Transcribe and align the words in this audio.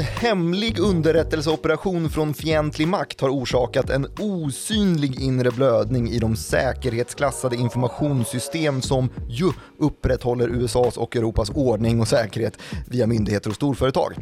En 0.00 0.06
hemlig 0.06 0.78
underrättelseoperation 0.78 2.10
från 2.10 2.34
fientlig 2.34 2.88
makt 2.88 3.20
har 3.20 3.28
orsakat 3.28 3.90
en 3.90 4.06
osynlig 4.18 5.20
inre 5.20 5.50
blödning 5.50 6.10
i 6.10 6.18
de 6.18 6.36
säkerhetsklassade 6.36 7.56
informationssystem 7.56 8.82
som 8.82 9.10
ju 9.28 9.52
upprätthåller 9.78 10.48
USAs 10.48 10.96
och 10.96 11.16
Europas 11.16 11.50
ordning 11.50 12.00
och 12.00 12.08
säkerhet 12.08 12.58
via 12.86 13.06
myndigheter 13.06 13.50
och 13.50 13.56
storföretag. 13.56 14.14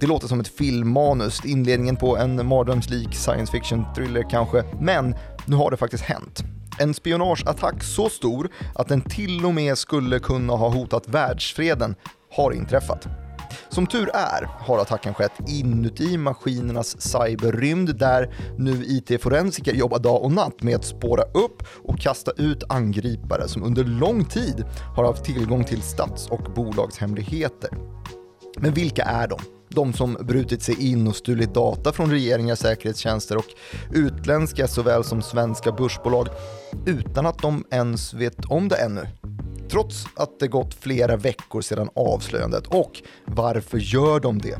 Det 0.00 0.06
låter 0.06 0.28
som 0.28 0.40
ett 0.40 0.48
filmmanus, 0.48 1.44
inledningen 1.44 1.96
på 1.96 2.16
en 2.16 2.46
mardrömslik 2.46 3.14
science 3.14 3.52
fiction 3.52 3.84
thriller 3.96 4.30
kanske, 4.30 4.64
men 4.80 5.14
nu 5.46 5.56
har 5.56 5.70
det 5.70 5.76
faktiskt 5.76 6.04
hänt. 6.04 6.42
En 6.78 6.94
spionageattack 6.94 7.82
så 7.82 8.08
stor 8.08 8.48
att 8.74 8.88
den 8.88 9.00
till 9.00 9.44
och 9.44 9.54
med 9.54 9.78
skulle 9.78 10.18
kunna 10.18 10.52
ha 10.52 10.68
hotat 10.68 11.08
världsfreden 11.08 11.94
har 12.30 12.52
inträffat. 12.52 13.21
Som 13.68 13.86
tur 13.86 14.10
är 14.14 14.48
har 14.60 14.78
attacken 14.78 15.14
skett 15.14 15.32
inuti 15.48 16.18
maskinernas 16.18 17.00
cyberrymd 17.00 17.96
där 17.98 18.34
nu 18.58 18.84
IT-forensiker 18.84 19.74
jobbar 19.74 19.98
dag 19.98 20.22
och 20.22 20.32
natt 20.32 20.62
med 20.62 20.76
att 20.76 20.84
spåra 20.84 21.22
upp 21.22 21.62
och 21.84 21.98
kasta 21.98 22.32
ut 22.36 22.64
angripare 22.68 23.48
som 23.48 23.62
under 23.62 23.84
lång 23.84 24.24
tid 24.24 24.64
har 24.96 25.04
haft 25.04 25.24
tillgång 25.24 25.64
till 25.64 25.82
stats 25.82 26.28
och 26.28 26.52
bolagshemligheter. 26.54 27.70
Men 28.58 28.74
vilka 28.74 29.02
är 29.02 29.28
de? 29.28 29.38
De 29.68 29.92
som 29.92 30.16
brutit 30.20 30.62
sig 30.62 30.90
in 30.90 31.08
och 31.08 31.16
stulit 31.16 31.54
data 31.54 31.92
från 31.92 32.10
regeringar, 32.10 32.54
säkerhetstjänster 32.54 33.36
och 33.36 33.46
utländska 33.92 34.68
såväl 34.68 35.04
som 35.04 35.22
svenska 35.22 35.72
börsbolag 35.72 36.28
utan 36.86 37.26
att 37.26 37.38
de 37.38 37.64
ens 37.70 38.14
vet 38.14 38.44
om 38.44 38.68
det 38.68 38.76
ännu 38.76 39.06
trots 39.72 40.06
att 40.16 40.40
det 40.40 40.48
gått 40.48 40.74
flera 40.74 41.16
veckor 41.16 41.60
sedan 41.60 41.88
avslöjandet. 41.94 42.66
Och 42.66 43.02
varför 43.24 43.78
gör 43.78 44.20
de 44.20 44.38
det? 44.38 44.58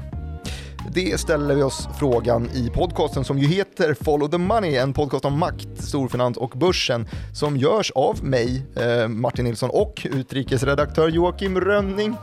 Det 0.94 1.20
ställer 1.20 1.54
vi 1.54 1.62
oss 1.62 1.88
frågan 1.98 2.50
i 2.54 2.70
podcasten 2.74 3.24
som 3.24 3.38
ju 3.38 3.46
heter 3.46 3.94
Follow 3.94 4.28
the 4.28 4.38
Money, 4.38 4.76
en 4.76 4.92
podcast 4.92 5.24
om 5.24 5.38
makt, 5.38 5.68
storfinans 5.78 6.36
och 6.36 6.50
börsen 6.50 7.08
som 7.34 7.56
görs 7.56 7.90
av 7.90 8.24
mig, 8.24 8.62
eh, 8.76 9.08
Martin 9.08 9.44
Nilsson 9.44 9.70
och 9.70 10.06
utrikesredaktör 10.12 11.08
Joakim 11.08 11.60
Rönning. 11.60 12.16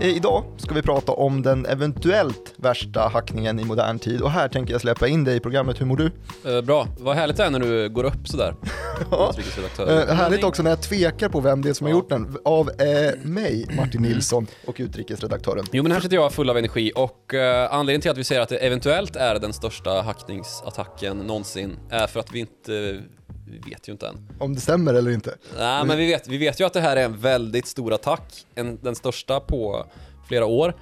Eh, 0.00 0.16
idag 0.16 0.44
ska 0.56 0.74
vi 0.74 0.82
prata 0.82 1.12
om 1.12 1.42
den 1.42 1.66
eventuellt 1.66 2.54
värsta 2.56 3.08
hackningen 3.08 3.60
i 3.60 3.64
modern 3.64 3.98
tid 3.98 4.20
och 4.20 4.30
här 4.30 4.48
tänker 4.48 4.72
jag 4.72 4.80
släppa 4.80 5.08
in 5.08 5.24
dig 5.24 5.36
i 5.36 5.40
programmet. 5.40 5.80
Hur 5.80 5.86
mår 5.86 5.96
du? 5.96 6.10
Eh, 6.56 6.62
bra, 6.62 6.88
vad 6.98 7.16
härligt 7.16 7.36
det 7.36 7.44
är 7.44 7.50
när 7.50 7.60
du 7.60 7.88
går 7.88 8.04
upp 8.04 8.28
sådär. 8.28 8.54
ja. 9.10 9.32
eh, 9.78 10.14
härligt 10.14 10.44
också 10.44 10.62
när 10.62 10.70
jag 10.70 10.82
tvekar 10.82 11.28
på 11.28 11.40
vem 11.40 11.62
det 11.62 11.68
är 11.68 11.72
som 11.72 11.86
ja. 11.86 11.92
har 11.92 12.00
gjort 12.00 12.08
den. 12.08 12.36
Av 12.44 12.70
eh, 12.70 13.14
mig, 13.22 13.66
Martin 13.76 14.02
Nilsson 14.02 14.46
och 14.66 14.76
utrikesredaktören. 14.78 15.64
Jo 15.72 15.82
men 15.82 15.92
här 15.92 16.00
sitter 16.00 16.16
jag 16.16 16.32
full 16.32 16.50
av 16.50 16.58
energi 16.58 16.92
och 16.94 17.34
eh, 17.34 17.74
anledningen 17.74 18.00
till 18.00 18.10
att 18.10 18.18
vi 18.18 18.24
säger 18.24 18.40
att 18.40 18.48
det 18.48 18.56
eventuellt 18.56 19.16
är 19.16 19.38
den 19.38 19.52
största 19.52 20.02
hackningsattacken 20.02 21.18
någonsin 21.18 21.78
är 21.90 22.06
för 22.06 22.20
att 22.20 22.32
vi 22.32 22.38
inte 22.38 23.02
vi 23.50 23.58
vet 23.70 23.88
ju 23.88 23.92
inte 23.92 24.08
än. 24.08 24.28
Om 24.38 24.54
det 24.54 24.60
stämmer 24.60 24.94
eller 24.94 25.10
inte? 25.10 25.36
Nej, 25.58 25.84
men 25.84 25.98
vi 25.98 26.06
vet, 26.06 26.28
vi 26.28 26.36
vet 26.36 26.60
ju 26.60 26.64
att 26.64 26.72
det 26.72 26.80
här 26.80 26.96
är 26.96 27.04
en 27.04 27.18
väldigt 27.18 27.66
stor 27.66 27.92
attack, 27.92 28.46
en, 28.54 28.78
den 28.82 28.94
största 28.94 29.40
på 29.40 29.86
flera 30.28 30.46
år. 30.46 30.74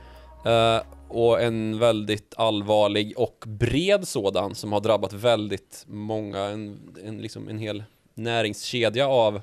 Uh, 0.46 0.82
och 1.08 1.42
en 1.42 1.78
väldigt 1.78 2.34
allvarlig 2.36 3.14
och 3.16 3.44
bred 3.46 4.08
sådan 4.08 4.54
som 4.54 4.72
har 4.72 4.80
drabbat 4.80 5.12
väldigt 5.12 5.84
många, 5.86 6.38
en, 6.38 6.78
en, 7.04 7.18
liksom 7.18 7.48
en 7.48 7.58
hel 7.58 7.84
näringskedja 8.14 9.08
av 9.08 9.40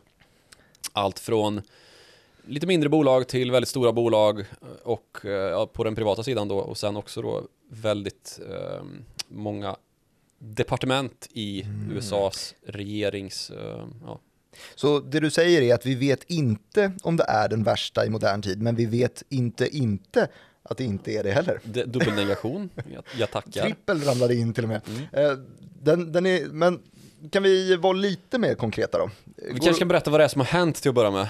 allt 0.93 1.19
från 1.19 1.61
lite 2.45 2.67
mindre 2.67 2.89
bolag 2.89 3.27
till 3.27 3.51
väldigt 3.51 3.69
stora 3.69 3.91
bolag 3.91 4.45
och 4.83 5.17
uh, 5.25 5.65
på 5.65 5.83
den 5.83 5.95
privata 5.95 6.23
sidan 6.23 6.47
då 6.47 6.57
och 6.57 6.77
sen 6.77 6.97
också 6.97 7.21
då 7.21 7.41
väldigt 7.69 8.39
uh, 8.49 8.83
många 9.27 9.75
departement 10.41 11.27
i 11.33 11.61
mm. 11.63 11.97
USAs 11.97 12.55
regerings... 12.65 13.51
Uh, 13.51 13.87
ja. 14.05 14.19
Så 14.75 14.99
det 14.99 15.19
du 15.19 15.29
säger 15.29 15.61
är 15.61 15.73
att 15.73 15.85
vi 15.85 15.95
vet 15.95 16.23
inte 16.27 16.91
om 17.03 17.17
det 17.17 17.23
är 17.23 17.49
den 17.49 17.63
värsta 17.63 18.05
i 18.05 18.09
modern 18.09 18.41
tid, 18.41 18.61
men 18.61 18.75
vi 18.75 18.85
vet 18.85 19.23
inte 19.29 19.77
inte 19.77 20.27
att 20.63 20.77
det 20.77 20.83
inte 20.83 21.11
är 21.11 21.23
det 21.23 21.31
heller. 21.31 21.59
Det, 21.63 21.83
dubbelnegation, 21.83 22.69
jag, 22.93 23.03
jag 23.19 23.31
tackar. 23.31 23.61
Trippel 23.61 24.01
ramlade 24.01 24.35
in 24.35 24.53
till 24.53 24.63
och 24.63 24.69
med. 24.69 24.81
Mm. 24.87 25.31
Uh, 25.31 25.45
den, 25.81 26.11
den 26.11 26.25
är, 26.25 26.45
men 26.45 26.79
kan 27.31 27.43
vi 27.43 27.75
vara 27.75 27.93
lite 27.93 28.37
mer 28.37 28.55
konkreta 28.55 28.97
då? 28.97 29.09
Vi 29.53 29.59
kanske 29.59 29.79
kan 29.79 29.87
berätta 29.87 30.11
vad 30.11 30.19
det 30.19 30.23
är 30.23 30.27
som 30.27 30.41
har 30.41 30.47
hänt 30.47 30.75
till 30.75 30.89
att 30.89 30.95
börja 30.95 31.11
med. 31.11 31.27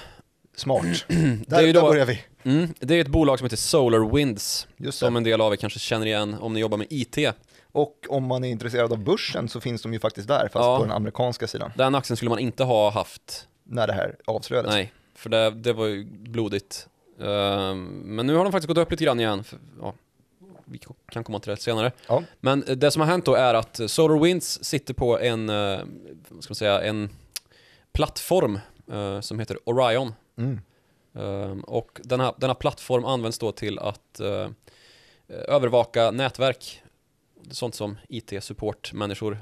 Smart. 0.56 0.86
där, 1.48 1.74
där 1.74 1.82
börjar 1.82 2.06
vi. 2.06 2.22
Mm, 2.44 2.74
det 2.80 2.96
är 2.96 3.02
ett 3.02 3.08
bolag 3.08 3.40
som 3.40 3.46
heter 3.46 3.58
SolarWinds, 3.58 4.68
som 4.90 5.16
en 5.16 5.24
del 5.24 5.42
av 5.42 5.54
er 5.54 5.58
kanske 5.58 5.80
känner 5.80 6.06
igen 6.06 6.34
om 6.34 6.54
ni 6.54 6.60
jobbar 6.60 6.78
med 6.78 6.88
IT. 6.90 7.18
Och 7.72 8.06
om 8.10 8.24
man 8.24 8.44
är 8.44 8.50
intresserad 8.50 8.92
av 8.92 9.00
börsen 9.00 9.50
så 9.50 9.62
finns 9.62 9.82
de 9.82 9.94
ju 9.94 10.00
faktiskt 10.00 10.28
där, 10.28 10.42
fast 10.42 10.56
ja. 10.56 10.78
på 10.78 10.84
den 10.84 10.92
amerikanska 10.92 11.48
sidan. 11.48 11.72
Den 11.76 11.96
aktien 11.96 12.18
skulle 12.18 12.30
man 12.30 12.40
inte 12.40 12.64
ha 12.64 12.92
haft. 12.92 13.48
När 13.64 13.88
det 13.88 13.94
här 13.94 14.16
avslöjades. 14.26 14.72
Nej, 14.72 14.94
för 15.16 15.30
det, 15.30 15.52
det 15.52 15.74
var 15.74 15.86
ju 15.86 16.06
blodigt. 16.06 16.88
Uh, 17.20 17.76
men 17.76 18.28
nu 18.28 18.36
har 18.36 18.44
de 18.44 18.52
faktiskt 18.52 18.68
gått 18.68 18.78
upp 18.78 18.92
lite 18.92 19.04
grann 19.04 19.20
igen. 19.20 19.44
För, 19.44 19.60
ja, 19.82 19.94
vi 20.66 20.80
kan 21.12 21.24
komma 21.24 21.40
till 21.40 21.50
det 21.50 21.58
senare. 21.58 21.92
Ja. 22.08 22.24
Men 22.40 22.64
det 22.68 22.92
som 22.92 23.00
har 23.02 23.08
hänt 23.08 23.26
då 23.26 23.36
är 23.36 23.54
att 23.54 23.80
SolarWinds 23.88 24.64
sitter 24.64 24.94
på 24.94 25.20
en, 25.20 25.50
uh, 25.50 25.80
vad 26.30 26.44
ska 26.44 26.52
man 26.52 26.56
säga, 26.56 26.82
en 26.82 27.10
plattform 27.94 28.60
uh, 28.92 29.22
som 29.22 29.40
heter 29.40 29.58
Orion. 29.70 30.14
Mm. 30.38 30.60
Uh, 31.18 31.64
och 31.64 32.02
denna, 32.04 32.34
denna 32.38 32.56
plattform 32.56 33.06
används 33.06 33.40
då 33.40 33.52
till 33.52 33.80
att 33.80 34.22
övervaka 35.28 36.12
nätverk 36.12 36.84
sånt 37.50 37.76
som 37.76 37.98
IT-support-människor 38.10 39.38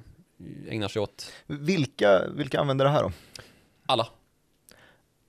ägnar 0.70 0.88
sig 0.88 1.02
åt. 1.02 1.32
Vilka, 1.48 2.28
vilka 2.30 2.60
använder 2.60 2.86
det 2.86 2.92
här 2.92 3.04
då? 3.04 3.12
Alla. 3.86 4.08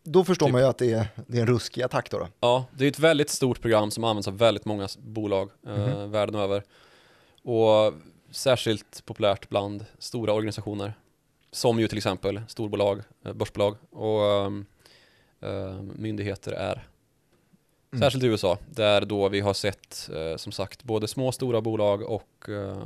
Då 0.03 0.25
förstår 0.25 0.47
typ. 0.47 0.53
man 0.53 0.61
ju 0.61 0.69
att 0.69 0.79
det 0.79 0.93
är, 0.93 1.07
det 1.27 1.37
är 1.37 1.41
en 1.41 1.47
ruskig 1.47 1.83
attack 1.83 2.11
då, 2.11 2.19
då. 2.19 2.29
Ja, 2.41 2.65
det 2.73 2.85
är 2.85 2.89
ett 2.89 2.99
väldigt 2.99 3.31
stort 3.31 3.61
program 3.61 3.91
som 3.91 4.05
används 4.05 4.29
av 4.29 4.39
väldigt 4.39 4.65
många 4.65 4.89
bolag 4.99 5.51
mm 5.67 5.79
-hmm. 5.79 5.89
eh, 5.91 5.99
mhm. 5.99 6.11
världen 6.11 6.35
över. 6.35 6.63
Och 7.43 7.95
särskilt 8.31 9.05
populärt 9.05 9.49
bland 9.49 9.85
stora 9.99 10.33
organisationer. 10.33 10.95
Som 11.53 11.81
ju 11.81 11.89
till 11.89 11.99
exempel 11.99 12.41
storbolag, 12.49 13.03
eh, 13.25 13.33
börsbolag 13.33 13.77
och 13.91 14.23
eh, 15.49 15.83
myndigheter 15.83 16.53
är. 16.53 16.89
Mm. 17.93 18.03
Särskilt 18.03 18.25
i 18.25 18.27
USA, 18.27 18.59
där 18.71 19.05
då 19.05 19.29
vi 19.29 19.41
har 19.41 19.55
sett 19.55 20.11
eh, 20.15 20.37
som 20.37 20.53
sagt 20.53 20.85
både 20.85 21.09
små 21.09 21.27
och 21.27 21.35
stora 21.35 21.61
bolag 21.61 22.03
och 22.03 22.49
eh, 22.49 22.83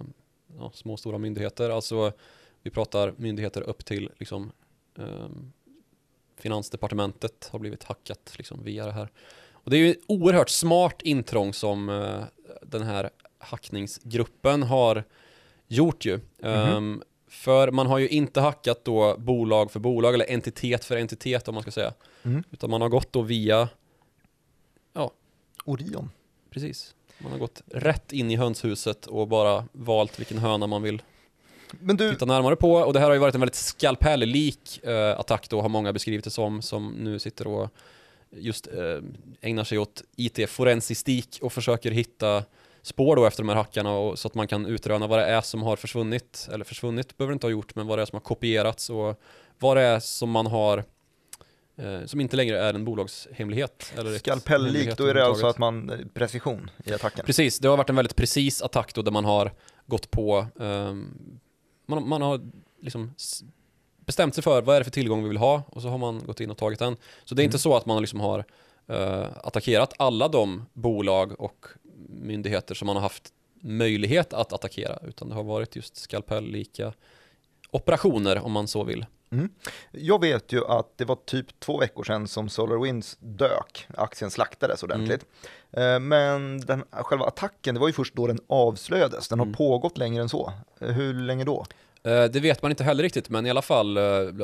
ja, 0.59 0.71
små 0.75 0.93
och 0.93 0.99
stora 0.99 1.19
myndigheter. 1.19 1.71
Alltså 1.71 2.13
vi 2.63 2.71
pratar 2.71 3.15
myndigheter 3.17 3.61
upp 3.61 3.85
till 3.85 4.11
liksom, 4.19 4.53
eh, 4.99 5.29
Finansdepartementet 6.37 7.49
har 7.53 7.59
blivit 7.59 7.85
hackat 7.85 8.35
liksom, 8.37 8.65
via 8.65 8.87
det 8.87 8.93
här. 8.93 9.09
Och 9.53 9.71
det 9.71 9.77
är 9.77 9.81
ju 9.81 9.95
oerhört 10.07 10.49
smart 10.49 11.03
intrång 11.03 11.53
som 11.53 11.89
eh, 11.89 12.25
den 12.63 12.83
här 12.83 13.11
hackningsgruppen 13.39 14.63
har 14.63 15.05
gjort 15.67 16.05
ju. 16.05 16.13
Mm 16.13 16.23
-hmm. 16.43 16.77
um, 16.77 17.03
för 17.29 17.71
man 17.71 17.87
har 17.87 17.99
ju 17.99 18.09
inte 18.09 18.41
hackat 18.41 18.85
då 18.85 19.17
bolag 19.19 19.71
för 19.71 19.81
bolag 19.81 20.15
eller 20.15 20.31
entitet 20.31 20.85
för 20.85 20.97
entitet 20.97 21.49
om 21.49 21.55
man 21.55 21.63
ska 21.63 21.71
säga. 21.71 21.95
Mm. 22.23 22.43
Utan 22.51 22.71
man 22.71 22.81
har 22.81 22.89
gått 22.89 23.13
då 23.13 23.23
via 23.23 23.69
Orion. 25.65 26.11
Precis. 26.51 26.95
Man 27.19 27.33
har 27.33 27.39
gått 27.39 27.63
rätt 27.67 28.13
in 28.13 28.31
i 28.31 28.37
hönshuset 28.37 29.07
och 29.07 29.29
bara 29.29 29.65
valt 29.73 30.21
vilken 30.21 30.39
höna 30.39 30.67
man 30.67 30.83
vill 30.83 31.03
men 31.81 31.97
du... 31.97 32.13
titta 32.13 32.25
närmare 32.25 32.57
på. 32.57 32.73
Och 32.73 32.93
det 32.93 33.01
här 33.01 33.07
har 33.07 33.15
ju 33.15 33.21
varit 33.21 33.35
en 33.35 33.41
väldigt 33.41 33.55
skalpell-lik 33.55 34.85
eh, 34.85 35.21
attack 35.21 35.49
då, 35.49 35.61
har 35.61 35.69
många 35.69 35.93
beskrivit 35.93 36.25
det 36.25 36.31
som, 36.31 36.63
som 36.63 36.91
nu 36.91 37.19
sitter 37.19 37.47
och 37.47 37.71
just 38.31 38.67
eh, 38.67 39.03
ägnar 39.41 39.65
sig 39.65 39.79
åt 39.79 40.03
IT-forensistik 40.17 41.39
och 41.43 41.53
försöker 41.53 41.91
hitta 41.91 42.45
spår 42.83 43.17
då 43.17 43.27
efter 43.27 43.43
de 43.43 43.49
här 43.49 43.57
hackarna 43.57 43.93
och, 43.93 44.19
så 44.19 44.29
att 44.29 44.35
man 44.35 44.49
kan 44.49 44.67
utröna 44.67 45.07
vad 45.07 45.19
det 45.19 45.25
är 45.25 45.41
som 45.41 45.63
har 45.63 45.77
försvunnit, 45.77 46.49
eller 46.53 46.65
försvunnit 46.65 47.17
behöver 47.17 47.33
det 47.33 47.35
inte 47.35 47.47
ha 47.47 47.51
gjort, 47.51 47.75
men 47.75 47.87
vad 47.87 47.99
det 47.99 48.03
är 48.03 48.07
som 48.07 48.17
har 48.17 48.21
kopierats 48.21 48.91
och 48.91 49.21
vad 49.59 49.77
det 49.77 49.83
är 49.83 50.01
som 50.01 50.31
man 50.31 50.47
har 50.47 50.85
som 52.07 52.21
inte 52.21 52.37
längre 52.37 52.59
är 52.59 52.75
en 52.75 52.85
bolagshemlighet. 52.85 53.93
Skalpell-lik, 54.19 54.97
då 54.97 55.07
är 55.07 55.15
det 55.15 55.27
alltså 55.27 55.47
att 55.47 55.59
man, 55.59 55.91
eh, 55.91 55.99
precision 56.15 56.71
i 56.85 56.93
attacken? 56.93 57.25
Precis, 57.27 57.59
det 57.59 57.69
har 57.69 57.77
varit 57.77 57.91
en 57.91 57.97
väldigt 57.97 58.17
precis 58.17 58.63
attack 58.63 58.95
då 58.95 59.03
där 59.03 59.13
man 59.13 59.25
har 59.25 59.53
gått 59.87 60.11
på, 60.11 60.47
um, 60.55 61.41
man, 61.87 62.09
man 62.09 62.23
har 62.23 62.41
liksom 62.83 63.15
bestämt 64.07 64.35
sig 64.35 64.45
för 64.45 64.63
vad 64.63 64.77
är 64.77 64.81
det 64.81 64.85
för 64.85 64.91
tillgång 64.91 65.23
vi 65.23 65.29
vill 65.29 65.39
ha 65.39 65.63
och 65.67 65.83
så 65.83 65.89
har 65.89 65.99
man 65.99 66.19
gått 66.19 66.41
in 66.41 66.51
och 66.51 66.59
tagit 66.59 66.79
den. 66.79 66.97
Så 67.25 67.35
det 67.35 67.41
är 67.41 67.45
mm. 67.45 67.49
inte 67.49 67.59
så 67.59 67.77
att 67.77 67.87
man 67.87 68.01
liksom 68.01 68.21
har 68.21 68.39
uh, 68.91 69.27
attackerat 69.43 69.93
alla 69.99 70.29
de 70.29 70.67
bolag 70.73 71.41
och 71.41 71.67
myndigheter 72.09 72.75
som 72.75 72.87
man 72.87 72.97
har 72.97 73.03
haft 73.03 73.33
möjlighet 73.61 74.33
att 74.33 74.53
attackera 74.53 74.99
utan 75.09 75.29
det 75.29 75.35
har 75.35 75.45
varit 75.45 75.77
just 75.77 75.97
skalpell-lika 75.97 76.93
operationer 77.71 78.39
om 78.39 78.53
man 78.53 78.69
så 78.69 78.85
vill. 78.85 79.07
Jag 79.91 80.21
vet 80.21 80.53
ju 80.53 80.65
att 80.67 80.99
det 80.99 81.05
var 81.05 81.17
typ 81.25 81.61
två 81.61 81.79
veckor 81.79 82.05
sedan 82.05 82.29
som 82.29 82.49
SolarWinds 82.49 83.17
dök, 83.21 83.87
aktien 83.97 84.31
slaktades 84.31 84.83
ordentligt. 84.83 85.25
Eh, 85.73 85.99
Men 86.01 86.61
den, 86.61 86.85
själva 86.91 87.27
attacken, 87.27 87.75
det 87.75 87.81
var 87.81 87.87
ju 87.89 87.93
först 87.93 88.15
då 88.15 88.27
den 88.27 88.39
avslöjades, 88.47 89.29
den 89.29 89.39
har 89.39 89.47
pågått 89.47 89.99
längre 89.99 90.23
än 90.23 90.29
så. 90.29 90.53
Eh, 90.81 90.89
Hur 90.89 91.15
länge 91.15 91.45
då? 91.45 91.67
Eh, 92.03 92.25
Det 92.25 92.41
vet 92.41 92.63
man 92.63 92.71
inte 92.73 92.85
heller 92.85 93.03
riktigt, 93.03 93.29
men 93.29 93.47
i 93.47 93.51
alla 93.51 93.63
fall 93.63 93.99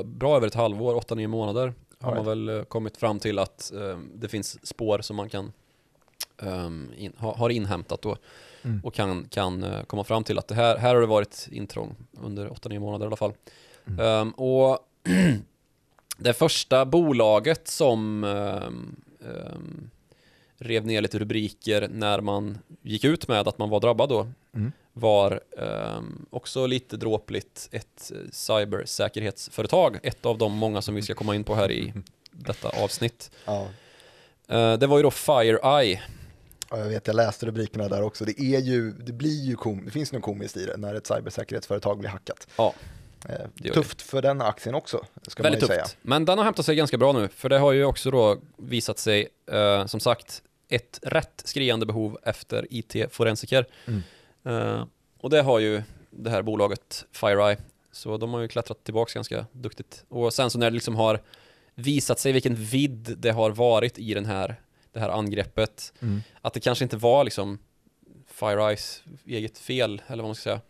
bra 0.05 0.37
över 0.37 0.47
ett 0.47 0.55
halvår, 0.55 0.95
8-9 0.95 1.27
månader 1.27 1.75
har 2.01 2.15
man 2.15 2.29
Alright. 2.29 2.49
väl 2.59 2.65
kommit 2.65 2.97
fram 2.97 3.19
till 3.19 3.39
att 3.39 3.73
det 4.15 4.29
finns 4.29 4.67
spår 4.67 4.99
som 5.01 5.17
man 5.17 5.29
kan 5.29 5.53
ehm, 6.43 6.93
in, 6.97 7.13
ha, 7.19 7.35
har 7.37 7.51
inhämtat 7.51 8.03
då 8.03 8.17
Mm. 8.63 8.81
och 8.85 8.95
kan, 8.95 9.25
kan 9.29 9.67
komma 9.87 10.05
fram 10.05 10.25
till 10.25 10.39
att 10.39 10.49
det 10.49 10.55
här, 10.55 10.77
här 10.77 10.95
har 10.95 11.01
det 11.01 11.07
varit 11.07 11.49
intrång 11.53 11.97
under 12.23 12.49
8-9 12.49 12.79
månader 12.79 13.05
i 13.05 13.07
alla 13.07 13.17
fall. 13.17 13.33
Mm. 13.87 14.01
Ehm, 14.07 14.31
och 14.31 14.79
det 16.19 16.33
första 16.33 16.85
bolaget 16.87 17.69
som 17.69 18.25
ehm, 18.25 18.97
ehm, 19.21 19.91
rev 20.59 20.87
ner 20.87 21.01
lite 21.01 21.19
rubriker 21.19 21.89
när 21.93 22.21
man 22.21 22.59
gick 22.83 23.05
ut 23.05 23.29
med 23.29 23.49
att 23.49 23.59
man 23.59 23.71
var 23.71 23.81
drabbad 23.81 24.09
då 24.09 24.27
Mm. 24.55 24.73
var 24.93 25.41
ehm, 25.59 26.27
också 26.31 26.67
lite 26.67 26.97
dråpligt 26.97 27.69
ett 27.73 28.13
eh, 28.15 28.31
cybersäkerhetsföretag. 28.33 29.99
Ett 30.03 30.27
av 30.27 30.39
de 30.39 30.53
många 30.53 30.83
som 30.83 30.95
vi 30.95 31.03
ska 31.03 31.15
komma 31.15 31.35
in 31.35 31.45
på 31.45 31.55
här 31.55 31.71
i 31.71 31.93
detta 32.31 32.69
avsnitt. 32.69 33.31
Ja. 33.45 33.69
Eh, 34.49 34.73
det 34.79 34.87
var 34.87 34.97
ju 34.97 35.03
då 35.03 35.11
FireEye. 35.11 36.03
Ja, 36.71 36.79
jag 36.79 36.85
vet, 36.89 37.07
jag 37.07 37.17
läste 37.17 37.47
rubrikerna 37.47 37.89
där 37.89 38.03
också. 38.03 38.25
Det, 38.25 38.41
är 38.41 38.61
ju, 38.61 38.93
det 38.93 39.13
blir 39.13 39.45
ju 39.45 39.57
kom, 39.57 39.85
det 39.85 39.91
finns 39.91 40.13
något 40.13 40.23
komiskt 40.23 40.57
i 40.57 40.67
det 40.67 40.77
när 40.77 40.95
ett 40.95 41.07
cybersäkerhetsföretag 41.07 41.99
blir 41.99 42.09
hackat. 42.11 42.49
Ja, 42.57 42.75
Eh, 43.29 43.35
Det 43.55 43.73
tufft 43.73 44.03
för 44.03 44.23
den 44.23 44.41
aktien 44.41 44.75
också, 44.75 45.05
ska 45.27 45.43
väldigt 45.43 45.63
man 45.63 45.71
ju 45.71 45.77
tufft. 45.83 45.91
säga. 45.91 45.99
Men 46.03 46.25
den 46.25 46.39
har 46.39 46.45
hämtat 46.45 46.67
sig 46.67 46.77
ganska 46.77 46.99
bra 46.99 47.13
nu, 47.13 47.29
för 47.29 47.49
det 47.49 47.59
har 47.59 47.73
ju 47.73 47.85
också 47.85 48.11
då 48.11 48.39
visat 48.57 48.99
sig, 48.99 49.29
eh, 49.53 49.87
som 49.87 50.01
sagt, 50.01 50.43
ett 50.69 50.99
rätt 51.03 51.43
skriande 51.45 51.87
behov 51.87 52.19
efter 52.23 52.67
IT-forensiker. 52.71 53.67
Mm. 53.87 54.03
Eh, 54.45 54.85
och 55.21 55.31
det 55.31 55.43
har 55.43 55.59
ju 55.59 55.83
det 56.11 56.31
här 56.31 56.43
bolaget 56.43 57.05
FireEye. 57.13 57.57
Så 57.93 58.17
de 58.17 58.35
har 58.35 58.41
ju 58.41 58.49
klättrat 58.49 58.85
tillbaka 58.85 59.11
ganska 59.15 59.47
duktigt. 59.53 60.05
Och 60.09 60.35
sen 60.35 60.51
så 60.51 60.59
när 60.59 60.71
det 60.71 60.75
liksom 60.75 60.97
har 60.97 61.21
visat 61.75 62.19
sig 62.19 62.33
vilken 62.33 62.55
vidd 62.55 63.15
det 63.19 63.31
har 63.31 63.51
varit 63.51 63.99
i 63.99 64.15
den 64.15 64.27
här, 64.27 64.61
det 64.93 65.01
här 65.01 65.09
angreppet, 65.09 65.93
Mm. 66.03 66.23
att 66.41 66.53
det 66.55 66.61
kanske 66.61 66.85
inte 66.85 66.97
var 66.97 67.25
liksom 67.25 67.59
FireEyes 68.27 69.03
eget 69.27 69.59
fel, 69.59 70.03
eller 70.07 70.23
vad 70.23 70.29
man 70.29 70.35
ska 70.35 70.43
säga. 70.43 70.61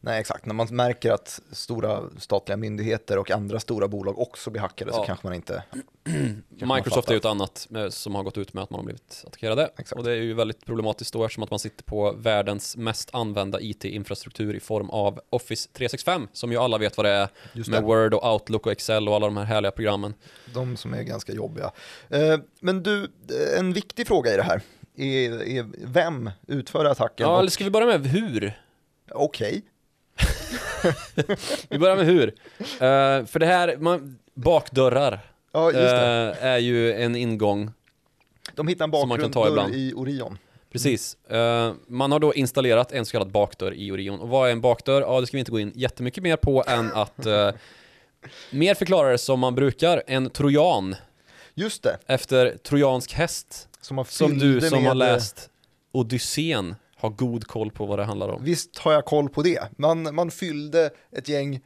Nej, 0.00 0.20
exakt. 0.20 0.46
När 0.46 0.54
man 0.54 0.66
märker 0.70 1.12
att 1.12 1.40
stora 1.52 2.02
statliga 2.18 2.56
myndigheter 2.56 3.18
och 3.18 3.30
andra 3.30 3.60
stora 3.60 3.88
bolag 3.88 4.18
också 4.18 4.50
blir 4.50 4.60
hackade 4.62 4.92
så 4.92 4.98
Ja. 4.98 5.04
kanske 5.04 5.26
man 5.26 5.34
inte... 5.34 5.62
kanske 6.58 6.76
Microsoft 6.76 7.10
ju 7.10 7.16
ett 7.16 7.24
annat 7.24 7.68
som 7.90 8.14
har 8.14 8.22
gått 8.22 8.38
ut 8.38 8.52
med 8.54 8.62
att 8.64 8.70
man 8.70 8.78
har 8.78 8.84
blivit 8.84 9.24
attackerade. 9.26 9.70
Exakt. 9.76 9.92
Och 9.98 10.04
det 10.04 10.10
är 10.10 10.16
ju 10.16 10.34
väldigt 10.34 10.66
problematiskt 10.66 11.12
då 11.12 11.24
eftersom 11.24 11.42
att 11.42 11.50
man 11.50 11.58
sitter 11.58 11.84
på 11.84 12.12
världens 12.12 12.76
mest 12.76 13.10
använda 13.14 13.60
IT-infrastruktur 13.60 14.54
i 14.56 14.60
form 14.60 14.90
av 14.90 15.20
Office 15.30 15.68
365 15.72 16.28
som 16.32 16.52
ju 16.52 16.58
alla 16.58 16.78
vet 16.78 16.96
vad 16.96 17.06
det 17.06 17.10
är 17.10 17.28
Just 17.52 17.70
med 17.70 17.82
det. 17.82 17.86
Word 17.86 18.14
och 18.14 18.32
Outlook 18.32 18.66
och 18.66 18.72
Excel 18.72 19.08
och 19.08 19.14
alla 19.14 19.26
de 19.26 19.36
här 19.36 19.44
härliga 19.44 19.70
programmen. 19.72 20.14
De 20.54 20.76
som 20.76 20.94
är 20.94 21.02
ganska 21.02 21.32
jobbiga. 21.32 21.72
Eh, 22.08 22.38
Men 22.60 22.82
du, 22.82 23.02
eh, 23.04 23.58
en 23.58 23.72
viktig 23.72 24.06
fråga 24.06 24.34
i 24.34 24.36
det 24.36 24.42
här 24.42 24.62
är, 24.96 25.42
är 25.42 25.66
vem 25.86 26.30
utför 26.46 26.84
attacken? 26.84 27.26
Ja, 27.28 27.38
eller 27.38 27.50
ska 27.50 27.64
vi 27.64 27.70
börja 27.70 27.86
med 27.86 28.06
hur? 28.06 28.60
Okej, 29.10 29.62
Vi 31.68 31.78
börjar 31.78 31.96
med 31.96 32.06
hur. 32.06 32.34
Eh, 32.58 33.26
för 33.26 33.38
det 33.38 33.46
här, 33.46 33.76
man, 33.76 34.18
bakdörrar 34.34 35.20
ja 35.52 35.72
eh, 35.72 36.44
är 36.44 36.58
ju 36.58 36.92
en 36.92 37.16
ingång 37.16 37.70
De 38.54 38.68
hittar 38.68 38.84
en 38.84 38.92
som 38.92 39.08
man 39.08 39.20
kan 39.20 39.30
ta 39.30 39.40
bakgrund 39.40 39.58
ibland. 39.58 39.74
i 39.74 39.94
Orion. 39.94 40.38
Precis. 40.72 41.16
Eh, 41.24 41.72
man 41.86 42.12
har 42.12 42.18
då 42.18 42.34
installerat 42.34 42.92
en 42.92 43.06
så 43.06 43.12
kallad 43.12 43.30
bakdörr 43.30 43.72
i 43.74 43.92
Orion. 43.92 44.20
Och 44.20 44.28
vad 44.28 44.48
är 44.48 44.52
en 44.52 44.60
bakdörr? 44.60 45.00
Ja, 45.00 45.20
det 45.20 45.26
ska 45.26 45.36
vi 45.36 45.38
inte 45.38 45.50
gå 45.50 45.60
in 45.60 45.72
jättemycket 45.74 46.22
mer 46.22 46.36
på 46.36 46.64
än 46.66 46.92
att 46.94 47.26
uh, 47.26 47.50
mer 48.50 48.74
förklara 48.74 49.10
det 49.10 49.18
som 49.18 49.40
man 49.40 49.54
brukar, 49.54 50.02
en 50.06 50.30
trojan 50.30 50.96
Just 51.54 51.82
det, 51.82 51.98
efter 52.06 52.56
trojansk 52.56 53.12
häst. 53.12 53.68
som, 53.80 54.04
Som 54.04 54.38
du 54.38 54.60
som 54.60 54.86
har 54.86 54.94
läst 54.94 55.50
Odysseen 55.92 56.74
har 57.00 57.10
god 57.10 57.46
koll 57.46 57.70
på 57.70 57.86
vad 57.86 57.98
det 57.98 58.04
handlar 58.04 58.28
om. 58.28 58.44
Visst 58.44 58.78
har 58.78 58.92
jag 58.92 59.04
koll 59.04 59.28
på 59.28 59.42
det. 59.42 59.60
Man, 59.78 60.14
man 60.14 60.30
fyllde 60.30 60.90
ett 61.16 61.28
gäng, 61.28 61.60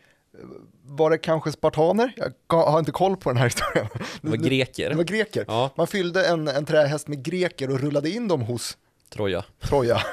var 0.82 1.10
det 1.10 1.18
kanske 1.18 1.52
spartaner? 1.52 2.12
Jag 2.16 2.56
har 2.56 2.78
inte 2.78 2.92
koll 2.92 3.16
på 3.16 3.30
den 3.30 3.36
här 3.36 3.44
historien. 3.54 3.86
Det 4.22 4.28
var 4.30 4.36
Det 4.36 4.44
greker. 4.48 4.94
var 4.94 5.04
greker. 5.04 5.44
Ja, 5.48 5.70
Man 5.76 5.86
fyllde 5.86 6.26
en, 6.26 6.48
en 6.48 6.64
trähäst 6.64 7.08
med 7.08 7.24
greker 7.24 7.70
och 7.70 7.80
rullade 7.80 8.10
in 8.10 8.28
dem 8.28 8.40
hos 8.40 8.76
Troja. 9.10 9.44
Troja. 9.60 10.00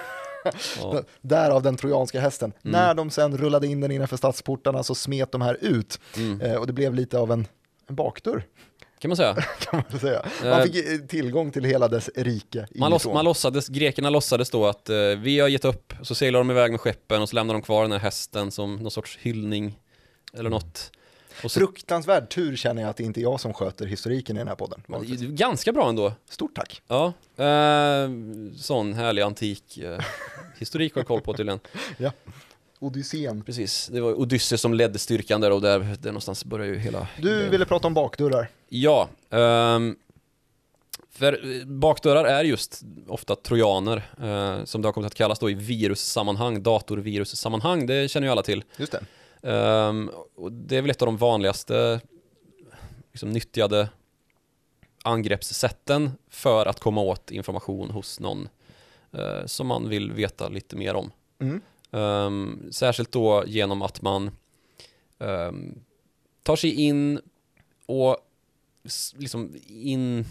Ja. 0.81 1.01
Därav 1.21 1.63
den 1.63 1.75
trojanska 1.77 2.19
hästen. 2.19 2.53
Mm. 2.63 2.71
När 2.71 2.94
de 2.94 3.09
sen 3.09 3.38
rullade 3.38 3.68
in 3.68 3.81
den 3.81 3.91
innanför 3.91 4.18
stadsportarna 4.18 4.83
så 4.83 4.95
smet 4.95 5.31
de 5.31 5.41
här 5.41 5.57
ut. 5.62 6.00
Mm. 6.18 6.41
Eh, 6.41 6.56
och 6.56 6.68
det 6.68 6.73
blev 6.73 6.94
lite 6.94 7.19
av 7.19 7.31
en, 7.31 7.47
en 7.89 7.95
bakdörr, 7.95 8.44
Kan 9.01 9.09
man 9.09 9.18
säga. 9.18 9.33
kan 9.59 9.83
man 9.92 10.00
säga. 10.00 10.25
Man 10.44 10.51
Eh, 10.51 10.63
fick 10.63 10.75
eh, 10.75 10.98
tillgång 11.07 11.51
till 11.51 11.63
hela 11.63 11.88
dess 11.88 12.09
rike 12.15 12.68
Man, 12.75 12.92
loss, 12.92 13.06
man 13.06 13.25
låtsades, 13.25 13.68
grekerna 13.68 14.09
låtsades 14.09 14.50
då 14.50 14.65
att 14.68 14.89
eh, 14.89 14.98
vi 14.98 15.39
har 15.39 15.48
gett 15.48 15.65
upp, 15.65 15.94
så 16.01 16.15
seglar 16.15 16.39
de 16.39 16.51
iväg 16.51 16.71
med 16.71 16.81
skeppen 16.81 17.21
och 17.21 17.30
så 17.30 17.36
lämnar 17.36 17.53
de 17.53 17.62
kvar 17.62 17.81
den 17.81 17.92
här 17.92 18.00
hästen 18.00 18.51
som 18.51 18.75
någon 18.75 18.92
sorts 18.92 19.18
hyllning 19.21 19.80
eller 20.33 20.50
något. 20.50 20.92
Och 21.44 21.51
så, 21.51 21.59
Fruktansvärd 21.59 22.30
tur 22.30 22.56
känner 22.56 22.81
jag 22.81 22.89
att 22.89 22.98
det 22.98 23.03
inte 23.03 23.19
är 23.19 23.21
jag 23.21 23.39
som 23.39 23.53
sköter 23.53 23.86
historiken 23.86 24.36
i 24.36 24.39
den 24.39 24.48
här 24.48 24.56
podden. 24.56 24.83
ganska 25.36 25.71
bra 25.71 25.89
ändå. 25.89 26.13
Stort 26.30 26.56
tack. 26.56 26.81
Ja, 26.88 27.13
eh, 27.38 28.09
sån 28.57 28.94
härlig 28.94 29.21
antik 29.21 29.77
eh, 29.77 30.00
historik 30.59 30.95
har 30.95 31.04
koll 31.04 31.21
på 31.21 31.33
tydligen. 31.33 31.59
Odysseen. 32.81 33.44
Precis, 33.44 33.88
det 33.88 34.01
var 34.01 34.19
Odysseus 34.19 34.62
som 34.62 34.74
ledde 34.74 35.00
styrkan 35.00 35.42
där 35.42 35.51
och 35.51 35.62
där, 35.62 35.80
där 35.80 36.10
någonstans 36.10 36.45
börjar 36.45 36.66
ju 36.68 36.78
hela 36.78 37.07
Du 37.18 37.22
grejen. 37.30 37.51
ville 37.51 37.66
prata 37.66 37.88
om 37.88 37.94
bakdörrar. 37.94 38.50
Ja, 38.69 39.10
ehm, 39.30 39.95
för 41.09 41.59
eh, 41.59 41.66
bakdörrar 41.66 42.26
är 42.26 42.44
just 42.44 42.81
ofta 43.07 43.35
trojaner, 43.35 43.97
eh, 44.21 44.66
som 44.66 44.81
det 44.81 44.88
har 44.88 44.94
kommit 44.94 45.07
att 45.07 45.16
kallas 45.16 45.40
då 45.40 45.50
i 45.50 45.54
virussammanhang, 45.54 46.64
datorvirussammanhang, 46.64 47.85
det 47.85 48.11
känner 48.11 48.28
ju 48.28 48.31
alla 48.31 48.44
till. 48.44 48.64
Just 48.78 48.92
det. 49.42 49.50
Ehm, 49.52 50.11
och 50.35 50.52
det 50.52 50.78
är 50.78 50.81
väl 50.81 50.92
ett 50.92 51.02
av 51.02 51.06
de 51.06 51.18
vanligaste 51.18 52.02
liksom, 53.11 53.30
nyttjade 53.31 53.90
angreppssätten 55.04 56.11
för 56.30 56.66
att 56.66 56.80
komma 56.80 57.02
åt 57.02 57.31
information 57.31 57.90
hos 57.92 58.19
någon 58.19 58.50
eh, 59.11 59.45
som 59.45 59.68
man 59.68 59.90
vill 59.90 60.11
veta 60.11 60.50
lite 60.50 60.76
mer 60.76 60.94
om. 60.95 61.11
Mm. 61.42 61.61
Um, 61.92 62.68
särskilt 62.71 63.12
då 63.12 63.44
genom 63.48 63.81
att 63.81 64.02
man 64.02 64.31
um, 65.18 65.80
tar 66.44 66.56
sig 66.56 66.74
in 66.81 67.19
och 67.86 68.18
liksom 69.16 69.56
in, 69.68 70.26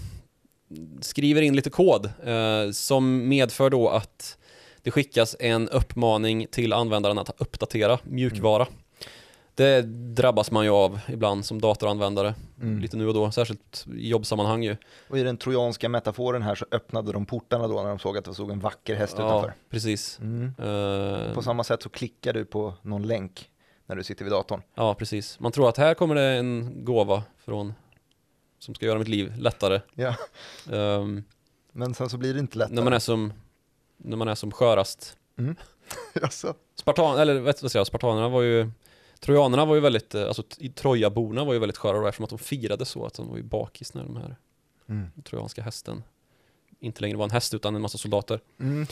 skriver 1.01 1.43
in 1.43 1.57
lite 1.57 1.71
kod 1.71 2.11
uh, 2.27 2.71
som 2.73 3.29
medför 3.29 3.71
då 3.71 3.89
att 3.89 4.39
det 4.83 4.91
skickas 4.91 5.37
en 5.41 5.69
uppmaning 5.69 6.47
till 6.51 6.73
användaren 6.73 7.19
att 7.19 7.41
uppdatera 7.41 7.99
mjukvara. 8.05 8.67
Mm. 8.67 8.79
Det 9.61 9.83
drabbas 10.15 10.51
man 10.51 10.65
ju 10.65 10.71
av 10.71 11.01
ibland 11.09 11.45
som 11.45 11.61
datoranvändare, 11.61 12.35
Mm. 12.61 12.79
lite 12.81 12.97
nu 12.97 13.07
och 13.09 13.15
då, 13.15 13.31
särskilt 13.31 13.87
i 13.97 14.09
jobbsammanhang 14.09 14.63
ju. 14.63 14.77
Och 15.09 15.19
i 15.19 15.23
den 15.23 15.37
trojanska 15.37 15.89
metaforen 15.89 16.43
här 16.43 16.55
så 16.55 16.67
öppnade 16.73 17.13
de 17.13 17.27
portarna 17.27 17.69
då 17.69 17.83
när 17.83 17.89
de 17.89 17.99
såg 17.99 18.19
att 18.19 18.25
det 18.25 18.35
stod 18.35 18.51
en 18.51 18.61
vacker 18.61 18.95
häst 18.95 19.15
Ja, 19.19 19.25
utanför. 19.27 19.55
precis. 19.71 20.19
Mm. 20.21 20.45
Eh, 20.59 21.35
På 21.35 21.43
samma 21.43 21.65
sätt 21.65 21.83
så 21.83 21.89
klickar 21.89 22.33
du 22.33 22.45
på 22.45 22.75
någon 22.83 23.03
länk 23.07 23.51
när 23.87 23.97
du 23.97 24.05
sitter 24.05 24.25
vid 24.25 24.33
datorn. 24.33 24.63
Ja, 24.75 24.95
precis. 24.95 25.41
Man 25.41 25.53
tror 25.53 25.69
att 25.69 25.77
här 25.77 25.95
kommer 25.95 26.15
det 26.15 26.23
en 26.23 26.85
gåva 26.85 27.23
från 27.45 27.75
som 28.59 28.75
ska 28.75 28.87
göra 28.87 28.99
mitt 28.99 29.09
liv 29.09 29.33
lättare. 29.39 29.81
Ja. 29.95 30.15
Ehm, 30.73 31.25
Men 31.73 31.95
sen 31.95 32.09
så 32.09 32.17
blir 32.19 32.35
det 32.35 32.41
inte 32.41 32.59
lättare. 32.59 32.75
när 32.75 32.83
man 32.83 32.93
är 32.93 32.99
som 32.99 33.33
när 33.97 34.17
man 34.17 34.29
är 34.29 34.35
som 34.35 34.51
skörast. 34.51 35.17
Jaså? 36.15 36.55
Spartan, 36.75 37.19
eller 37.19 37.41
vad 37.41 37.57
säger 37.59 37.79
jag, 37.79 37.87
spartanerna 37.87 38.29
var 38.29 38.43
ju 38.43 38.71
Trojanerna 39.21 39.65
var 39.65 39.75
ju 39.75 39.81
väldigt, 39.81 40.15
eh, 40.15 40.27
alltså 40.27 40.43
Trojaborna 40.75 41.45
var 41.45 41.53
ju 41.53 41.59
väldigt 41.59 41.77
sköra 41.79 42.01
då, 42.01 42.07
eftersom 42.07 42.25
att 42.25 42.31
de 42.31 42.39
firade 42.39 42.85
så 42.85 43.07
att 43.07 43.15
de 43.15 43.29
var 43.29 43.37
ju 43.37 43.43
bakis 43.43 43.95
när 43.95 44.05
de 44.05 44.17
här 44.17 44.37
Mm. 44.89 45.07
trojanska 45.25 45.63
hästen 45.63 46.03
inte 46.81 47.01
längre 47.01 47.17
var 47.17 47.25
en 47.25 47.31
häst 47.31 47.55
utan 47.55 47.75
en 47.75 47.83
massa 47.83 47.99
soldater. 47.99 48.41
Mm. 48.61 48.87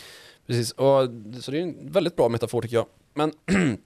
Precis, 0.47 0.73
och, 0.73 1.09
så 1.41 1.51
det 1.51 1.59
är 1.59 1.63
en 1.63 1.93
väldigt 1.93 2.17
bra 2.17 2.29
metafor 2.29 2.63
tycker 2.63 2.77
jag. 2.77 2.87
Men 3.15 3.33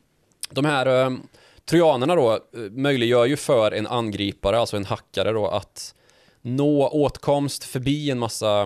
de 0.51 0.65
här 0.65 0.87
eh, 1.07 1.17
trojanerna 1.65 2.15
då 2.15 2.33
eh, 2.33 2.39
möjliggör 2.71 3.25
ju 3.27 3.37
för 3.37 3.73
en 3.73 3.87
angripare, 3.87 4.59
alltså 4.59 4.77
en 4.77 4.85
hackare 4.85 5.33
då, 5.33 5.47
att 5.49 5.95
nå 6.41 6.89
åtkomst 6.89 7.65
förbi 7.65 8.11
en 8.11 8.19
massa 8.19 8.63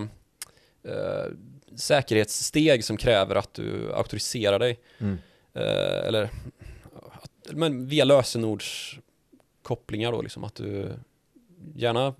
eh, 0.83 1.25
säkerhetssteg 1.75 2.83
som 2.83 2.97
kräver 2.97 3.35
att 3.35 3.53
du 3.53 3.93
auktoriserar 3.93 4.59
dig. 4.59 4.79
Mm. 4.97 5.17
Eh, 5.53 6.07
eller 6.07 6.29
men 7.53 7.87
via 7.87 8.05
lösenords 8.05 8.99
kopplingar 9.61 10.11
då 10.11 10.21
liksom 10.21 10.43
att 10.43 10.55
du 10.55 10.89
gärna 11.75 12.13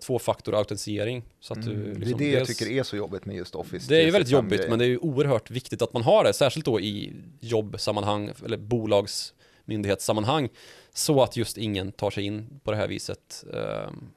tvåfaktor-autentisering 0.00 1.22
så 1.40 1.52
att 1.52 1.62
du 1.62 1.72
Mm. 1.72 2.00
liksom 2.00 2.18
det 2.18 2.24
är 2.24 2.32
det 2.32 2.38
jag 2.38 2.46
tycker 2.46 2.70
är 2.70 2.82
så 2.82 2.96
jobbigt 2.96 3.24
med 3.24 3.36
just 3.36 3.54
Office. 3.54 3.86
det 3.88 3.96
är 3.96 4.04
ju 4.04 4.10
väldigt 4.10 4.28
365 4.30 4.44
jobbigt, 4.44 4.58
grejer. 4.58 4.70
men 4.70 4.78
det 4.78 4.84
är 4.84 4.88
ju 4.88 4.98
oerhört 4.98 5.50
viktigt 5.50 5.82
att 5.82 5.92
man 5.92 6.02
har 6.02 6.24
det, 6.24 6.32
särskilt 6.32 6.66
då 6.66 6.80
i 6.80 7.12
jobbsammanhang 7.40 8.30
eller 8.44 8.56
bolagsmyndighetssammanhang, 8.56 10.48
så 10.92 11.22
att 11.22 11.36
just 11.36 11.58
ingen 11.58 11.92
tar 11.92 12.10
sig 12.10 12.24
in 12.24 12.60
på 12.64 12.70
det 12.70 12.76
här 12.76 12.88
viset. 12.88 13.44
ehm, 13.54 14.10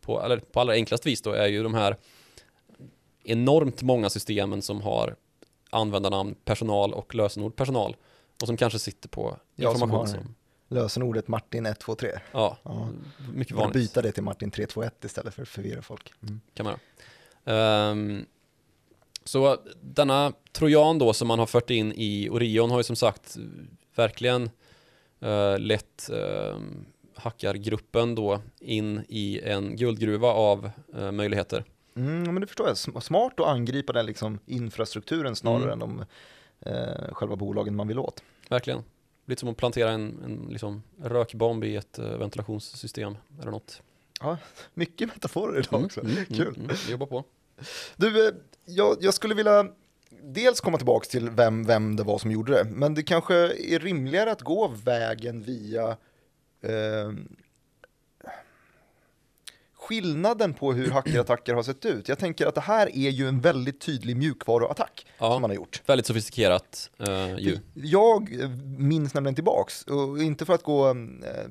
På, 0.00 0.20
eller 0.22 0.36
på 0.36 0.60
allra 0.60 0.72
enklast 0.74 1.06
vis 1.06 1.22
då 1.22 1.32
är 1.32 1.46
ju 1.46 1.62
de 1.62 1.74
här 1.74 1.96
enormt 3.24 3.82
många 3.82 4.10
systemen 4.10 4.62
som 4.62 4.80
har 4.80 5.16
användarnamn, 5.70 6.34
personal 6.44 6.92
och 6.94 7.14
lösenord 7.14 7.56
personal 7.56 7.96
och 8.42 8.46
som 8.48 8.56
kanske 8.56 8.78
sitter 8.78 9.08
på 9.08 9.36
som 9.56 9.64
information 9.64 9.98
har- 9.98 10.06
som, 10.06 10.34
Lösenordet 10.68 11.26
Martin123. 11.26 12.18
ja, 12.32 12.58
Ja. 12.62 12.88
mycket 13.34 13.56
vanligt. 13.56 13.74
byta 13.74 14.02
det 14.02 14.12
till 14.12 14.22
Martin321 14.22 14.90
istället 15.04 15.34
för 15.34 15.42
att 15.42 15.48
förvirra 15.48 15.82
folk. 15.82 16.12
Mm. 16.22 16.40
kan 16.54 16.66
man. 16.66 16.78
Ehm, 17.44 18.26
så 19.24 19.56
denna 19.80 20.32
trojan 20.52 20.98
då 20.98 21.12
som 21.12 21.28
man 21.28 21.38
har 21.38 21.46
fört 21.46 21.70
in 21.70 21.92
i 21.96 22.28
Orion 22.30 22.70
har 22.70 22.78
ju 22.78 22.84
som 22.84 22.96
sagt 22.96 23.36
verkligen 23.94 24.50
uh, 25.22 25.58
lett 25.58 26.10
uh, 26.12 26.56
hackargruppen 27.16 28.14
då 28.14 28.40
in 28.60 29.04
i 29.08 29.40
en 29.40 29.76
guldgruva 29.76 30.28
av 30.28 30.70
eh, 30.96 31.12
möjligheter. 31.12 31.64
Mm, 31.96 32.22
men 32.22 32.40
det 32.40 32.46
förstår 32.46 32.66
jag. 32.66 32.74
Sm- 32.74 33.00
Smart 33.00 33.40
att 33.40 33.46
angripa 33.46 33.92
den 33.92 34.06
liksom 34.06 34.38
infrastrukturen 34.46 35.36
snarare 35.36 35.72
Mm. 35.72 35.72
än 35.72 35.78
de 35.78 36.04
eh, 36.70 37.12
själva 37.14 37.36
bolagen 37.36 37.76
man 37.76 37.88
vill 37.88 37.98
åt. 37.98 38.22
Verkligen. 38.52 38.82
Lite 39.26 39.40
som 39.40 39.48
att 39.48 39.56
plantera 39.56 39.90
en, 39.90 40.22
en 40.24 40.46
liksom 40.50 40.82
rökbomb 41.02 41.64
i 41.64 41.76
ett 41.76 41.98
eh, 41.98 42.04
ventilationssystem 42.04 43.16
eller 43.40 43.50
något. 43.50 43.82
Mycket 44.74 45.14
metaforer 45.14 45.58
idag 45.58 45.84
också. 45.84 46.00
Kul. 46.28 46.40
Mm, 46.40 46.54
mm, 46.54 46.76
vi 46.86 46.92
jobbar 46.92 47.06
på. 47.06 47.24
Du, 47.96 48.28
eh, 48.28 48.34
jag, 48.64 48.96
jag 49.00 49.14
skulle 49.14 49.34
vilja 49.34 49.66
dels 50.22 50.60
komma 50.60 50.76
tillbaka 50.76 51.06
till 51.06 51.30
vem, 51.30 51.64
vem 51.64 51.96
det 51.96 52.02
var 52.02 52.18
som 52.18 52.30
gjorde 52.30 52.52
det, 52.52 52.64
men 52.64 52.94
det 52.94 53.02
kanske 53.02 53.34
är 53.74 53.78
rimligare 53.78 54.32
att 54.32 54.42
gå 54.42 54.68
vägen 54.68 55.42
via 55.42 55.88
eh, 56.60 57.12
skillnaden 59.88 60.54
på 60.54 60.72
hur 60.72 60.90
hackerattacker 60.90 61.54
har 61.54 61.62
sett 61.62 61.84
ut. 61.84 62.08
Jag 62.08 62.18
tänker 62.18 62.46
att 62.46 62.54
det 62.54 62.60
här 62.60 62.86
är 62.96 63.10
ju 63.10 63.28
en 63.28 63.40
väldigt 63.40 63.80
tydlig 63.80 64.16
mjukvaruattack 64.16 65.06
Ja. 65.18 65.32
som 65.32 65.42
man 65.42 65.50
har 65.50 65.56
gjort. 65.56 65.82
Väldigt 65.86 66.06
sofistikerat 66.06 66.90
eh, 66.98 67.36
ju. 67.38 67.58
Jag 67.74 68.40
eh, 68.40 68.48
minns 68.78 69.14
nämligen 69.14 69.34
tillbaks, 69.34 69.82
och 69.82 70.22
inte 70.22 70.44
för 70.44 70.54
att 70.54 70.62
gå 70.62 70.88
eh, 70.90 70.94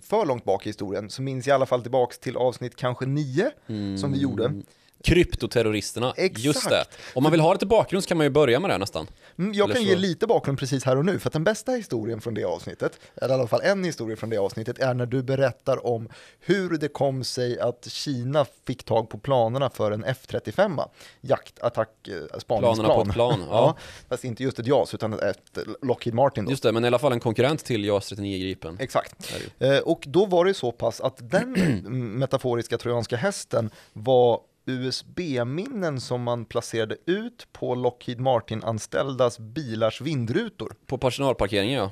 för 0.01 0.25
långt 0.25 0.43
bak 0.43 0.65
i 0.65 0.69
historien, 0.69 1.09
så 1.09 1.21
minns 1.21 1.47
jag 1.47 1.53
i 1.53 1.55
alla 1.55 1.65
fall 1.65 1.81
tillbaks 1.81 2.19
till 2.19 2.37
avsnitt 2.37 2.75
kanske 2.75 3.05
nio 3.05 3.51
som 3.97 4.11
vi 4.11 4.19
gjorde. 4.19 4.61
Kryptoterroristerna, 5.03 6.13
just 6.17 6.57
Exakt. 6.57 6.69
det. 6.69 6.85
Om 7.15 7.23
man 7.23 7.31
vill 7.31 7.41
ha 7.41 7.53
lite 7.53 7.65
bakgrund 7.65 8.03
så 8.03 8.07
kan 8.07 8.17
man 8.17 8.25
ju 8.25 8.29
börja 8.29 8.59
med 8.59 8.69
det 8.69 8.77
nästan. 8.77 9.07
Mm, 9.37 9.53
Jag 9.53 9.63
Eller 9.65 9.75
kan 9.75 9.83
så- 9.83 9.89
ge 9.89 9.95
lite 9.95 10.27
bakgrund 10.27 10.59
precis 10.59 10.83
här 10.83 10.97
och 10.97 11.05
nu, 11.05 11.19
för 11.19 11.29
att 11.29 11.33
den 11.33 11.43
bästa 11.43 11.71
historien 11.71 12.21
från 12.21 12.33
det 12.33 12.43
avsnittet, 12.43 12.99
eller 13.15 13.29
i 13.35 13.39
alla 13.39 13.47
fall 13.47 13.61
en 13.63 13.83
historia 13.83 14.15
från 14.17 14.29
det 14.29 14.37
avsnittet, 14.37 14.79
är 14.79 14.93
när 14.93 15.05
du 15.05 15.23
berättar 15.23 15.85
om 15.87 16.09
hur 16.39 16.77
det 16.77 16.87
kom 16.87 17.23
sig 17.23 17.59
att 17.59 17.87
Kina 17.91 18.45
fick 18.67 18.83
tag 18.83 19.09
på 19.09 19.17
planerna 19.17 19.69
för 19.69 19.91
en 19.91 20.03
F-35, 20.03 20.81
jaktattack, 21.21 22.07
eh, 22.07 22.39
spaningsplan. 22.39 22.75
Planerna 22.75 22.93
på 22.95 23.01
ett 23.01 23.11
plan, 23.13 23.39
ja. 23.39 23.47
ja. 23.49 23.77
Fast 24.09 24.23
inte 24.23 24.43
just 24.43 24.59
ett 24.59 24.67
JAS, 24.67 24.93
utan 24.93 25.13
ett 25.13 25.57
Lockheed 25.81 26.13
Martin 26.13 26.45
då. 26.45 26.51
Just 26.51 26.63
det, 26.63 26.71
men 26.71 26.83
i 26.83 26.87
alla 26.87 26.99
fall 26.99 27.11
en 27.13 27.19
konkurrent 27.19 27.65
till 27.65 27.85
JAS 27.85 28.07
39 28.09 28.39
Gripen. 28.43 28.77
Exakt. 28.79 29.33
Eh, 29.59 29.77
Och 29.77 30.03
då 30.07 30.25
var 30.25 30.45
det 30.45 30.53
så 30.53 30.71
pass 30.71 31.01
att 31.01 31.15
den 31.31 31.51
metaforiska 32.19 32.77
trojanska 32.77 33.15
hästen 33.17 33.69
var 33.93 34.39
USB-minnen 34.65 36.01
som 36.01 36.23
man 36.23 36.45
placerade 36.45 36.97
ut 37.05 37.47
på 37.51 37.75
Lockheed 37.75 38.19
Martin-anställdas 38.19 39.39
bilars 39.39 40.01
vindrutor. 40.01 40.73
På 40.85 40.97
personalparkeringen 40.97 41.73
ja. 41.73 41.91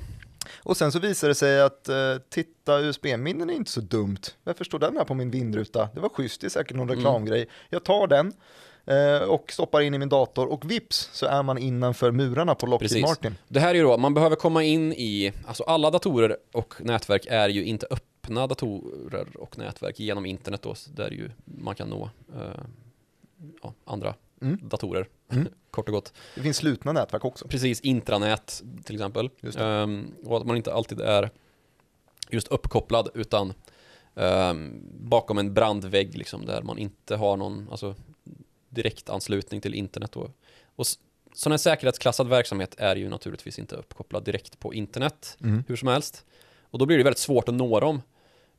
Och 0.58 0.76
sen 0.76 0.92
så 0.92 0.98
visade 0.98 1.30
det 1.30 1.34
sig 1.34 1.62
att 1.62 1.88
eh, 1.88 1.96
titta, 2.30 2.80
USB-minnen 2.80 3.50
är 3.50 3.54
inte 3.54 3.70
så 3.70 3.80
dumt. 3.80 4.20
Varför 4.44 4.64
står 4.64 4.78
den 4.78 4.96
här 4.96 5.04
på 5.04 5.14
min 5.14 5.30
vindruta? 5.30 5.88
Det 5.94 6.00
var 6.00 6.08
schysst, 6.08 6.40
det 6.40 6.46
är 6.46 6.48
säkert 6.48 6.76
någon 6.76 6.88
reklamgrej. 6.88 7.48
Jag 7.70 7.84
tar 7.84 8.06
den 8.06 8.32
eh, 8.86 9.28
och 9.28 9.52
stoppar 9.52 9.80
in 9.80 9.94
i 9.94 9.98
min 9.98 10.08
dator 10.08 10.46
och 10.46 10.70
vips 10.70 11.10
så 11.12 11.26
är 11.26 11.42
man 11.42 11.58
innanför 11.58 12.10
murarna 12.10 12.54
på 12.54 12.66
Lockheed 12.66 12.90
Precis. 12.90 13.02
Martin. 13.02 13.34
Det 13.48 13.60
här 13.60 13.70
är 13.70 13.74
ju 13.74 13.82
då, 13.82 13.96
man 13.96 14.14
behöver 14.14 14.36
komma 14.36 14.62
in 14.62 14.92
i, 14.92 15.32
alltså 15.46 15.62
alla 15.62 15.90
datorer 15.90 16.36
och 16.52 16.74
nätverk 16.78 17.26
är 17.30 17.48
ju 17.48 17.64
inte 17.64 17.86
öppna 17.90 18.09
datorer 18.28 19.36
och 19.36 19.58
nätverk 19.58 20.00
genom 20.00 20.26
internet 20.26 20.62
då, 20.62 20.74
där 20.94 21.10
ju 21.10 21.30
man 21.44 21.74
kan 21.74 21.88
nå 21.88 22.10
eh, 22.34 22.60
ja, 23.62 23.74
andra 23.84 24.14
Mm. 24.42 24.58
datorer, 24.62 25.08
Mm. 25.32 25.48
kort 25.70 25.88
och 25.88 25.94
gott. 25.94 26.12
Det 26.34 26.40
finns 26.42 26.56
slutna 26.56 26.92
nätverk 26.92 27.24
också. 27.24 27.48
Precis, 27.48 27.80
intranät 27.80 28.62
till 28.84 28.94
exempel. 28.94 29.30
Ehm, 29.58 30.14
och 30.24 30.36
att 30.36 30.46
man 30.46 30.56
inte 30.56 30.72
alltid 30.74 31.00
är 31.00 31.30
just 32.30 32.48
uppkopplad 32.48 33.08
utan 33.14 33.52
ehm, 34.14 34.82
bakom 35.00 35.38
en 35.38 35.54
brandvägg 35.54 36.14
liksom, 36.18 36.46
där 36.46 36.62
man 36.62 36.78
inte 36.78 37.16
har 37.16 37.36
någon 37.36 37.68
alltså, 37.70 37.94
direktanslutning 38.68 39.60
till 39.60 39.74
internet. 39.74 40.12
Då. 40.12 40.30
Och 40.76 40.86
sån 41.34 41.52
här 41.52 41.56
säkerhetsklassad 41.58 42.28
verksamhet 42.28 42.74
är 42.78 42.96
ju 42.96 43.08
naturligtvis 43.08 43.58
inte 43.58 43.76
uppkopplad 43.76 44.24
direkt 44.24 44.58
på 44.58 44.74
internet 44.74 45.36
Mm. 45.40 45.64
hur 45.68 45.76
som 45.76 45.88
helst. 45.88 46.24
Och 46.62 46.78
då 46.78 46.86
blir 46.86 46.98
det 46.98 47.04
väldigt 47.04 47.18
svårt 47.18 47.48
att 47.48 47.54
nå 47.54 47.80
dem. 47.80 48.02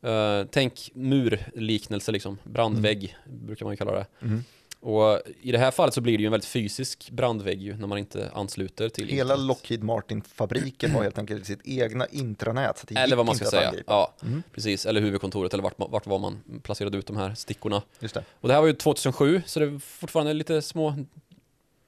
Eh, 0.03 0.47
tänk 0.51 0.89
murliknelse, 0.93 2.11
liksom. 2.11 2.37
brandvägg 2.43 3.15
brukar 3.25 3.65
man 3.65 3.73
ju 3.73 3.77
kalla 3.77 3.91
det. 3.91 4.05
Mm. 4.21 4.43
Och 4.79 5.21
i 5.41 5.51
det 5.51 5.57
här 5.57 5.71
fallet 5.71 5.93
så 5.93 6.01
blir 6.01 6.17
det 6.17 6.21
ju 6.21 6.25
en 6.25 6.31
väldigt 6.31 6.49
fysisk 6.49 7.09
brandvägg 7.11 7.61
ju, 7.61 7.77
när 7.77 7.87
man 7.87 7.97
inte 7.97 8.29
ansluter 8.33 8.89
till 8.89 9.07
Hela 9.07 9.33
internet. 9.33 9.47
Lockheed 9.47 9.83
Martin-fabriken 9.83 10.91
har 10.91 11.03
helt 11.03 11.17
enkelt 11.17 11.45
sitt 11.45 11.59
egna 11.63 12.05
intranät. 12.05 12.91
Eller 12.95 13.15
vad 13.15 13.25
man 13.25 13.35
ska 13.35 13.45
säga. 13.45 13.73
Ja, 13.87 14.13
Mm. 14.23 14.43
precis. 14.53 14.85
Eller 14.85 15.01
huvudkontoret, 15.01 15.53
eller 15.53 15.63
vart, 15.63 15.73
vart 15.77 16.07
var 16.07 16.19
man 16.19 16.43
placerade 16.63 16.97
ut 16.97 17.07
de 17.07 17.17
här 17.17 17.35
stickorna. 17.35 17.81
Just 17.99 18.13
det. 18.15 18.23
Och 18.41 18.47
det 18.47 18.53
här 18.53 18.61
var 18.61 18.67
ju 18.67 18.73
2007, 18.73 19.41
så 19.45 19.59
det 19.59 19.65
är 19.65 19.79
fortfarande 19.79 20.33
lite 20.33 20.61
små 20.61 20.95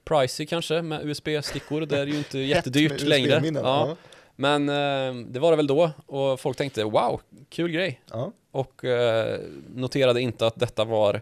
pricey 0.05 0.45
kanske 0.45 0.81
med 0.81 1.05
USB-stickor. 1.09 1.85
Det 1.85 1.99
är 1.99 2.05
ju 2.07 2.17
inte 2.17 2.39
jättedyrt 2.53 3.01
längre. 3.01 3.41
Ja. 3.53 3.95
Men 4.35 4.69
eh, 4.69 5.25
det 5.27 5.39
var 5.39 5.51
det 5.51 5.57
väl 5.57 5.67
då 5.67 5.91
och 6.05 6.39
folk 6.39 6.57
tänkte 6.57 6.83
wow, 6.83 7.21
kul 7.49 7.71
grej. 7.71 8.01
Ja. 8.11 8.31
Och 8.51 8.85
eh, 8.85 9.39
noterade 9.75 10.21
inte 10.21 10.47
att 10.47 10.59
detta 10.59 10.85
var 10.85 11.21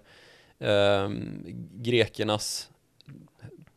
eh, 0.59 1.09
grekernas 1.73 2.69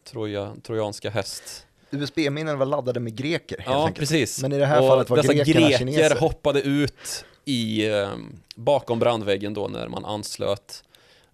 troja, 0.04 0.52
trojanska 0.62 1.10
häst. 1.10 1.66
USB-minnen 1.90 2.58
var 2.58 2.66
laddade 2.66 3.00
med 3.00 3.16
greker 3.16 3.56
helt 3.58 3.68
Ja, 3.70 3.80
enkelt. 3.86 3.98
precis. 3.98 4.42
Men 4.42 4.52
i 4.52 4.58
det 4.58 4.66
här 4.66 4.80
och 4.80 4.88
fallet 4.88 5.10
var 5.10 5.16
dessa 5.16 5.34
grekerna 5.34 5.60
greker 5.60 5.78
kineser. 5.78 6.16
hoppade 6.20 6.60
ut 6.60 7.24
i, 7.44 7.88
eh, 7.90 8.08
bakom 8.56 8.98
brandväggen 8.98 9.54
då 9.54 9.68
när 9.68 9.88
man 9.88 10.04
anslöt 10.04 10.84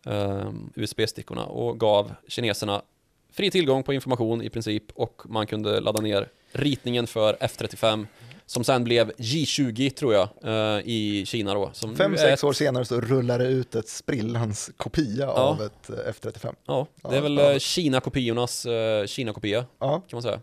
eh, 0.06 0.50
USB-stickorna 0.74 1.44
och 1.44 1.80
gav 1.80 2.12
kineserna 2.28 2.82
fri 3.32 3.50
tillgång 3.50 3.82
på 3.82 3.92
information 3.94 4.42
i 4.42 4.50
princip 4.50 4.84
och 4.94 5.22
man 5.28 5.46
kunde 5.46 5.80
ladda 5.80 6.00
ner 6.02 6.28
ritningen 6.52 7.06
för 7.06 7.34
F35 7.34 8.06
som 8.46 8.64
sen 8.64 8.84
blev 8.84 9.10
J20 9.12 9.90
tror 9.90 10.14
jag 10.14 10.28
eh, 10.44 10.80
i 10.84 11.24
Kina 11.26 11.54
då. 11.54 11.70
Som 11.72 11.96
Fem, 11.96 12.16
sex 12.16 12.32
ett- 12.32 12.44
år 12.44 12.52
senare 12.52 12.84
så 12.84 13.00
rullar 13.00 13.38
det 13.38 13.44
ut 13.48 13.74
ett 13.74 13.88
sprillans 13.88 14.70
kopia 14.76 15.30
av 15.30 15.62
ett 15.62 15.90
eh, 15.90 15.94
F35. 16.12 16.54
Ja, 16.66 16.86
det 17.02 17.08
Ja, 17.08 17.14
är 17.14 17.20
väl 17.20 17.36
ja. 17.38 17.52
eh, 17.52 17.58
Kina-kopiornas 17.58 18.66
Kina-kopia 19.06 19.64
Ja, 19.78 19.90
kan 20.08 20.16
man 20.16 20.22
säga. 20.22 20.40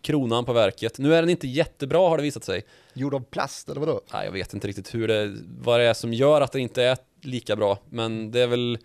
Kronan 0.00 0.44
på 0.44 0.52
verket. 0.52 0.98
Nu 0.98 1.14
är 1.14 1.22
den 1.22 1.30
inte 1.30 1.48
jättebra 1.48 1.98
har 2.08 2.16
det 2.16 2.22
visat 2.22 2.44
sig. 2.44 2.62
gjord 2.94 3.14
av 3.14 3.20
plast 3.20 3.68
eller 3.68 3.80
vadå? 3.80 4.00
Nej, 4.12 4.24
jag 4.24 4.32
vet 4.32 4.54
inte 4.54 4.68
riktigt 4.68 4.94
hur 4.94 5.08
det, 5.08 5.36
vad 5.60 5.80
det 5.80 5.84
är 5.84 5.94
som 5.94 6.12
gör 6.14 6.40
att 6.40 6.52
det 6.52 6.60
inte 6.60 6.82
är 6.82 6.98
lika 7.22 7.56
bra. 7.56 7.78
Men 7.90 8.30
det 8.30 8.40
är 8.40 8.46
väl 8.46 8.78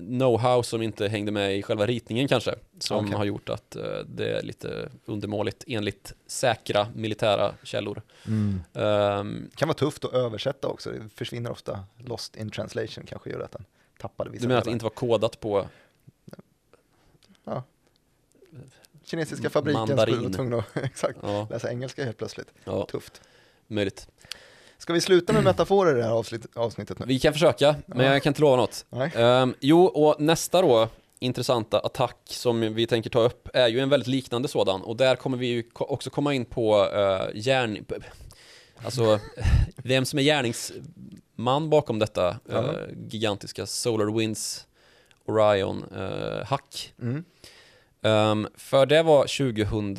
know-how 0.00 0.62
som 0.62 0.82
inte 0.82 1.08
hängde 1.08 1.32
med 1.32 1.58
i 1.58 1.62
själva 1.62 1.86
ritningen 1.86 2.28
kanske. 2.28 2.54
Som 2.78 3.04
Okej. 3.04 3.16
har 3.18 3.24
gjort 3.24 3.48
att 3.48 3.76
eh, 3.76 3.82
det 4.06 4.28
är 4.38 4.42
lite 4.42 4.88
undermåligt 5.04 5.64
enligt 5.66 6.12
säkra 6.26 6.88
militära 6.94 7.54
källor. 7.62 8.02
Ehm, 8.74 9.50
Kan 9.54 9.68
vara 9.68 9.78
tufft 9.78 10.04
att 10.04 10.12
översätta 10.12 10.68
också, 10.68 10.90
det 10.90 11.08
försvinner 11.14 11.50
ofta. 11.50 11.84
Lost 11.98 12.36
in 12.36 12.50
translation 12.50 13.04
kanske 13.06 13.30
gör 13.30 13.40
att 13.40 13.52
den 13.52 13.64
tappade 13.98 14.30
vissa 14.30 14.42
du 14.42 14.48
menar 14.48 14.58
att 14.58 14.64
det 14.64 14.70
inte 14.72 14.84
var 14.84 14.90
kodat 14.90 15.40
på 15.40 15.66
Kinesiska 19.04 19.50
fabriken 19.50 19.80
Mandarin. 19.80 20.14
skulle 20.14 20.26
vara 20.28 20.32
tvungna 20.36 20.56
att 20.58 20.76
exakt, 20.84 21.18
Ja, 21.22 21.46
läsa 21.50 21.70
engelska 21.70 22.04
helt 22.04 22.16
plötsligt. 22.18 22.48
ja 22.64 22.86
Tufft. 22.86 23.20
möjligt. 23.66 24.08
Ska 24.80 24.92
vi 24.92 25.00
sluta 25.00 25.32
med 25.32 25.44
metaforer 25.44 25.94
i 25.96 25.98
det 25.98 26.04
här 26.04 26.12
avsnitt, 26.12 26.46
avsnittet 26.56 26.98
nu? 26.98 27.06
Vi 27.06 27.18
kan 27.18 27.32
försöka, 27.32 27.74
men 27.86 28.06
Ja. 28.06 28.12
jag 28.12 28.22
kan 28.22 28.30
inte 28.30 28.40
lova 28.40 28.56
något. 28.56 28.84
Ehm, 29.14 29.54
jo, 29.60 29.84
och 29.84 30.20
nästa 30.20 30.62
då 30.62 30.88
intressanta 31.18 31.78
attack 31.78 32.16
som 32.24 32.74
vi 32.74 32.86
tänker 32.86 33.10
ta 33.10 33.20
upp 33.20 33.48
är 33.54 33.68
ju 33.68 33.80
en 33.80 33.88
väldigt 33.88 34.06
liknande 34.06 34.48
sådan 34.48 34.82
och 34.82 34.96
där 34.96 35.16
kommer 35.16 35.38
vi 35.38 35.46
ju 35.46 35.64
också 35.74 36.10
komma 36.10 36.34
in 36.34 36.44
på 36.44 36.84
uh, 36.84 37.28
järn... 37.34 37.84
Alltså, 38.84 39.18
vem 39.76 40.04
som 40.04 40.18
är 40.18 40.22
gärningsman 40.22 41.70
bakom 41.70 41.98
detta 41.98 42.36
Ja. 42.50 42.58
eh, 42.58 42.72
gigantiska 43.08 43.66
SolarWinds 43.66 44.66
Orion 45.26 45.84
eh, 45.96 46.46
hack. 46.46 46.94
Mm. 47.02 47.24
Ehm, 48.02 48.48
för 48.56 48.86
det 48.86 49.02
var 49.02 49.22
2000, 49.22 49.94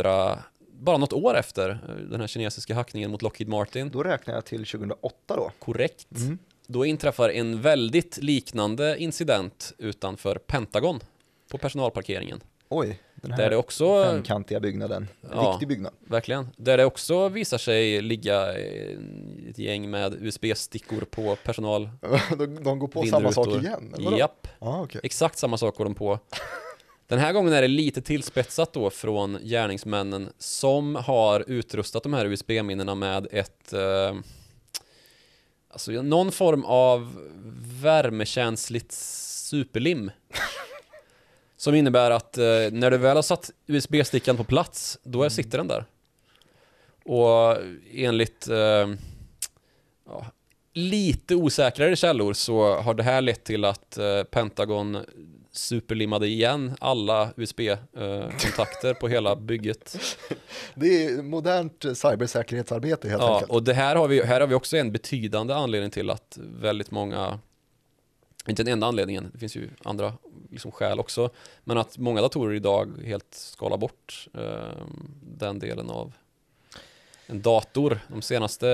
bara 0.81 0.97
något 0.97 1.13
år 1.13 1.38
efter 1.38 1.69
eh, 1.69 1.95
den 1.95 2.19
här 2.21 2.27
kinesiska 2.27 2.75
hackningen 2.75 3.11
mot 3.11 3.21
Lockheed 3.21 3.47
Martin. 3.50 3.89
Då 3.89 4.03
räknar 4.03 4.33
jag 4.33 4.45
till 4.45 4.65
2008 4.65 5.15
då. 5.27 5.51
Korrekt. 5.59 6.11
Mm. 6.15 6.38
Då 6.67 6.85
inträffar 6.85 7.29
en 7.29 7.61
väldigt 7.61 8.17
liknande 8.17 8.97
incident 9.00 9.73
utanför 9.77 10.35
Pentagon 10.35 11.00
på 11.51 11.57
personalparkeringen. 11.57 12.41
Oj, 12.69 13.00
den 13.15 13.31
Där 13.31 13.38
här 13.38 13.50
det 13.50 13.55
också, 13.57 14.03
femkantiga 14.03 14.59
byggnaden. 14.59 15.07
Ja. 15.31 15.51
Viktig 15.51 15.67
byggnad. 15.67 15.93
verkligen, 16.00 16.47
där 16.57 16.77
det 16.77 16.85
också 16.85 17.29
visar 17.29 17.57
sig 17.57 18.01
ligga 18.01 18.53
eh, 18.59 18.97
ett 19.50 19.57
gäng 19.57 19.89
med 19.89 20.13
USB-stickor 20.13 21.01
på 21.01 21.35
personal. 21.35 21.89
de, 22.38 22.63
de 22.63 22.79
går 22.79 22.88
på 22.88 23.03
samma 23.03 23.31
sak 23.31 23.47
igen? 23.47 23.95
Japp, 24.17 24.47
Ja, 24.59 24.81
okej. 24.83 25.01
exakt 25.03 25.38
samma 25.38 25.57
sak 25.57 25.75
går 25.75 25.85
de 25.85 25.95
på. 25.95 26.19
Den 27.12 27.20
här 27.20 27.34
gången 27.34 27.53
är 27.53 27.62
det 27.62 27.68
lite 27.68 28.01
tillspetsat 28.01 28.74
då 28.74 28.89
från 28.89 29.39
gärningsmännen 29.44 30.30
som 30.38 30.96
har 30.96 31.44
utrustat 31.48 32.03
de 32.03 32.13
här 32.13 32.25
USB-minnena 32.25 32.96
med 32.96 33.27
ett 33.32 33.74
eh, 33.74 34.15
Alltså 35.70 35.91
någon 35.91 36.32
form 36.32 36.65
av 36.65 37.30
värmekänsligt 37.82 38.91
superlim. 38.91 40.12
Som 41.58 41.75
innebär 41.75 42.12
att 42.12 42.38
eh, 42.38 42.44
när 42.72 42.91
du 42.91 42.98
väl 42.98 43.15
har 43.15 43.22
satt 43.22 43.51
USB-stickan 43.68 44.38
på 44.38 44.44
plats, 44.44 45.00
då 45.03 45.24
är, 45.24 45.30
sitter 45.30 45.58
den 45.58 45.68
där. 45.68 45.86
Och 47.06 47.58
enligt 47.94 48.48
eh, 48.48 48.89
ja, 50.06 50.25
lite 50.74 51.36
osäkrare 51.36 51.96
källor 51.96 52.34
så 52.34 52.75
har 52.75 52.94
det 52.94 53.03
här 53.03 53.22
lett 53.22 53.44
till 53.44 53.65
att 53.65 53.98
eh, 53.98 54.24
Pentagon 54.24 54.98
superlimmade 55.51 56.27
igen 56.27 56.75
alla 56.79 57.29
USB-kontakter 57.38 58.93
på 58.93 59.08
hela 59.08 59.36
bygget. 59.36 59.98
Det 60.75 61.05
är 61.05 61.22
modernt 61.22 61.86
eh, 61.86 61.93
cybersäkerhetsarbete 61.93 63.10
helt 63.10 63.22
Ja, 63.22 63.34
enkelt. 63.34 63.51
och 63.51 63.63
det 63.63 63.74
här 63.74 63.96
har, 63.96 64.08
vi, 64.08 64.24
här 64.24 64.39
har 64.41 64.48
vi 64.48 64.55
också 64.55 64.77
en 64.77 64.91
betydande 64.91 65.53
anledning 65.53 65.91
till 65.91 66.10
att 66.10 66.38
väldigt 66.41 66.91
många, 66.91 67.39
inte 68.48 68.63
den 68.63 68.74
enda 68.74 68.88
anledningen, 68.88 69.29
det 69.34 69.39
finns 69.39 69.55
ju 69.55 69.70
andra 69.84 70.13
liksom 70.50 70.72
skäl 70.72 71.00
också, 71.00 71.29
men 71.63 71.77
att 71.77 71.98
många 71.98 72.22
datorer 72.22 72.55
idag 72.55 72.91
helt 73.05 73.34
skalar 73.34 73.77
bort 73.77 74.27
eh, 74.34 74.86
den 75.38 75.60
delen 75.60 75.89
av 75.89 76.13
en 77.27 77.41
dator. 77.41 78.00
De 78.08 78.22
senaste 78.22 78.70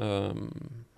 eh, 0.00 0.32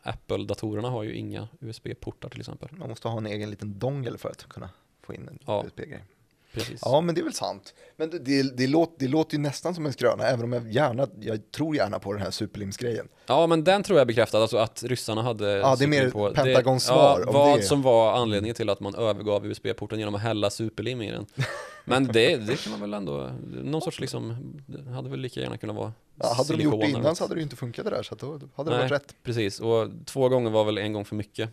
Apple-datorerna 0.02 0.88
har 0.90 1.02
ju 1.02 1.14
inga 1.14 1.48
USB-portar 1.60 2.28
till 2.28 2.40
exempel. 2.40 2.68
Man 2.72 2.88
måste 2.88 3.08
ha 3.08 3.18
en 3.18 3.26
egen 3.26 3.50
liten 3.50 3.78
dongel 3.78 4.18
för 4.18 4.28
att 4.28 4.48
kunna 4.48 4.70
få 5.10 5.14
in 5.14 5.28
en 5.28 5.38
Ja. 5.46 5.62
USB-grej. 5.66 6.04
Precis. 6.52 6.80
Ja, 6.84 7.00
men 7.00 7.14
det 7.14 7.20
är 7.20 7.22
väl 7.24 7.32
sant. 7.32 7.74
Men 7.96 8.10
det, 8.10 8.18
det, 8.18 8.56
det, 8.56 8.66
låter, 8.66 8.94
det 8.98 9.08
låter 9.08 9.36
ju 9.36 9.42
nästan 9.42 9.74
som 9.74 9.86
en 9.86 9.92
skröna, 9.92 10.24
även 10.24 10.44
om 10.44 10.52
jag 10.52 10.70
gärna, 10.72 11.08
jag 11.20 11.50
tror 11.52 11.76
gärna 11.76 11.98
på 11.98 12.12
den 12.12 12.22
här 12.22 12.30
superlimsgrejen. 12.30 13.08
Ja, 13.26 13.46
men 13.46 13.64
den 13.64 13.82
tror 13.82 13.98
jag 13.98 14.06
bekräftad, 14.06 14.38
alltså 14.42 14.56
att 14.56 14.82
ryssarna 14.82 15.22
hade 15.22 15.50
Ja, 15.50 15.76
det 15.78 15.84
är 15.84 15.88
mer 15.88 16.04
superlim 16.04 16.34
Pentagons 16.34 16.82
det, 16.84 16.88
svar 16.88 17.22
Ja, 17.26 17.32
vad 17.32 17.58
det. 17.58 17.62
som 17.62 17.82
var 17.82 18.12
anledningen 18.16 18.54
till 18.54 18.68
att 18.70 18.80
man 18.80 18.94
övergav 18.94 19.46
USB-porten 19.46 19.98
genom 19.98 20.14
att 20.14 20.20
hälla 20.20 20.50
superlim 20.50 21.02
i 21.02 21.10
den. 21.10 21.26
Men 21.84 22.06
det, 22.06 22.36
det 22.36 22.56
kan 22.64 22.70
man 22.70 22.80
väl 22.80 22.94
ändå, 22.94 23.30
någon 23.62 23.80
sorts 23.82 24.00
liksom, 24.00 24.36
det 24.66 24.90
hade 24.90 25.10
väl 25.10 25.20
lika 25.20 25.40
gärna 25.40 25.56
kunnat 25.58 25.76
vara 25.76 25.92
Ja, 26.16 26.34
hade 26.36 26.56
de 26.56 26.62
gjort 26.62 26.80
det 26.80 26.88
innan 26.90 27.16
så 27.16 27.24
hade 27.24 27.34
det 27.34 27.38
ju 27.38 27.42
inte 27.42 27.56
funkat 27.56 27.84
det 27.84 27.90
där, 27.90 28.02
så 28.02 28.14
då 28.14 28.40
hade 28.54 28.70
det 28.70 28.76
Nej. 28.76 28.88
varit 28.88 28.92
rätt. 28.92 29.14
Precis, 29.22 29.60
och 29.60 29.88
två 30.04 30.28
gånger 30.28 30.50
var 30.50 30.64
väl 30.64 30.78
en 30.78 30.92
gång 30.92 31.04
för 31.04 31.16
mycket. 31.16 31.50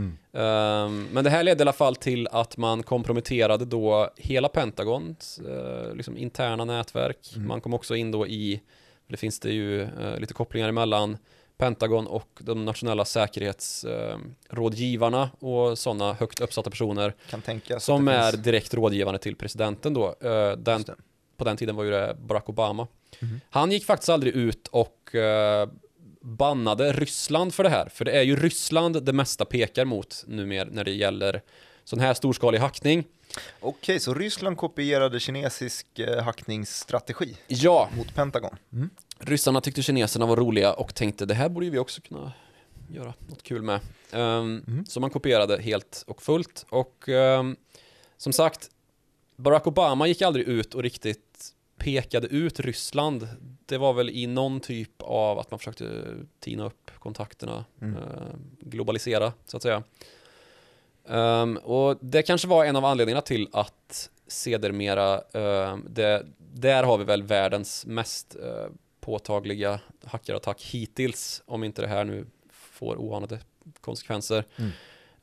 Mm. 0.00 0.18
Ehm, 0.32 1.08
men 1.12 1.24
det 1.24 1.30
här 1.30 1.42
ledde 1.42 1.60
i 1.60 1.64
alla 1.64 1.72
fall 1.72 1.96
till 1.96 2.28
att 2.28 2.56
man 2.56 2.82
komprometterade 2.82 3.64
då 3.64 4.10
hela 4.16 4.48
Pentagons 4.48 5.38
eh, 5.38 5.94
liksom 5.94 6.16
interna 6.16 6.64
nätverk. 6.64 7.32
Mm. 7.36 7.48
Man 7.48 7.60
kom 7.60 7.74
också 7.74 7.96
in 7.96 8.10
då 8.10 8.26
i, 8.26 8.60
det 9.06 9.16
finns 9.16 9.40
det 9.40 9.52
ju 9.52 9.82
eh, 9.82 10.18
lite 10.18 10.34
kopplingar 10.34 10.68
emellan 10.68 11.18
Pentagon 11.56 12.06
och 12.06 12.28
de 12.38 12.64
nationella 12.64 13.04
säkerhetsrådgivarna 13.04 15.30
och 15.38 15.78
sådana 15.78 16.12
högt 16.12 16.40
uppsatta 16.40 16.70
personer 16.70 17.14
som 17.78 18.08
är 18.08 18.36
direkt 18.36 18.74
rådgivande 18.74 19.18
till 19.18 19.36
presidenten 19.36 19.94
då. 19.94 20.14
Den, 20.58 20.84
på 21.36 21.44
den 21.44 21.56
tiden 21.56 21.76
var 21.76 21.84
ju 21.84 21.90
det 21.90 22.16
Barack 22.20 22.48
Obama. 22.48 22.86
Mhm. 23.20 23.40
Han 23.50 23.72
gick 23.72 23.84
faktiskt 23.84 24.08
aldrig 24.08 24.34
ut 24.34 24.68
och 24.68 25.14
bannade 26.20 26.92
Ryssland 26.92 27.54
för 27.54 27.64
det 27.64 27.70
här. 27.70 27.88
För 27.88 28.04
det 28.04 28.12
är 28.12 28.22
ju 28.22 28.36
Ryssland 28.36 29.02
det 29.04 29.12
mesta 29.12 29.44
pekar 29.44 29.84
mot 29.84 30.24
numera 30.26 30.68
när 30.72 30.84
det 30.84 30.90
gäller 30.92 31.42
sån 31.84 32.00
här 32.00 32.14
storskalig 32.14 32.58
hackning. 32.58 33.04
Okej, 33.60 34.00
så 34.00 34.14
Ryssland 34.14 34.56
kopierade 34.56 35.20
kinesisk 35.20 35.98
eh, 35.98 36.22
hackningsstrategi 36.22 37.36
Ja, 37.46 37.88
mot 37.96 38.14
Pentagon. 38.14 38.56
Mm. 38.72 38.90
ryssarna 39.18 39.60
tyckte 39.60 39.82
kineserna 39.82 40.26
var 40.26 40.36
roliga 40.36 40.72
och 40.72 40.94
tänkte 40.94 41.26
det 41.26 41.34
här 41.34 41.48
borde 41.48 41.70
vi 41.70 41.78
också 41.78 42.00
kunna 42.00 42.32
göra 42.92 43.14
något 43.28 43.42
kul 43.42 43.62
med. 43.62 43.80
Ehm, 44.12 44.64
Mm. 44.66 44.86
Så 44.86 45.00
man 45.00 45.10
kopierade 45.10 45.62
helt 45.62 46.04
och 46.06 46.22
fullt. 46.22 46.66
Och 46.70 47.08
ehm, 47.08 47.56
som 48.16 48.32
sagt, 48.32 48.70
Barack 49.36 49.66
Obama 49.66 50.06
gick 50.06 50.22
aldrig 50.22 50.48
ut 50.48 50.74
och 50.74 50.82
riktigt 50.82 51.52
pekade 51.80 52.26
ut 52.26 52.60
Ryssland. 52.60 53.28
Det 53.66 53.78
var 53.78 53.92
väl 53.92 54.10
i 54.10 54.26
någon 54.26 54.60
typ 54.60 55.02
av 55.02 55.38
att 55.38 55.50
man 55.50 55.58
försökte 55.58 56.04
tina 56.40 56.64
upp 56.66 56.90
kontakterna, 56.98 57.64
Mm. 57.80 57.96
eh, 57.96 58.02
globalisera 58.60 59.32
så 59.46 59.56
att 59.56 59.62
säga. 59.62 59.82
Ehm, 61.08 61.56
och 61.56 61.98
det 62.00 62.22
kanske 62.22 62.48
var 62.48 62.64
en 62.64 62.76
av 62.76 62.84
anledningarna 62.84 63.20
till 63.22 63.48
att 63.52 64.10
sedermera, 64.26 65.20
ehm, 65.20 65.86
det, 65.88 66.26
där 66.38 66.82
har 66.84 66.98
vi 66.98 67.04
väl 67.04 67.22
världens 67.22 67.86
mest 67.86 68.36
eh, 68.36 68.66
påtagliga 69.00 69.80
hackerattack 70.04 70.62
hittills, 70.62 71.42
om 71.46 71.64
inte 71.64 71.82
det 71.82 71.88
här 71.88 72.04
nu 72.04 72.26
får 72.50 72.96
oanade 72.96 73.38
konsekvenser. 73.80 74.44
Mm. 74.56 74.70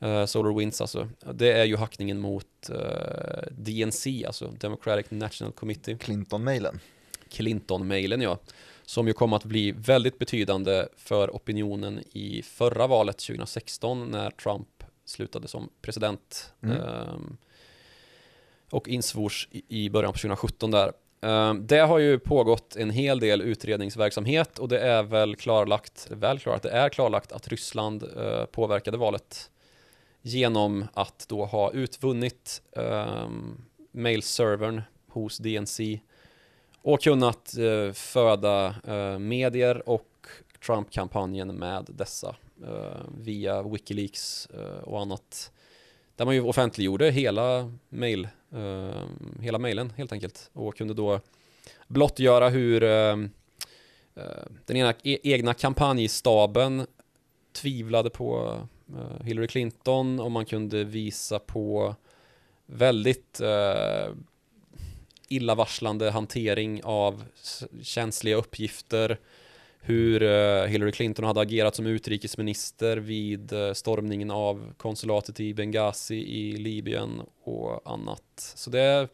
Uh, 0.02 0.24
SolarWinds 0.24 0.80
alltså. 0.80 1.08
Det 1.32 1.52
är 1.52 1.64
ju 1.64 1.76
hackningen 1.76 2.20
mot 2.20 2.70
eh, 2.70 3.48
DNC, 3.50 4.24
alltså 4.26 4.48
Democratic 4.48 5.06
National 5.10 5.52
Committee. 5.52 5.98
Clinton-mailen. 5.98 6.80
Clinton-mailen 7.28 8.20
ja. 8.20 8.38
Som 8.82 9.06
ju 9.06 9.12
kom 9.12 9.32
att 9.32 9.44
bli 9.44 9.72
väldigt 9.72 10.18
betydande 10.18 10.86
för 10.96 11.30
opinionen 11.30 12.00
i 12.12 12.42
förra 12.42 12.86
valet 12.86 13.18
2016 13.18 14.10
när 14.10 14.30
Trump 14.30 14.68
slutade 15.04 15.48
som 15.48 15.68
president. 15.82 16.52
Mm. 16.62 16.76
Ehm, 16.76 17.36
och 18.70 18.88
insvors 18.88 19.48
i, 19.52 19.90
början 19.90 20.12
på 20.12 20.18
2017 20.18 20.70
där. 20.70 20.92
Ehm, 21.20 21.66
det 21.66 21.78
har 21.78 21.98
ju 21.98 22.18
pågått 22.18 22.76
en 22.76 22.90
hel 22.90 23.20
del 23.20 23.42
utredningsverksamhet 23.42 24.58
och 24.58 24.68
det 24.68 24.78
är 24.80 25.02
väl 25.02 25.36
klarlagt, 25.36 26.08
väl 26.10 26.38
klarlagt, 26.38 26.62
det 26.62 26.70
är 26.70 26.88
klarlagt 26.88 27.32
att 27.32 27.48
Ryssland 27.48 28.04
eh, 28.16 28.44
påverkade 28.44 28.96
valet 28.96 29.50
genom 30.28 30.86
att 30.94 31.26
då 31.28 31.44
ha 31.44 31.72
utvunnit 31.72 32.62
um, 32.72 33.64
mailservern 33.92 34.82
hos 35.08 35.38
DNC 35.38 36.00
och 36.82 37.02
kunnat 37.02 37.56
eh, 37.56 37.92
föda 37.92 38.74
eh, 38.86 39.18
medier 39.18 39.88
och 39.88 40.26
Trump-kampanjen 40.66 41.54
med 41.54 41.86
dessa 41.88 42.36
eh, 42.66 43.00
via 43.18 43.62
Wikileaks 43.62 44.46
eh, 44.46 44.82
och 44.82 45.00
annat. 45.00 45.52
Där 46.16 46.24
man 46.24 46.34
ju 46.34 46.42
offentliggjorde 46.42 47.10
hela 47.10 47.72
mail, 47.88 48.28
eh, 48.52 49.02
hela 49.40 49.58
mailen 49.58 49.92
helt 49.96 50.12
enkelt 50.12 50.50
och 50.52 50.76
kunde 50.76 50.94
då 50.94 51.20
blottgöra 51.88 52.48
hur 52.48 52.82
ehm, 52.82 53.30
eh, 54.14 54.22
den 54.66 54.76
ena 54.76 54.94
e- 55.02 55.18
egna 55.22 55.54
kampanjstaben 55.54 56.86
tvivlade 57.52 58.10
på 58.10 58.60
Eh, 58.96 59.24
Hillary 59.24 59.46
Clinton 59.46 60.20
och 60.20 60.30
man 60.30 60.44
kunde 60.46 60.84
visa 60.84 61.38
på 61.38 61.94
väldigt 62.66 63.40
eh, 63.40 64.14
illavarslande 65.28 66.10
hantering 66.10 66.80
av 66.84 67.24
känsliga 67.82 68.36
uppgifter. 68.36 69.18
Hur 69.80 70.22
eh, 70.22 70.64
Hillary 70.64 70.92
Clinton 70.92 71.24
hade 71.24 71.40
agerat 71.40 71.76
som 71.76 71.86
utrikesminister 71.86 72.96
vid 72.96 73.52
eh, 73.52 73.72
stormningen 73.72 74.30
av 74.30 74.72
konsulatet 74.76 75.40
i 75.40 75.54
Benghazi 75.54 76.16
i 76.16 76.56
Libyen 76.56 77.22
och 77.42 77.92
annat. 77.92 78.22
Så 78.36 78.70
det 78.70 79.08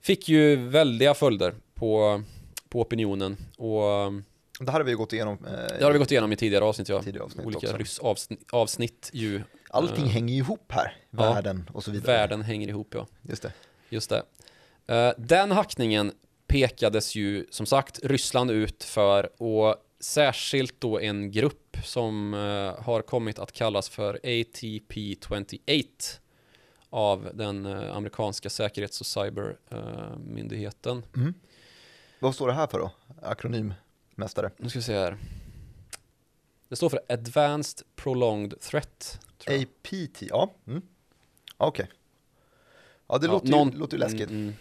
fick 0.00 0.28
ju 0.28 0.56
väldiga 0.56 1.14
följder 1.14 1.54
på, 1.74 2.22
på 2.68 2.80
opinionen 2.80 3.36
och 3.56 4.12
det 4.60 4.72
här 4.72 4.80
har 4.80 4.84
vi 4.84 4.92
gått 4.92 5.12
igenom 5.12 5.38
eh, 5.44 5.52
det 5.78 5.84
har 5.84 5.92
vi 5.92 5.98
gått 5.98 6.10
igenom 6.10 6.32
i 6.32 6.36
tidigare 6.36 6.64
avsnitt 6.64 6.88
ja. 6.88 7.02
tidigare 7.02 7.24
avsnitt 7.24 7.46
Olika 7.46 7.66
också. 7.66 7.76
ryss 7.76 7.98
avsnitt, 7.98 8.52
avsnitt 8.52 9.10
ju. 9.12 9.42
Allting 9.70 10.04
eh, 10.04 10.10
hänger 10.10 10.34
ihop 10.34 10.72
här, 10.72 10.96
ja. 11.10 11.32
världen 11.32 11.70
och 11.74 11.84
så 11.84 11.90
vidare. 11.90 12.12
Världen 12.12 12.42
hänger 12.42 12.68
ihop 12.68 12.88
ja. 12.94 13.06
Just 13.22 13.42
det. 13.42 13.52
Just 13.88 14.10
det. 14.10 14.22
Eh, 14.94 15.12
den 15.18 15.50
hackningen 15.50 16.12
pekades 16.46 17.14
ju 17.14 17.46
som 17.50 17.66
sagt 17.66 18.00
Ryssland 18.02 18.50
ut 18.50 18.84
för 18.84 19.42
och 19.42 19.76
särskilt 20.00 20.80
då 20.80 21.00
en 21.00 21.30
grupp 21.30 21.76
som 21.84 22.34
eh, 22.34 22.84
har 22.84 23.02
kommit 23.02 23.38
att 23.38 23.52
kallas 23.52 23.88
för 23.88 24.20
ATP28 24.22 26.18
av 26.90 27.30
den 27.34 27.66
eh, 27.66 27.96
amerikanska 27.96 28.50
säkerhets 28.50 29.00
och 29.00 29.06
cybermyndigheten. 29.06 31.04
Mm. 31.16 31.34
Vad 32.20 32.34
står 32.34 32.48
det 32.48 32.54
här 32.54 32.66
för 32.66 32.78
då? 32.78 32.90
Akronymmästare? 34.16 34.50
Nu 34.58 34.68
ska 34.68 34.78
vi 34.78 34.82
se 34.82 34.94
här. 34.98 35.16
Det 36.68 36.76
står 36.76 36.88
för 36.88 37.00
Advanced 37.08 37.86
Prolonged 37.96 38.60
Threat. 38.60 39.20
APT, 39.46 40.22
ja. 40.22 40.50
Mm. 40.66 40.82
Okej. 41.56 41.88
Ja, 43.06 43.18
det 43.18 43.26
Ja, 43.26 43.32
låter, 43.32 43.48
någon- 43.48 43.70
ju, 43.72 43.78
låter 43.78 43.96
ju 43.96 43.98
läskigt. 44.00 44.30
Mm, 44.30 44.42
mm. 44.42 44.54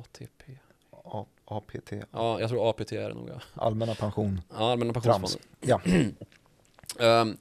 ATP. 0.00 0.58
A- 0.90 1.26
APT, 1.44 1.92
Ja, 2.12 2.40
jag 2.40 2.50
tror 2.50 2.70
APT 2.70 2.92
är 2.92 3.08
det 3.08 3.14
nog. 3.14 3.28
Ja, 3.28 3.40
allmänna 3.54 3.94
pension. 3.94 4.40
ja 4.50 4.70
Allmänna 4.72 4.92
pensionsfonden. 4.92 5.40
Ja. 5.60 5.80
Ehm, 7.00 7.36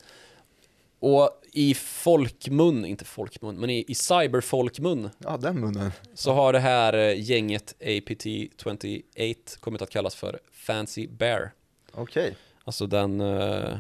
och 1.04 1.42
i 1.54 1.74
folkmun, 1.74 2.86
inte 2.86 3.06
folkmun, 3.06 3.56
men 3.56 3.70
i, 3.70 3.86
i 3.88 3.96
cyberfolkmun 3.96 5.10
ja, 5.18 5.38
den 5.38 5.60
munnen. 5.60 5.92
så 6.14 6.34
har 6.34 6.54
det 6.54 6.60
här 6.60 6.94
eh, 6.94 7.22
gänget 7.22 7.76
APT28 7.80 9.60
kommit 9.60 9.82
att 9.82 9.90
kallas 9.90 10.16
för 10.16 10.40
Fancy 10.52 11.08
Bear. 11.08 11.52
Okej. 11.94 12.36
Alltså 12.64 12.88
den 12.88 13.22
uh, 13.22 13.78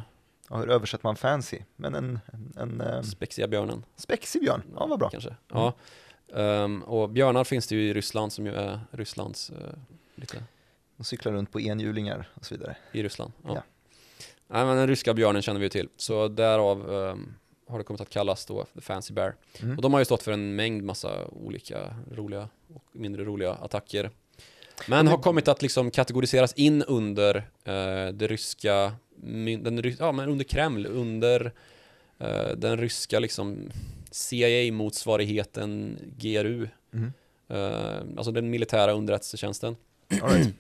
Ja, 0.49 0.57
hur 0.57 0.69
översätter 0.69 1.07
man 1.07 1.15
fancy? 1.15 1.59
Men 1.75 1.95
en, 1.95 2.19
en, 2.33 2.53
en 2.57 2.81
um, 2.81 3.03
spexiga 3.03 3.47
björnen. 3.47 3.86
spexig 3.95 4.41
björn, 4.41 4.62
ja 4.75 4.86
vad 4.88 4.99
bra. 4.99 5.09
Kanske. 5.09 5.36
Ja. 5.47 5.73
Ehm, 6.36 6.83
och 6.83 7.09
björnar 7.09 7.43
finns 7.43 7.67
det 7.67 7.75
ju 7.75 7.89
i 7.89 7.93
Ryssland 7.93 8.33
som 8.33 8.45
ju 8.45 8.53
är 8.53 8.79
Rysslands 8.91 9.49
eh, 9.49 9.73
lite 10.15 10.43
De 10.97 11.03
cyklar 11.03 11.33
runt 11.33 11.51
på 11.51 11.62
enhjulingar 11.62 12.29
och 12.33 12.45
så 12.45 12.55
vidare. 12.55 12.75
i 12.91 13.03
Ryssland. 13.03 13.31
Ja. 13.43 13.55
Ja. 13.55 13.63
Nej, 14.53 14.65
men 14.65 14.77
den 14.77 14.87
ryska 14.87 15.13
björnen 15.13 15.41
känner 15.41 15.59
vi 15.59 15.65
ju 15.65 15.69
till. 15.69 15.89
Så 15.97 16.27
därav 16.27 16.93
ehm, 16.93 17.33
har 17.67 17.77
det 17.77 17.83
kommit 17.83 18.01
att 18.01 18.09
kallas 18.09 18.45
då 18.45 18.65
The 18.75 18.81
Fancy 18.81 19.13
Bear. 19.13 19.35
Mm. 19.61 19.75
Och 19.75 19.81
de 19.81 19.93
har 19.93 19.99
ju 19.99 20.05
stått 20.05 20.23
för 20.23 20.31
en 20.31 20.55
mängd 20.55 20.83
massa 20.83 21.27
olika 21.27 21.95
roliga 22.11 22.49
och 22.73 22.83
mindre 22.91 23.23
roliga 23.23 23.53
attacker. 23.53 24.11
Men 24.87 25.07
har 25.07 25.17
kommit 25.17 25.47
att 25.47 25.61
liksom 25.61 25.91
kategoriseras 25.91 26.53
in 26.53 26.83
under 26.83 27.35
eh, 27.63 28.13
det 28.13 28.27
ryska, 28.27 28.93
den, 29.61 29.95
ja 29.99 30.11
men 30.11 30.29
under 30.29 30.45
Kreml, 30.45 30.85
under 30.85 31.51
eh, 32.17 32.47
den 32.57 32.77
ryska 32.77 33.19
liksom 33.19 33.71
CIA-motsvarigheten 34.11 35.97
GRU. 36.17 36.67
Mm. 36.93 37.13
Eh, 37.47 38.17
alltså 38.17 38.31
den 38.31 38.49
militära 38.49 38.91
underrättelsetjänsten. 38.91 39.75
All 40.21 40.29
right. 40.29 40.53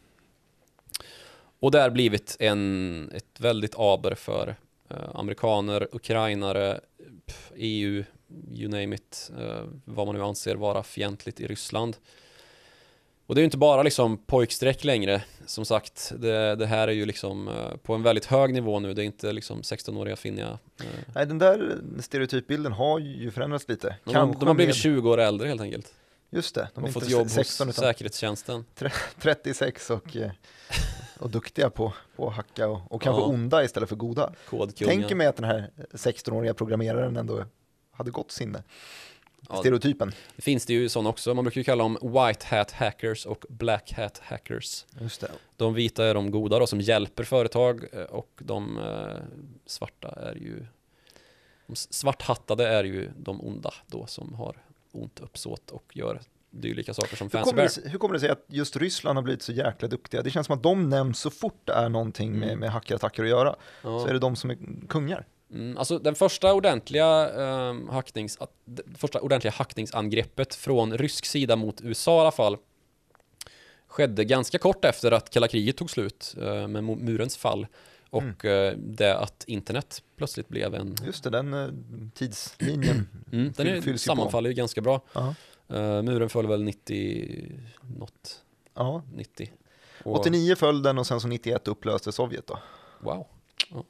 Och 1.63 1.71
där 1.71 1.89
blivit 1.89 2.37
en, 2.39 3.11
ett 3.15 3.39
väldigt 3.39 3.75
aber 3.77 4.15
för 4.15 4.55
eh, 4.89 4.97
amerikaner, 5.13 5.87
ukrainare, 5.91 6.79
EU, 7.55 8.03
you 8.53 8.69
name 8.69 8.95
it, 8.95 9.31
eh, 9.39 9.63
vad 9.85 10.05
man 10.07 10.15
nu 10.15 10.21
anser 10.23 10.55
vara 10.55 10.83
fientligt 10.83 11.39
i 11.39 11.47
Ryssland. 11.47 11.95
Och 13.25 13.35
det 13.35 13.39
är 13.39 13.41
ju 13.41 13.45
inte 13.45 13.57
bara 13.57 13.83
liksom 13.83 14.17
pojkstreck 14.17 14.83
längre, 14.83 15.23
som 15.45 15.65
sagt, 15.65 16.11
det, 16.17 16.55
det 16.55 16.65
här 16.65 16.87
är 16.87 16.91
ju 16.91 17.05
liksom 17.05 17.47
eh, 17.47 17.75
på 17.83 17.93
en 17.93 18.03
väldigt 18.03 18.25
hög 18.25 18.53
nivå 18.53 18.79
nu, 18.79 18.93
det 18.93 19.03
är 19.03 19.05
inte 19.05 19.31
liksom 19.33 19.61
16-åriga 19.61 20.15
finniga. 20.15 20.59
Nej, 21.15 21.25
den 21.25 21.37
där 21.39 21.77
stereotypbilden 21.99 22.71
har 22.71 22.99
ju 22.99 23.31
förändrats 23.31 23.67
lite. 23.69 23.95
de, 24.03 24.15
har- 24.15 24.33
de 24.39 24.47
har 24.47 24.53
blivit 24.53 24.75
med- 24.75 24.81
20 24.81 25.09
år 25.11 25.17
äldre 25.19 25.47
helt 25.47 25.61
enkelt. 25.61 25.93
Just 26.29 26.55
det, 26.55 26.69
de 26.75 26.83
har 26.83 26.91
fått 26.91 27.09
jobb 27.09 27.29
16 27.29 27.67
hos 27.67 27.77
utan 27.77 27.87
säkerhetstjänsten. 27.87 28.65
36 29.21 29.89
och, 29.89 30.17
och 31.19 31.29
duktiga 31.29 31.69
på, 31.69 31.93
på 32.15 32.27
att 32.27 32.35
hacka 32.35 32.67
och, 32.67 32.91
och 32.91 33.01
kanske 33.01 33.21
Ja. 33.21 33.25
onda 33.27 33.63
istället 33.63 33.89
för 33.89 33.95
goda. 33.95 34.33
Kodkungar. 34.49 34.91
Tänker 34.93 35.15
mig 35.15 35.27
att 35.27 35.35
den 35.35 35.45
här 35.45 35.69
16-åriga 35.91 36.53
programmeraren 36.53 37.17
ändå 37.17 37.45
hade 37.91 38.11
gott 38.11 38.31
sinne. 38.31 38.63
Ja, 39.49 39.55
Stereotypen. 39.57 40.11
det 40.35 40.41
finns 40.41 40.65
det 40.65 40.73
ju 40.73 40.89
sån 40.89 41.07
också, 41.07 41.33
man 41.33 41.43
brukar 41.43 41.59
ju 41.61 41.65
kalla 41.65 41.83
dem 41.83 41.97
white 42.01 42.55
hat 42.55 42.71
hackers 42.71 43.25
och 43.25 43.45
black 43.49 43.93
hat 43.97 44.17
hackers. 44.23 44.85
Just 44.99 45.21
det. 45.21 45.31
De 45.57 45.73
vita 45.73 46.05
är 46.05 46.13
de 46.13 46.31
goda 46.31 46.59
då 46.59 46.67
som 46.67 46.81
hjälper 46.81 47.23
företag 47.23 47.85
eh, 47.93 48.01
och 48.01 48.29
de 48.39 48.77
eh, 48.77 49.17
svarta 49.65 50.07
är 50.07 50.35
ju 50.35 50.65
de 51.67 51.75
svarthattade 51.75 52.67
är 52.67 52.83
ju 52.83 53.09
de 53.17 53.41
onda 53.41 53.73
då 53.87 54.05
som 54.05 54.33
har 54.33 54.55
ont 54.91 55.19
uppsåt 55.19 55.71
och 55.71 55.91
gör 55.97 56.21
dylika 56.53 56.93
saker 56.93 57.15
som 57.17 57.25
Hur 57.25 57.29
Fancy 57.29 57.49
kommer, 57.51 57.63
Bear. 57.63 57.71
det, 57.83 57.89
hur 57.89 57.97
kommer 57.99 58.13
det 58.13 58.19
sig 58.19 58.29
att 58.29 58.45
just 58.47 58.75
Ryssland 58.77 59.17
har 59.17 59.23
blivit 59.23 59.41
så 59.41 59.51
jäkla 59.51 59.87
duktiga? 59.87 60.21
Det 60.21 60.29
känns 60.29 60.47
som 60.47 60.55
att 60.57 60.63
de 60.63 60.89
nämns 60.89 61.19
så 61.19 61.29
fort 61.29 61.61
det 61.65 61.73
är 61.73 61.89
någonting 61.89 62.31
med, 62.39 62.47
Mm. 62.47 62.59
med 62.59 62.69
hackerattacker 62.71 63.23
att 63.23 63.29
göra. 63.29 63.55
Så 63.81 63.87
Ja. 63.87 64.07
är 64.09 64.13
det 64.13 64.19
de 64.19 64.35
som 64.35 64.49
är 64.49 64.57
kungar. 64.89 65.25
Mm, 65.53 65.77
alltså 65.77 65.99
den 65.99 66.15
första 66.15 66.53
ordentliga, 66.53 67.29
um, 67.69 67.89
hacknings, 67.89 68.37
första 68.97 69.19
ordentliga 69.21 69.51
hackningsangreppet 69.57 70.55
från 70.55 70.97
rysk 70.97 71.25
sida 71.25 71.55
mot 71.55 71.81
USA 71.81 72.17
i 72.17 72.21
alla 72.21 72.31
fall 72.31 72.57
skedde 73.87 74.23
ganska 74.25 74.57
kort 74.57 74.85
efter 74.85 75.11
att 75.11 75.29
kalla 75.29 75.47
kriget 75.47 75.77
tog 75.77 75.89
slut 75.89 76.35
eh, 76.41 76.67
med 76.67 76.83
murens 76.83 77.37
fall 77.37 77.67
och 78.09 78.45
eh, 78.45 78.73
det 78.77 79.17
att 79.17 79.43
internet 79.47 80.03
plötsligt 80.17 80.49
blev 80.49 80.75
en 80.75 80.95
Just 81.05 81.23
det, 81.23 81.29
den 81.29 81.53
eh, 81.53 81.67
tidslinjen. 82.15 83.07
Mm, 83.31 83.53
den 83.57 83.67
är, 83.67 83.97
sammanfaller 83.97 84.49
ju 84.49 84.55
ganska 84.55 84.81
bra. 84.81 85.01
Ja. 85.13 85.35
Uh, 85.73 86.01
muren 86.01 86.29
föll 86.29 86.47
väl 86.47 86.63
90, 86.63 87.51
något, 87.97 88.41
Ja. 88.73 89.01
90. 89.13 89.51
Och, 90.03 90.19
89 90.19 90.55
föll 90.55 90.81
den 90.83 90.97
och 90.97 91.07
sen 91.07 91.19
så 91.21 91.27
91 91.27 91.67
upplöste 91.67 92.11
Sovjet 92.11 92.47
då. 92.47 92.59
Wow. 92.99 93.27
Ja. 93.71 93.83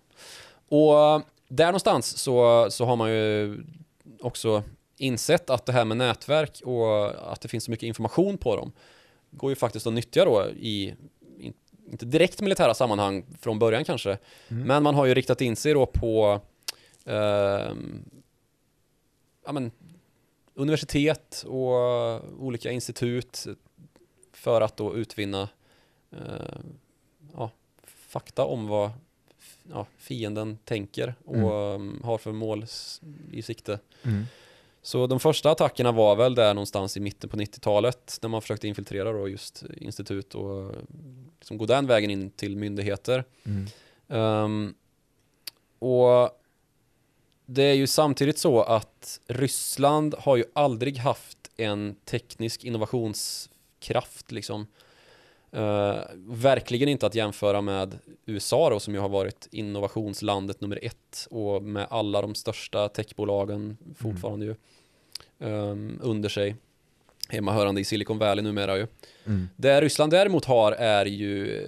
Och 0.69 0.99
eh, 0.99 1.21
där 1.47 1.65
någonstans 1.65 2.17
så, 2.17 2.67
så 2.71 2.85
har 2.85 2.95
man 2.95 3.11
ju 3.11 3.57
också 4.21 4.63
insett 4.97 5.49
att 5.49 5.65
det 5.65 5.71
här 5.71 5.85
med 5.85 5.97
nätverk 5.97 6.61
och 6.63 7.07
att 7.33 7.41
det 7.41 7.47
finns 7.47 7.63
så 7.63 7.71
mycket 7.71 7.87
information 7.87 8.37
på 8.37 8.55
dem 8.55 8.71
går 9.31 9.51
ju 9.51 9.55
faktiskt 9.55 9.87
att 9.87 9.93
nyttja 9.93 10.25
då 10.25 10.45
i, 10.59 10.95
in, 11.39 11.53
inte 11.91 12.05
direkt 12.05 12.41
militära 12.41 12.73
sammanhang 12.73 13.25
från 13.39 13.59
början 13.59 13.83
kanske, 13.85 14.17
Mm. 14.47 14.67
men 14.67 14.83
man 14.83 14.95
har 14.95 15.05
ju 15.05 15.13
riktat 15.13 15.41
in 15.41 15.55
sig 15.55 15.73
då 15.73 15.85
på 15.85 16.41
ehm, 17.05 18.03
ja, 19.45 19.51
men, 19.51 19.71
universitet 20.53 21.45
och 21.47 21.73
olika 22.43 22.71
institut 22.71 23.45
för 24.31 24.61
att 24.61 24.77
då 24.77 24.95
utvinna 24.95 25.49
eh, 26.11 26.59
ja, 27.33 27.51
fakta 27.85 28.45
om 28.45 28.67
vad 28.67 28.91
ja, 29.71 29.85
fienden 29.97 30.57
tänker 30.65 31.15
och 31.25 31.35
Mm. 31.35 31.49
um, 31.51 32.01
har 32.03 32.17
för 32.17 32.31
mål 32.31 32.65
i 33.31 33.41
sikte. 33.41 33.79
Mm. 34.03 34.23
Så 34.81 35.07
de 35.07 35.19
första 35.19 35.51
attackerna 35.51 35.91
var 35.91 36.15
väl 36.15 36.35
där 36.35 36.53
någonstans 36.53 36.97
i 36.97 36.99
mitten 36.99 37.29
på 37.29 37.37
90-talet 37.37 38.19
när 38.21 38.29
man 38.29 38.41
försökte 38.41 38.67
infiltrera 38.67 39.11
då 39.11 39.29
just 39.29 39.63
institut 39.77 40.35
och 40.35 40.71
liksom 41.39 41.57
gå 41.57 41.65
den 41.65 41.87
vägen 41.87 42.09
in 42.11 42.29
till 42.29 42.57
myndigheter. 42.57 43.23
Mm. 43.43 43.67
Ehm, 44.07 44.73
och 45.79 46.42
det 47.45 47.63
är 47.63 47.73
ju 47.73 47.87
samtidigt 47.87 48.37
så 48.37 48.61
att 48.61 49.19
Ryssland 49.27 50.15
har 50.19 50.37
ju 50.37 50.43
aldrig 50.53 50.97
haft 50.97 51.37
en 51.57 51.95
teknisk 52.05 52.63
innovationskraft 52.63 54.31
liksom. 54.31 54.67
Eh, 55.51 55.97
verkligen 56.27 56.89
inte 56.89 57.05
att 57.05 57.15
jämföra 57.15 57.61
med 57.61 57.99
USA 58.25 58.69
då 58.69 58.79
som 58.79 58.93
ju 58.93 58.99
har 58.99 59.09
varit 59.09 59.47
innovationslandet 59.51 60.61
nummer 60.61 60.79
ett 60.81 61.27
och 61.29 61.63
med 61.63 61.87
alla 61.89 62.21
de 62.21 62.35
största 62.35 62.89
techbolagen 62.89 63.77
fortfarande 63.95 64.45
ju 64.45 64.55
ehm, 65.39 65.99
under 66.01 66.29
sig. 66.29 66.55
Hemmahörande 67.29 67.81
i 67.81 67.83
Silicon 67.83 68.17
Valley 68.17 68.43
numera 68.43 68.77
ju. 68.77 68.87
Mm. 69.25 69.49
Det 69.55 69.81
Ryssland 69.81 70.11
däremot 70.11 70.45
har 70.45 70.71
är 70.71 71.05
ju 71.05 71.63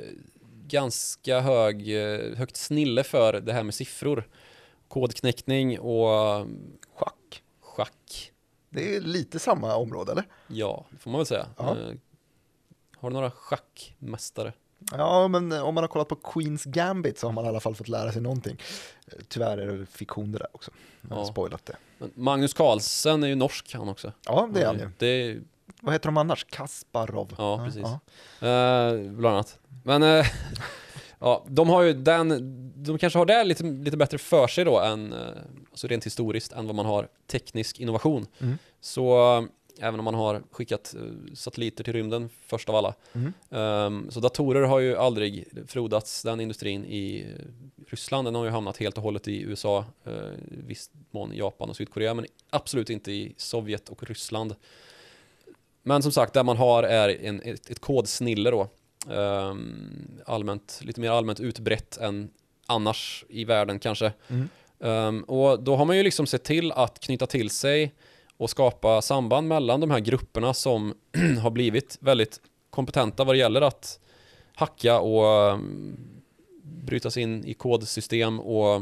ganska 0.68 1.40
hög, 1.40 2.04
eh, 2.04 2.36
högt 2.36 2.56
snille 2.56 3.04
för 3.04 3.34
det 3.34 3.54
här 3.54 3.64
med 3.64 3.74
siffror. 3.74 4.28
Kodknäckning 4.88 5.80
och 5.80 6.08
Schack. 6.96 7.44
schack. 7.62 8.32
Det 8.70 8.96
är 8.96 9.02
lite 9.02 9.40
samma 9.40 9.76
område 9.76 10.12
eller? 10.12 10.26
Ja, 10.48 10.86
det 10.90 10.98
får 10.98 11.12
man 11.12 11.20
väl 11.20 11.26
säga. 11.26 11.48
Ja. 11.58 11.70
Eh, 11.70 11.94
Har 12.98 13.10
du 13.10 13.14
några 13.14 13.32
schackmästare? 13.32 14.54
Ja, 14.92 15.28
men 15.28 15.52
eh, 15.52 15.62
om 15.62 15.76
man 15.76 15.84
har 15.84 15.88
kollat 15.88 16.08
på 16.08 16.16
Queens 16.16 16.64
Gambit 16.64 17.20
så 17.20 17.28
har 17.28 17.32
man 17.34 17.46
i 17.46 17.48
alla 17.48 17.60
fall 17.60 17.76
fått 17.76 17.88
lära 17.88 18.12
sig 18.12 18.22
någonting. 18.22 18.58
Eh, 19.08 19.14
Tyvärr 19.28 19.58
är 19.58 19.68
det 19.78 19.86
fiktion 19.86 20.32
det 20.32 20.38
där 20.38 20.48
också. 20.52 20.72
Jag 21.10 21.16
har 21.16 21.26
spoilat 21.26 21.66
det. 21.66 21.76
Men 21.98 22.12
Magnus 22.16 22.54
Carlsen 22.54 23.24
är 23.24 23.28
ju 23.28 23.36
norsk 23.36 23.74
han 23.74 23.90
också. 23.90 24.12
Ja, 24.26 24.50
det 24.54 24.62
är 24.62 24.66
han 24.66 24.80
ju. 24.80 24.90
Det 24.98 25.08
är, 25.08 25.42
Vad 25.82 25.94
heter 25.94 26.06
de 26.08 26.18
annars? 26.18 26.44
Kasparov? 26.50 27.36
Ja, 27.38 27.66
precis. 27.66 27.82
ja. 28.40 28.48
eh, 28.48 29.00
bland 29.12 29.36
annat. 29.36 29.60
Men 29.84 30.04
eh, 30.04 30.26
ja, 31.20 31.46
de 31.48 31.70
har 31.70 31.82
ju 31.82 31.94
den, 31.94 32.30
de 32.84 32.98
kanske 32.98 33.20
har 33.20 33.26
det 33.26 33.44
lite, 33.44 33.64
lite 33.64 33.98
bättre 33.98 34.18
för 34.18 34.48
sig 34.48 34.66
då 34.66 34.80
än, 34.80 35.14
eh, 35.14 35.20
alltså 35.72 35.88
rent 35.88 36.06
historiskt, 36.06 36.52
än 36.52 36.68
vad 36.68 36.76
man 36.76 36.86
har 36.86 37.08
teknisk 37.28 37.80
innovation. 37.80 38.28
Mm. 38.40 38.58
Så 38.82 39.48
Även 39.80 40.00
om 40.00 40.04
man 40.04 40.14
har 40.14 40.44
skickat 40.52 40.96
eh, 40.96 41.34
satelliter 41.34 41.84
till 41.84 41.94
rymden 41.94 42.30
först 42.48 42.70
av 42.70 42.76
alla. 42.76 42.94
Mm. 43.14 43.34
Ehm, 43.50 44.12
så 44.12 44.20
datorer 44.20 44.62
har 44.62 44.80
ju 44.80 44.96
aldrig 44.98 45.48
frodats, 45.68 46.24
den 46.24 46.40
industrin 46.40 46.86
i 46.86 47.26
Ryssland. 47.88 48.28
Den 48.28 48.36
har 48.36 48.46
ju 48.46 48.52
hamnat 48.52 48.78
helt 48.78 48.98
och 48.98 49.04
hållet 49.04 49.28
i 49.28 49.42
USA, 49.42 49.86
uh, 50.08 50.14
viss 50.48 50.90
mån 51.12 51.32
Japan 51.36 51.70
och 51.70 51.76
Sydkorea, 51.76 52.14
men 52.14 52.26
absolut 52.50 52.90
inte 52.90 53.12
i 53.12 53.34
Sovjet 53.38 53.90
och 53.90 54.04
Ryssland. 54.04 54.56
Men 55.84 56.04
som 56.04 56.12
sagt, 56.12 56.34
det 56.34 56.44
man 56.44 56.58
har 56.58 56.84
är 56.84 57.10
en, 57.26 57.42
ett, 57.42 57.70
ett 57.70 57.80
kodsnille 57.80 58.52
då. 58.52 58.70
Ehm, 59.12 60.22
allmänt, 60.26 60.80
lite 60.84 61.02
mer 61.02 61.12
allmänt 61.12 61.40
utbrett 61.40 61.98
än 61.98 62.30
annars 62.66 63.26
i 63.30 63.46
världen 63.46 63.80
kanske. 63.80 64.14
Mm. 64.28 64.50
Ehm, 64.80 65.24
och 65.24 65.64
då 65.64 65.76
har 65.76 65.86
man 65.86 65.98
ju 65.98 66.04
liksom 66.04 66.26
sett 66.26 66.44
till 66.44 66.72
att 66.72 67.00
knyta 67.00 67.28
till 67.28 67.50
sig 67.50 67.94
och 68.38 68.50
skapa 68.50 69.02
samband 69.02 69.48
mellan 69.48 69.80
de 69.80 69.92
här 69.92 70.00
grupperna 70.00 70.54
som 70.54 70.94
har 71.42 71.50
blivit 71.50 71.98
väldigt 72.00 72.42
kompetenta 72.70 73.24
vad 73.24 73.36
det 73.36 73.40
gäller 73.40 73.62
att 73.62 74.00
hacka 74.56 75.00
och 75.00 75.54
um, 75.54 75.98
bryta 76.64 77.12
sig 77.12 77.24
in 77.24 77.46
i 77.46 77.54
kodsystem 77.54 78.40
och 78.40 78.82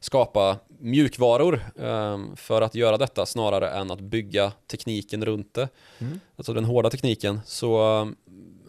skapa 0.00 0.56
mjukvaror 0.78 1.60
um, 1.74 2.36
för 2.36 2.62
att 2.62 2.74
göra 2.74 2.98
detta 2.98 3.26
snarare 3.26 3.70
än 3.70 3.90
att 3.90 4.00
bygga 4.00 4.52
tekniken 4.66 5.24
runt 5.24 5.54
det. 5.54 5.68
Mm. 5.98 6.20
Alltså 6.36 6.52
den 6.52 6.64
hårda 6.64 6.90
tekniken. 6.90 7.40
Så 7.46 8.00
um, 8.00 8.16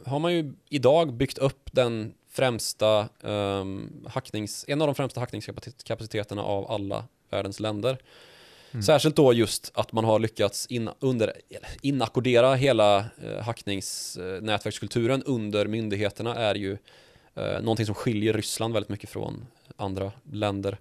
har 0.07 0.19
man 0.19 0.33
ju 0.33 0.53
idag 0.69 1.13
byggt 1.13 1.37
upp 1.37 1.69
den 1.71 2.13
främsta 2.29 3.09
um, 3.21 4.05
hacknings, 4.09 4.65
en 4.67 4.81
av 4.81 4.87
de 4.87 4.95
främsta 4.95 5.19
hackningskapaciteterna 5.19 6.43
av 6.43 6.71
alla 6.71 7.03
världens 7.29 7.59
länder. 7.59 7.97
Mm. 8.71 8.83
Särskilt 8.83 9.15
då 9.15 9.33
just 9.33 9.71
att 9.73 9.91
man 9.91 10.03
har 10.03 10.19
lyckats 10.19 10.65
in, 10.65 10.89
under, 10.99 11.33
inackordera 11.81 12.55
hela 12.55 12.97
eh, 12.97 13.43
hackningsnätverkskulturen 13.43 15.23
under 15.23 15.67
myndigheterna 15.67 16.35
är 16.35 16.55
ju 16.55 16.77
eh, 17.35 17.61
någonting 17.61 17.85
som 17.85 17.95
skiljer 17.95 18.33
Ryssland 18.33 18.73
väldigt 18.73 18.89
mycket 18.89 19.09
från 19.09 19.45
andra 19.75 20.11
länder. 20.31 20.77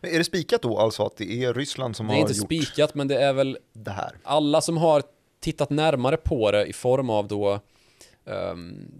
Men 0.00 0.10
är 0.10 0.18
det 0.18 0.24
spikat 0.24 0.62
då 0.62 0.78
alltså 0.78 1.06
att 1.06 1.16
det 1.16 1.44
är 1.44 1.54
Ryssland 1.54 1.96
som 1.96 2.08
har 2.08 2.16
gjort 2.18 2.28
Det 2.28 2.32
är 2.32 2.34
inte 2.34 2.46
spikat 2.46 2.94
men 2.94 3.08
det 3.08 3.22
är 3.22 3.32
väl 3.32 3.58
det 3.72 3.90
här? 3.90 4.12
Alla 4.22 4.60
som 4.60 4.76
har 4.76 5.02
tittat 5.40 5.70
närmare 5.70 6.16
på 6.16 6.50
det 6.50 6.66
i 6.66 6.72
form 6.72 7.10
av 7.10 7.28
då 7.28 7.60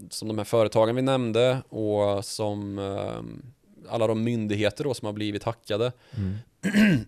som 0.09 0.27
de 0.27 0.37
här 0.37 0.45
företagen 0.45 0.95
vi 0.95 1.01
nämnde 1.01 1.61
och 1.69 2.25
som 2.25 2.79
um, 2.79 3.41
alla 3.89 4.07
de 4.07 4.23
myndigheter 4.23 4.83
då 4.83 4.93
som 4.93 5.05
har 5.05 5.13
blivit 5.13 5.43
hackade 5.43 5.91
mm. 6.17 6.37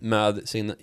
med 0.00 0.48
sin 0.48 0.74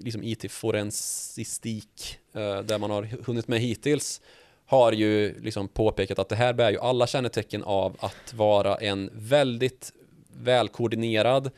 liksom 0.00 0.22
IT-forensistik 0.22 2.18
uh, 2.36 2.58
där 2.58 2.78
man 2.78 2.90
har 2.90 3.02
hunnit 3.26 3.48
med 3.48 3.60
hittills 3.60 4.20
har 4.66 4.92
ju 4.92 5.40
liksom 5.40 5.68
påpekat 5.68 6.18
att 6.18 6.28
det 6.28 6.36
här 6.36 6.52
bär 6.52 6.70
ju 6.70 6.78
alla 6.78 7.06
kännetecken 7.06 7.62
av 7.62 7.96
att 8.00 8.34
vara 8.34 8.76
en 8.76 9.10
väldigt 9.12 9.92
välkoordinerad 10.36 11.50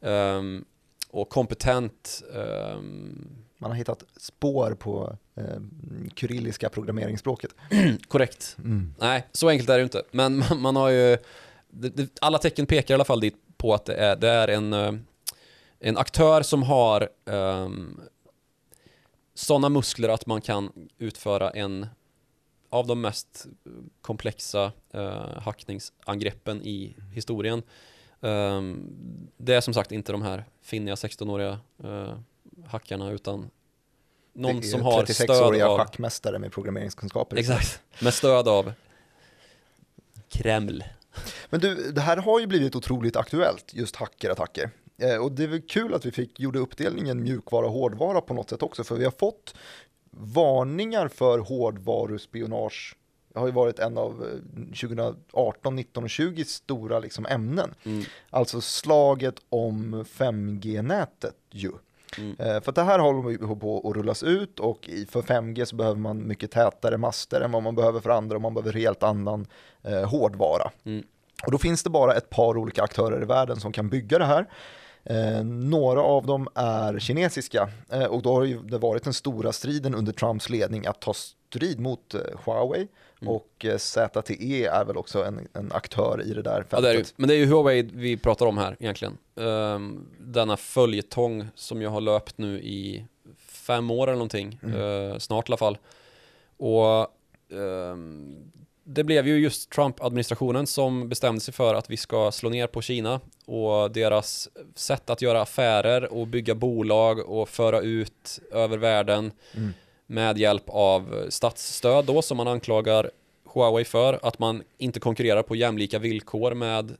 um, 0.00 0.64
och 1.10 1.28
kompetent 1.28 2.22
um, 2.32 3.37
man 3.58 3.70
har 3.70 3.78
hittat 3.78 4.04
spår 4.16 4.74
på 4.74 5.16
eh, 5.34 5.60
kyrilliska 6.16 6.68
programmeringsspråket. 6.68 7.54
Korrekt. 8.08 8.56
Mm. 8.58 8.94
Nej, 8.98 9.26
så 9.32 9.48
enkelt 9.48 9.68
är 9.68 9.72
det 9.72 9.78
ju 9.78 9.84
inte. 9.84 10.02
Men 10.10 10.38
man, 10.38 10.60
man 10.60 10.76
har 10.76 10.88
ju, 10.88 11.18
det, 11.68 11.88
det, 11.88 12.18
alla 12.20 12.38
tecken 12.38 12.66
pekar 12.66 12.94
i 12.94 12.96
alla 12.96 13.04
fall 13.04 13.20
dit 13.20 13.36
på 13.56 13.74
att 13.74 13.84
det 13.84 13.94
är, 13.94 14.16
det 14.16 14.28
är 14.28 14.48
en, 14.48 14.72
eh, 14.72 14.92
en 15.78 15.96
aktör 15.96 16.42
som 16.42 16.62
har 16.62 17.08
um, 17.24 17.34
ehm, 17.34 18.00
sådana 19.34 19.68
muskler 19.68 20.08
att 20.08 20.26
man 20.26 20.40
kan 20.40 20.88
utföra 20.98 21.50
en 21.50 21.86
av 22.70 22.86
de 22.86 23.00
mest 23.00 23.46
komplexa 24.00 24.72
uh, 24.94 25.38
hackningsangreppen 25.38 26.62
i 26.62 26.96
historien. 27.12 27.62
Um, 28.20 28.90
det 29.36 29.54
är 29.54 29.60
som 29.60 29.74
sagt 29.74 29.92
inte 29.92 30.12
de 30.12 30.22
här 30.22 30.44
finniga 30.62 30.94
16-åriga 30.94 31.58
uh, 31.84 32.18
hackarna 32.66 33.10
utan 33.10 33.50
någon 34.32 34.62
som 34.62 34.82
har 34.82 35.04
stöd 35.04 35.30
av... 35.30 35.36
36-åriga 35.36 35.76
schackmästare 35.76 36.38
med 36.38 36.52
programmeringskunskaper. 36.52 37.36
Exakt, 37.36 37.80
med 38.00 38.14
stöd 38.14 38.48
av 38.48 38.72
Kreml. 40.28 40.84
Men 41.50 41.60
du, 41.60 41.92
det 41.92 42.00
här 42.00 42.16
har 42.16 42.40
ju 42.40 42.46
blivit 42.46 42.76
otroligt 42.76 43.16
aktuellt, 43.16 43.74
just 43.74 43.96
hackerattacker. 43.96 44.70
Eh, 44.98 45.16
och 45.16 45.32
det 45.32 45.44
är 45.44 45.48
väl 45.48 45.62
kul 45.62 45.94
att 45.94 46.06
vi 46.06 46.10
fick, 46.10 46.40
gjorde 46.40 46.58
uppdelningen 46.58 47.22
mjukvara 47.22 47.66
och 47.66 47.72
hårdvara 47.72 48.20
på 48.20 48.34
något 48.34 48.50
sätt 48.50 48.62
också, 48.62 48.84
för 48.84 48.96
vi 48.96 49.04
har 49.04 49.14
fått 49.18 49.54
varningar 50.10 51.08
för 51.08 51.38
hårdvaruspionage 51.38 52.96
det 53.32 53.40
har 53.40 53.46
ju 53.46 53.52
varit 53.52 53.78
en 53.78 53.98
av 53.98 54.40
2018, 54.54 55.76
19 55.76 56.04
och 56.04 56.10
20 56.10 56.44
stora 56.44 56.98
liksom 56.98 57.26
ämnen. 57.26 57.74
Mm. 57.84 58.04
Alltså 58.30 58.60
slaget 58.60 59.34
om 59.48 60.04
5G-nätet 60.04 61.34
ju. 61.50 61.72
Mm. 62.18 62.36
Eh, 62.38 62.62
för 62.62 62.72
det 62.72 62.82
här 62.82 62.98
håller 62.98 63.54
på 63.54 63.88
att 63.90 63.96
rullas 63.96 64.22
ut 64.22 64.60
och 64.60 64.90
för 65.08 65.22
5G 65.22 65.64
så 65.64 65.76
behöver 65.76 65.98
man 66.00 66.26
mycket 66.26 66.50
tätare 66.50 66.96
master 66.96 67.40
än 67.40 67.52
vad 67.52 67.62
man 67.62 67.74
behöver 67.74 68.00
för 68.00 68.10
andra 68.10 68.36
och 68.36 68.42
man 68.42 68.54
behöver 68.54 68.72
helt 68.72 69.02
annan 69.02 69.46
eh, 69.82 70.10
hårdvara. 70.10 70.70
Mm. 70.84 71.04
Och 71.46 71.52
då 71.52 71.58
finns 71.58 71.82
det 71.82 71.90
bara 71.90 72.14
ett 72.14 72.30
par 72.30 72.56
olika 72.56 72.82
aktörer 72.82 73.22
i 73.22 73.24
världen 73.24 73.60
som 73.60 73.72
kan 73.72 73.88
bygga 73.88 74.18
det 74.18 74.24
här. 74.24 74.46
Eh, 75.04 75.44
några 75.44 76.02
av 76.02 76.26
dem 76.26 76.48
är 76.54 76.98
kinesiska 76.98 77.68
eh, 77.92 78.04
och 78.04 78.22
då 78.22 78.34
har 78.34 78.70
det 78.70 78.78
varit 78.78 79.04
den 79.04 79.14
stora 79.14 79.52
striden 79.52 79.94
under 79.94 80.12
Trumps 80.12 80.50
ledning 80.50 80.86
att 80.86 81.00
ta 81.00 81.14
strid 81.48 81.80
mot 81.80 82.14
eh, 82.14 82.20
Huawei 82.44 82.88
mm. 83.20 83.34
och 83.34 83.64
eh, 83.64 83.76
ZTE 83.76 84.66
är 84.66 84.84
väl 84.84 84.96
också 84.96 85.24
en, 85.24 85.48
en, 85.52 85.72
aktör 85.72 86.22
i 86.22 86.34
det 86.34 86.42
där 86.42 86.62
fältet. 86.62 86.70
Ja, 86.72 86.80
det 86.80 86.98
är, 86.98 87.06
men 87.16 87.28
det 87.28 87.34
är 87.34 87.38
ju 87.38 87.46
Huawei 87.46 87.82
vi 87.82 88.16
pratar 88.16 88.46
om 88.46 88.58
här 88.58 88.76
egentligen. 88.80 89.18
Um, 89.34 90.06
denna 90.20 90.56
följetong 90.56 91.48
som 91.54 91.82
jag 91.82 91.90
har 91.90 92.00
löpt 92.00 92.38
nu 92.38 92.60
i 92.60 93.04
fem 93.38 93.90
år 93.90 94.06
eller 94.06 94.16
någonting, 94.16 94.60
mm. 94.62 94.80
uh, 94.80 95.18
snart 95.18 95.48
i 95.48 95.50
alla 95.50 95.56
fall. 95.56 95.78
Och 96.56 97.06
um, 97.48 98.52
det 98.84 99.04
blev 99.04 99.28
ju 99.28 99.38
just 99.38 99.70
Trump-administrationen 99.70 100.66
som 100.66 101.08
bestämde 101.08 101.40
sig 101.40 101.54
för 101.54 101.74
att 101.74 101.90
vi 101.90 101.96
ska 101.96 102.32
slå 102.32 102.50
ner 102.50 102.66
på 102.66 102.82
Kina 102.82 103.20
och 103.46 103.90
deras 103.90 104.48
sätt 104.74 105.10
att 105.10 105.22
göra 105.22 105.42
affärer 105.42 106.12
och 106.12 106.26
bygga 106.26 106.54
bolag 106.54 107.18
och 107.18 107.48
föra 107.48 107.80
ut 107.80 108.40
över 108.52 108.78
världen 108.78 109.32
mm. 109.54 109.74
Med 110.10 110.38
hjälp 110.38 110.64
av 110.66 111.26
statsstöd 111.28 112.04
då 112.04 112.22
som 112.22 112.36
man 112.36 112.48
anklagar 112.48 113.10
Huawei 113.54 113.84
för 113.84 114.18
att 114.22 114.38
man 114.38 114.62
inte 114.78 115.00
konkurrerar 115.00 115.42
på 115.42 115.56
jämlika 115.56 115.98
villkor 115.98 116.54
med 116.54 116.96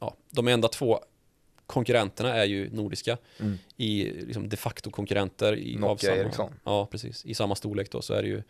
ja, 0.00 0.16
de 0.30 0.48
enda 0.48 0.68
två 0.68 1.00
konkurrenterna 1.66 2.34
är 2.34 2.44
ju 2.44 2.70
nordiska 2.70 3.18
mm. 3.40 3.58
i 3.76 4.04
liksom 4.04 4.48
de 4.48 4.56
facto 4.56 4.90
konkurrenter 4.90 5.56
i 5.56 5.76
Nokia 5.76 6.16
Ericsson. 6.16 6.52
Ja, 6.64 6.86
precis. 6.86 7.24
I 7.24 7.34
samma 7.34 7.54
storlek 7.54 7.90
då 7.90 8.02
så 8.02 8.14
är 8.14 8.22
det 8.22 8.28
ju 8.28 8.42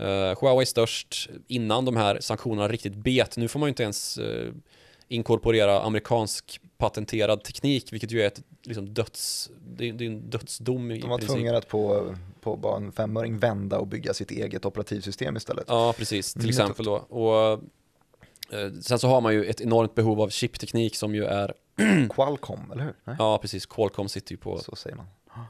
Uh, 0.00 0.40
Huawei 0.40 0.66
störst 0.66 1.28
innan 1.46 1.84
de 1.84 1.96
här 1.96 2.20
sanktionerna 2.20 2.68
riktigt 2.68 2.94
bet. 2.94 3.36
Nu 3.36 3.48
får 3.48 3.58
man 3.60 3.66
ju 3.66 3.68
inte 3.68 3.82
ens 3.82 4.18
uh, 4.18 4.52
inkorporera 5.08 5.80
amerikansk 5.80 6.60
patenterad 6.78 7.44
teknik, 7.44 7.92
vilket 7.92 8.12
ju 8.12 8.22
är 8.22 8.26
ett 8.26 8.42
liksom, 8.62 8.94
döds, 8.94 9.50
det 9.76 9.88
är, 9.88 9.92
det 9.92 10.04
är 10.04 10.06
en 10.06 10.30
dödsdom 10.30 10.90
i 10.90 10.98
De 10.98 11.10
var 11.10 11.18
tvungna 11.18 11.56
att 11.56 11.68
på, 11.68 12.14
på 12.40 12.56
bara 12.56 12.76
en 12.76 12.92
femöring 12.92 13.38
vända 13.38 13.78
och 13.78 13.86
bygga 13.86 14.14
sitt 14.14 14.30
eget 14.30 14.64
operativsystem 14.64 15.36
istället. 15.36 15.64
Ja, 15.68 15.94
precis, 15.98 16.32
till 16.32 16.40
mm. 16.40 16.48
exempel 16.48 16.84
då. 16.84 16.94
Och, 16.94 17.58
uh, 18.52 18.80
sen 18.80 18.98
så 18.98 19.08
har 19.08 19.20
man 19.20 19.34
ju 19.34 19.44
ett 19.44 19.60
enormt 19.60 19.94
behov 19.94 20.20
av 20.20 20.28
chipteknik 20.28 20.96
som 20.96 21.14
ju 21.14 21.24
är 21.24 21.54
Qualcomm, 22.10 22.72
eller 22.72 22.84
hur? 22.84 22.94
Nej? 23.04 23.16
Ja, 23.18 23.38
precis. 23.38 23.66
Qualcomm 23.66 24.08
sitter 24.08 24.32
ju 24.32 24.36
på 24.36 24.58
så 24.58 24.76
säger 24.76 24.96
man. 24.96 25.06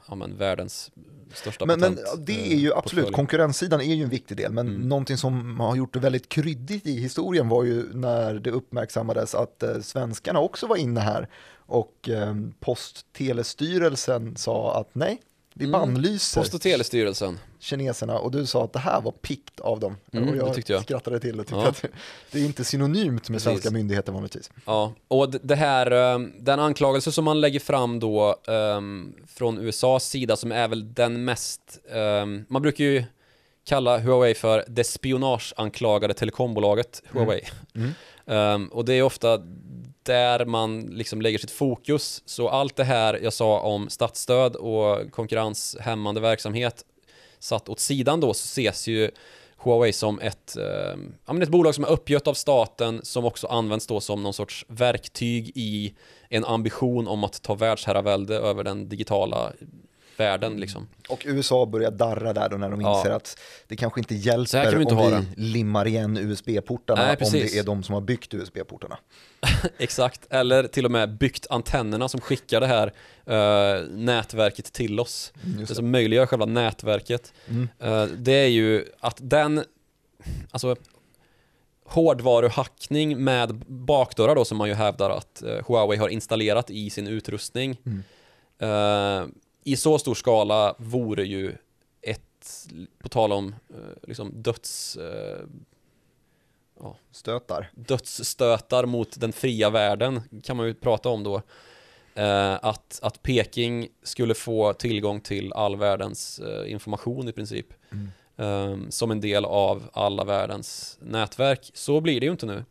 Ja, 0.07 0.15
men 0.15 0.37
världens 0.37 0.91
största 1.33 1.65
men, 1.65 1.79
patent. 1.79 1.99
Men 2.15 2.25
det 2.25 2.53
är 2.53 2.57
ju 2.57 2.69
eh, 2.69 2.77
absolut, 2.77 3.11
konkurrenssidan 3.11 3.81
är 3.81 3.95
ju 3.95 4.03
en 4.03 4.09
viktig 4.09 4.37
del, 4.37 4.51
men 4.51 4.67
mm. 4.67 4.89
någonting 4.89 5.17
som 5.17 5.59
har 5.59 5.75
gjort 5.75 5.93
det 5.93 5.99
väldigt 5.99 6.29
kryddigt 6.29 6.85
i 6.85 6.99
historien 6.99 7.49
var 7.49 7.63
ju 7.63 7.93
när 7.93 8.33
det 8.33 8.51
uppmärksammades 8.51 9.35
att 9.35 9.63
eh, 9.63 9.79
svenskarna 9.81 10.39
också 10.39 10.67
var 10.67 10.75
inne 10.75 10.99
här 10.99 11.29
och 11.55 12.09
eh, 12.09 12.35
Posttelestyrelsen 12.59 14.35
sa 14.35 14.79
att 14.79 14.95
nej, 14.95 15.21
vi 15.57 15.65
mm. 15.65 15.71
bannlyser 15.71 16.41
Post 16.41 16.53
och 16.53 16.61
telestyrelsen. 16.61 17.39
kineserna 17.59 18.19
och 18.19 18.31
du 18.31 18.45
sa 18.45 18.63
att 18.63 18.73
det 18.73 18.79
här 18.79 19.01
var 19.01 19.11
pikt 19.11 19.59
av 19.59 19.79
dem. 19.79 19.97
Mm, 20.11 20.29
och 20.29 20.35
jag, 20.35 20.63
jag 20.67 20.83
skrattade 20.83 21.19
till 21.19 21.39
och 21.39 21.47
tyckte 21.47 21.61
ja. 21.61 21.67
att 21.67 21.85
det 22.31 22.39
är 22.39 22.45
inte 22.45 22.63
synonymt 22.63 23.29
med 23.29 23.35
Precis. 23.35 23.43
svenska 23.43 23.71
myndigheter 23.71 24.11
vanligtvis. 24.11 24.51
Ja, 24.65 24.93
och 25.07 25.29
det 25.29 25.55
här, 25.55 25.91
ehm, 25.91 26.33
den 26.39 26.59
anklagelse 26.59 27.11
som 27.11 27.25
man 27.25 27.41
lägger 27.41 27.59
fram 27.59 27.99
då 27.99 28.35
um, 28.47 29.15
från 29.27 29.57
USAs 29.57 30.09
sida 30.09 30.35
som 30.35 30.51
är 30.51 30.67
väl 30.67 30.93
den 30.93 31.25
mest, 31.25 31.79
um, 31.91 32.45
man 32.49 32.61
brukar 32.61 32.83
ju 32.83 33.03
kalla 33.67 33.97
Huawei 33.99 34.33
för 34.33 34.65
det 34.67 34.83
spionageanklagade 34.83 36.13
telekombolaget 36.13 37.03
Huawei. 37.09 37.41
Mm. 37.75 37.91
Mm. 38.25 38.61
Um, 38.61 38.67
och 38.67 38.85
det 38.85 38.93
är 38.93 39.01
ofta 39.01 39.41
där 40.07 40.45
man 40.45 40.81
liksom 40.81 41.21
lägger 41.21 41.37
sitt 41.37 41.51
fokus. 41.51 42.21
Så 42.25 42.49
allt 42.49 42.75
det 42.75 42.83
här 42.83 43.19
jag 43.23 43.33
sa 43.33 43.59
om 43.59 43.89
statsstöd 43.89 44.55
och 44.55 45.11
konkurrenshämmande 45.11 46.21
verksamhet 46.21 46.85
satt 47.39 47.69
åt 47.69 47.79
sidan 47.79 48.19
då 48.19 48.33
så 48.33 48.45
ses 48.45 48.87
ju 48.87 49.11
Huawei 49.57 49.93
som 49.93 50.19
ett, 50.19 50.57
eh, 50.57 50.99
ja, 51.25 51.41
ett 51.41 51.49
bolag 51.49 51.75
som 51.75 51.83
är 51.83 51.89
uppgött 51.89 52.27
av 52.27 52.33
staten 52.33 52.99
som 53.03 53.25
också 53.25 53.47
används 53.47 53.87
då 53.87 53.99
som 53.99 54.23
någon 54.23 54.33
sorts 54.33 54.65
verktyg 54.67 55.51
i 55.55 55.93
en 56.29 56.45
ambition 56.45 57.07
om 57.07 57.23
att 57.23 57.41
ta 57.41 57.55
världsherravälde 57.55 58.35
över 58.35 58.63
den 58.63 58.89
digitala 58.89 59.53
världen 60.17 60.59
liksom. 60.59 60.87
Och 61.09 61.23
USA 61.25 61.65
börjar 61.65 61.91
darra 61.91 62.33
där 62.33 62.49
då 62.49 62.57
när 62.57 62.69
de 62.69 62.81
Ja. 62.81 62.97
inser 62.97 63.11
att 63.11 63.39
det 63.67 63.75
kanske 63.75 63.99
inte 63.99 64.15
hjälper 64.15 64.63
kan 64.63 64.75
vi 64.75 64.81
inte 64.81 64.95
om 64.95 65.05
vi 65.09 65.15
det. 65.15 65.25
limmar 65.35 65.87
igen 65.87 66.17
USB-portarna 66.17 67.09
om 67.21 67.31
det 67.31 67.57
är 67.57 67.63
de 67.63 67.83
som 67.83 67.93
har 67.93 68.01
byggt 68.01 68.33
USB-portarna. 68.33 68.97
Exakt, 69.77 70.27
eller 70.29 70.63
till 70.67 70.85
och 70.85 70.91
med 70.91 71.17
byggt 71.17 71.47
antennerna 71.49 72.07
som 72.09 72.21
skickar 72.21 72.61
det 72.61 72.67
här 72.67 72.93
eh, 73.25 73.83
nätverket 73.89 74.73
till 74.73 74.99
oss. 74.99 75.33
Mm, 75.43 75.59
Just 75.59 75.67
det 75.67 75.71
det. 75.71 75.75
som 75.75 75.91
möjliggör 75.91 76.25
själva 76.25 76.45
nätverket. 76.45 77.33
Mm. 77.49 77.69
Eh, 77.79 78.03
det 78.05 78.31
är 78.33 78.47
ju 78.47 78.85
att 78.99 79.17
den, 79.21 79.63
alltså 80.51 80.75
hårdvaruhackning 81.89 83.23
med 83.23 83.55
bakdörrar 83.67 84.35
då 84.35 84.45
som 84.45 84.57
man 84.57 84.67
ju 84.67 84.73
hävdar 84.73 85.09
att 85.09 85.43
eh, 85.43 85.55
Huawei 85.67 85.97
har 85.97 86.09
installerat 86.09 86.69
i 86.69 86.89
sin 86.89 87.07
utrustning. 87.07 87.77
Mm. 87.85 88.03
eh, 88.59 89.27
I 89.67 89.75
så 89.75 89.99
stor 89.99 90.15
skala 90.15 90.75
vore 90.77 91.23
ju 91.23 91.55
ett, 92.01 92.67
på 92.99 93.09
tal 93.09 93.31
om 93.31 93.55
eh, 93.69 94.07
liksom 94.07 94.31
döds, 94.41 94.97
eh, 94.97 95.45
Stötar. 97.11 97.71
dödsstötar 97.75 98.85
mot 98.85 99.19
den 99.19 99.33
fria 99.33 99.69
världen 99.69 100.21
kan 100.43 100.57
man 100.57 100.67
ju 100.67 100.73
prata 100.73 101.09
om 101.09 101.23
då. 101.23 101.41
Eh, 102.15 102.53
att, 102.53 102.99
att 103.01 103.21
Peking 103.21 103.87
skulle 104.03 104.33
få 104.33 104.73
tillgång 104.73 105.21
till 105.21 105.53
all 105.53 105.75
världens 105.75 106.41
information 106.67 107.27
i 107.27 107.31
princip. 107.31 107.67
Mm. 107.91 108.09
eh, 108.37 108.89
som 108.89 109.11
en 109.11 109.21
del 109.21 109.45
av 109.45 109.89
alla 109.93 110.23
världens 110.23 110.97
nätverk. 111.01 111.71
Så 111.73 112.01
blir 112.01 112.19
det 112.19 112.25
ju 112.25 112.31
inte 112.31 112.45
nu. 112.45 112.65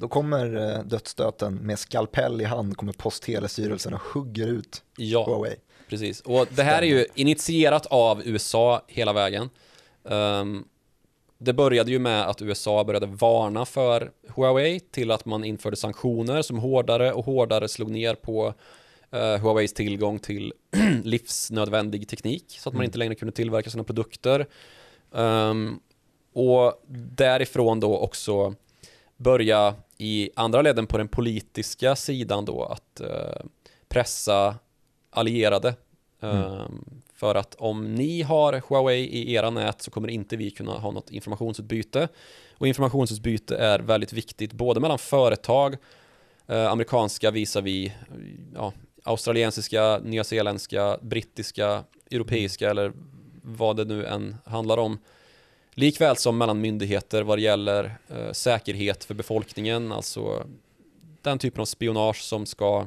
Då 0.00 0.08
kommer 0.08 0.82
dödsstöten 0.84 1.54
med 1.54 1.78
skalpell 1.78 2.40
i 2.40 2.44
hand, 2.44 2.76
kommer 2.76 2.92
Post 2.92 3.22
telestyrelsen 3.22 3.94
och 3.94 4.00
hugger 4.00 4.46
ut 4.46 4.82
Ja, 4.96 5.24
Huawei. 5.24 5.56
Precis. 5.88 6.20
Och 6.20 6.46
det 6.50 6.62
här 6.62 6.82
är 6.82 6.86
ju 6.86 7.06
initierat 7.14 7.86
av 7.86 8.22
USA 8.24 8.82
hela 8.86 9.12
vägen. 9.12 9.50
Ehm, 10.08 10.64
det 11.38 11.52
började 11.52 11.90
ju 11.90 11.98
med 11.98 12.28
att 12.28 12.42
USA 12.42 12.84
började 12.84 13.06
varna 13.06 13.64
för 13.64 14.10
Huawei 14.28 14.80
till 14.80 15.10
att 15.10 15.24
man 15.24 15.44
införde 15.44 15.76
sanktioner 15.76 16.42
som 16.42 16.58
hårdare 16.58 17.12
och 17.12 17.24
hårdare 17.24 17.68
slog 17.68 17.90
ner 17.90 18.14
på 18.14 18.54
eh, 19.10 19.36
Huaweis 19.36 19.72
tillgång 19.72 20.18
till 20.18 20.52
livsnödvändig 21.04 22.08
teknik 22.08 22.44
så 22.58 22.68
att 22.68 22.72
man 22.72 22.80
Mm. 22.80 22.84
inte 22.84 22.98
längre 22.98 23.14
kunde 23.14 23.32
tillverka 23.32 23.70
sina 23.70 23.84
produkter. 23.84 24.46
Ehm, 25.14 25.80
och 26.32 26.82
därifrån 27.16 27.80
då 27.80 27.98
också 27.98 28.54
börja 29.16 29.74
i 29.98 30.30
andra 30.36 30.62
leden 30.62 30.86
på 30.86 30.98
den 30.98 31.08
politiska 31.08 31.96
sidan 31.96 32.44
då 32.44 32.64
att 32.64 33.00
eh, 33.00 33.42
pressa 33.88 34.54
allierade. 35.18 35.74
Ehm, 36.20 36.84
För 37.14 37.34
att 37.34 37.54
om 37.54 37.94
ni 37.94 38.22
har 38.22 38.62
Huawei 38.68 39.00
i 39.00 39.34
era 39.34 39.50
nät 39.50 39.82
så 39.82 39.90
kommer 39.90 40.08
inte 40.08 40.36
vi 40.36 40.50
kunna 40.50 40.72
ha 40.72 40.90
något 40.90 41.10
informationsutbyte. 41.10 42.08
Och 42.58 42.66
informationsutbyte 42.68 43.56
är 43.56 43.78
väldigt 43.78 44.12
viktigt 44.12 44.52
både 44.52 44.80
mellan 44.80 44.98
företag, 44.98 45.76
eh, 46.46 46.70
amerikanska 46.70 47.30
visavi, 47.30 47.92
ja, 48.54 48.72
australiensiska, 49.04 50.00
nyzeeländska, 50.04 50.98
brittiska, 51.02 51.84
europeiska 52.10 52.70
eller 52.70 52.92
vad 53.42 53.76
det 53.76 53.84
nu 53.84 54.06
än 54.06 54.36
handlar 54.44 54.76
om. 54.78 54.98
Likväl 55.74 56.16
som 56.16 56.38
mellan 56.38 56.60
myndigheter 56.60 57.22
vad 57.22 57.38
det 57.38 57.42
gäller 57.42 57.98
eh, 58.08 58.32
säkerhet 58.32 59.04
för 59.04 59.14
befolkningen, 59.14 59.92
alltså 59.92 60.46
den 61.22 61.38
typen 61.38 61.60
av 61.60 61.64
spionage 61.64 62.22
som 62.22 62.46
ska 62.46 62.86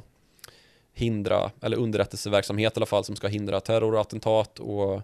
hindra, 0.93 1.51
eller 1.61 1.77
underrättelseverksamhet 1.77 2.73
i 2.73 2.79
alla 2.79 2.85
fall, 2.85 3.03
som 3.03 3.15
ska 3.15 3.27
hindra 3.27 3.59
terrorattentat 3.59 4.59
och 4.59 5.01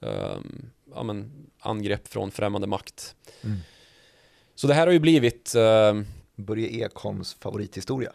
ehm, 0.00 0.70
ja, 0.94 1.02
men, 1.02 1.32
angrepp 1.60 2.08
från 2.08 2.30
främmande 2.30 2.66
makt. 2.66 3.14
Mm. 3.44 3.56
Så 4.54 4.66
det 4.66 4.74
här 4.74 4.86
har 4.86 4.92
ju 4.92 4.98
blivit, 5.00 5.54
ehm, 5.54 6.06
Börje 6.36 6.68
Ekholms 6.68 7.34
favorithistoria. 7.40 8.12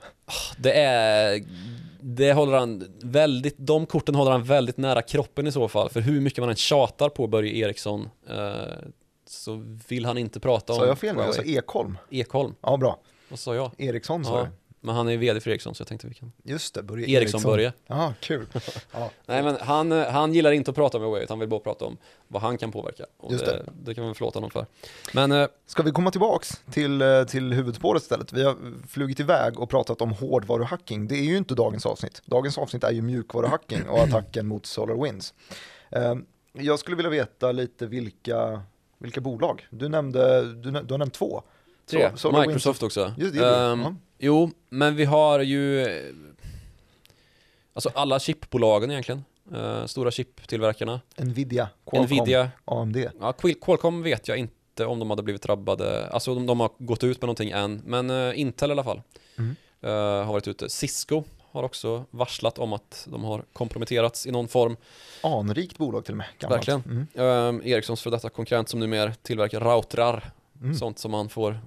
det 0.58 0.72
är, 0.74 1.44
det 2.02 2.34
håller 2.34 2.58
han 2.58 2.84
väldigt, 3.02 3.56
de 3.58 3.86
korten 3.86 4.16
håller 4.16 4.32
han 4.32 4.44
väldigt 4.44 4.78
nära 4.78 5.02
kroppen 5.02 5.48
i 5.48 5.52
så 5.52 5.68
fall, 5.68 5.90
för 5.90 6.02
hur 6.02 6.22
mycket 6.22 6.40
man 6.40 6.50
än 6.50 6.56
tjatar 6.56 7.10
på 7.10 7.28
Börje 7.28 7.54
Eriksson 7.54 8.10
eh, 8.30 8.62
så 9.28 9.64
vill 9.88 10.06
han 10.06 10.18
inte 10.18 10.40
prata 10.40 10.74
om 10.74 10.80
Sa 10.80 10.86
jag 10.86 11.00
fel 11.00 11.16
nu? 11.16 11.22
Jag 11.22 11.36
sa. 11.36 11.42
Ekholm. 11.42 11.98
Ekholm, 12.12 12.56
Ja, 12.62 12.78
bra. 12.78 13.00
vad 13.30 13.40
sa 13.40 13.56
jag? 13.56 13.72
Eriksson 13.78 14.26
sa 14.26 14.40
Ja. 14.40 14.48
Men 14.82 14.96
han 14.96 15.08
är 15.08 15.12
ju 15.12 15.18
vd 15.18 15.40
för 15.40 15.52
Ericsson 15.52 15.76
så 15.76 15.82
jag 15.82 15.88
tänkte 15.88 16.08
vi 16.08 16.13
kan 16.13 16.32
Just 16.44 16.74
det, 16.74 16.84
Börje 16.84 17.08
Eriksson 17.08 17.42
Börje 17.44 17.74
Ja, 17.88 18.13
kul. 18.20 18.46
Ja. 18.94 19.12
Nej 19.26 19.44
men 19.44 19.58
han, 19.62 19.92
eh, 19.92 20.08
han 20.08 20.34
gillar 20.34 20.52
inte 20.52 20.72
att 20.72 20.76
prata 20.76 20.98
om 20.98 21.04
Huawei 21.04 21.24
utan 21.24 21.34
han 21.36 21.40
vill 21.40 21.50
bara 21.50 21.60
prata 21.60 21.86
om 21.86 21.98
vad 22.28 22.42
han 22.42 22.58
kan 22.58 22.72
påverka 22.72 23.06
och 23.18 23.32
Just 23.32 23.46
det, 23.46 23.52
det. 23.52 23.72
det 23.84 23.96
kan 23.96 24.04
man 24.06 24.16
förlåta 24.16 24.38
honom 24.40 24.50
för 24.52 24.66
Men 25.13 25.32
eh, 25.32 25.48
Ska 25.66 25.84
vi 25.84 25.92
komma 25.92 26.12
tillbaks 26.12 26.62
till, 26.72 27.02
eh, 27.02 27.24
till 27.24 27.54
huvudspåret 27.54 28.02
istället? 28.04 28.34
Vi 28.34 28.44
har 28.44 28.56
flugit 28.88 29.20
iväg 29.20 29.60
och 29.60 29.70
pratat 29.70 30.02
om 30.02 30.12
hårdvaruhacking. 30.12 31.08
Det 31.08 31.16
är 31.16 31.24
ju 31.24 31.38
inte 31.38 31.56
dagens 31.56 31.86
avsnitt. 31.86 32.22
Dagens 32.26 32.58
avsnitt 32.58 32.84
är 32.84 32.92
ju 32.92 33.02
mjukvaruhacking 33.02 33.90
och 33.90 34.00
attacken 34.00 34.48
mot 34.48 34.66
SolarWinds. 34.66 35.34
Eh, 35.92 36.16
Jag 36.54 36.80
skulle 36.80 36.96
vilja 36.98 37.10
veta 37.12 37.52
lite 37.52 37.86
vilka, 37.86 38.62
vilka 38.98 39.22
bolag. 39.22 39.68
Du 39.70 39.90
nämnde, 39.90 40.42
du, 40.54 40.72
du 40.72 40.94
har 40.94 40.98
nämnt 40.98 41.13
två. 41.13 41.42
tre, 41.90 42.10
SolarWinds- 42.16 42.48
Microsoft 42.48 42.84
också 42.84 43.13
Just 43.18 43.34
det, 43.34 43.40
det. 43.40 43.96
Jo, 44.20 44.52
men 44.70 44.96
vi 44.96 45.06
har 45.06 45.40
ju 45.40 45.82
eh, 45.82 46.14
Alltså 47.74 47.90
alla 47.96 48.20
chipbolagen 48.20 48.92
egentligen 48.92 49.24
eh, 49.54 49.86
Stora 49.86 50.12
chiptillverkarna 50.12 51.02
Nvidia, 51.18 51.70
Qualcomm, 51.90 52.18
Nvidia, 52.18 52.52
AMD. 52.66 52.98
ja 53.20 53.34
Qualcomm 53.34 54.04
vet 54.04 54.28
jag 54.28 54.38
inte 54.38 54.86
om 54.86 55.00
de 55.00 55.10
hade 55.10 55.24
blivit 55.24 55.42
drabbade 55.42 56.08
Alltså 56.10 56.36
de, 56.36 56.46
de 56.46 56.60
har 56.60 56.70
gått 56.78 57.04
ut 57.04 57.22
med 57.22 57.28
någonting 57.28 57.52
än 57.52 57.82
Men 57.86 58.10
eh, 58.10 58.40
Intel 58.40 58.70
i 58.70 58.72
alla 58.72 58.84
fall 58.84 59.02
Mm. 59.40 59.56
eh, 59.82 60.26
Har 60.26 60.34
varit 60.34 60.48
ute 60.48 60.70
Cisco 60.70 61.24
har 61.52 61.64
också 61.64 62.06
varslat 62.10 62.60
om 62.60 62.74
att 62.74 63.08
de 63.12 63.24
har 63.24 63.44
komprometterats 63.54 64.26
i 64.28 64.32
någon 64.32 64.48
form 64.48 64.78
Anrikt 65.24 65.78
bolag 65.78 66.06
till 66.06 66.14
och 66.14 66.18
med. 66.18 66.28
Gammalt. 66.40 66.68
Verkligen. 66.68 67.08
Mm. 67.16 67.62
Ericssons 67.66 68.02
för 68.02 68.12
detta 68.12 68.30
konkurrent 68.30 68.70
som 68.70 68.80
numera 68.80 69.14
tillverkar 69.14 69.60
routrar, 69.60 70.32
Mm. 70.62 70.76
sånt 70.76 71.00
som 71.00 71.12
man 71.12 71.30
får 71.30 71.60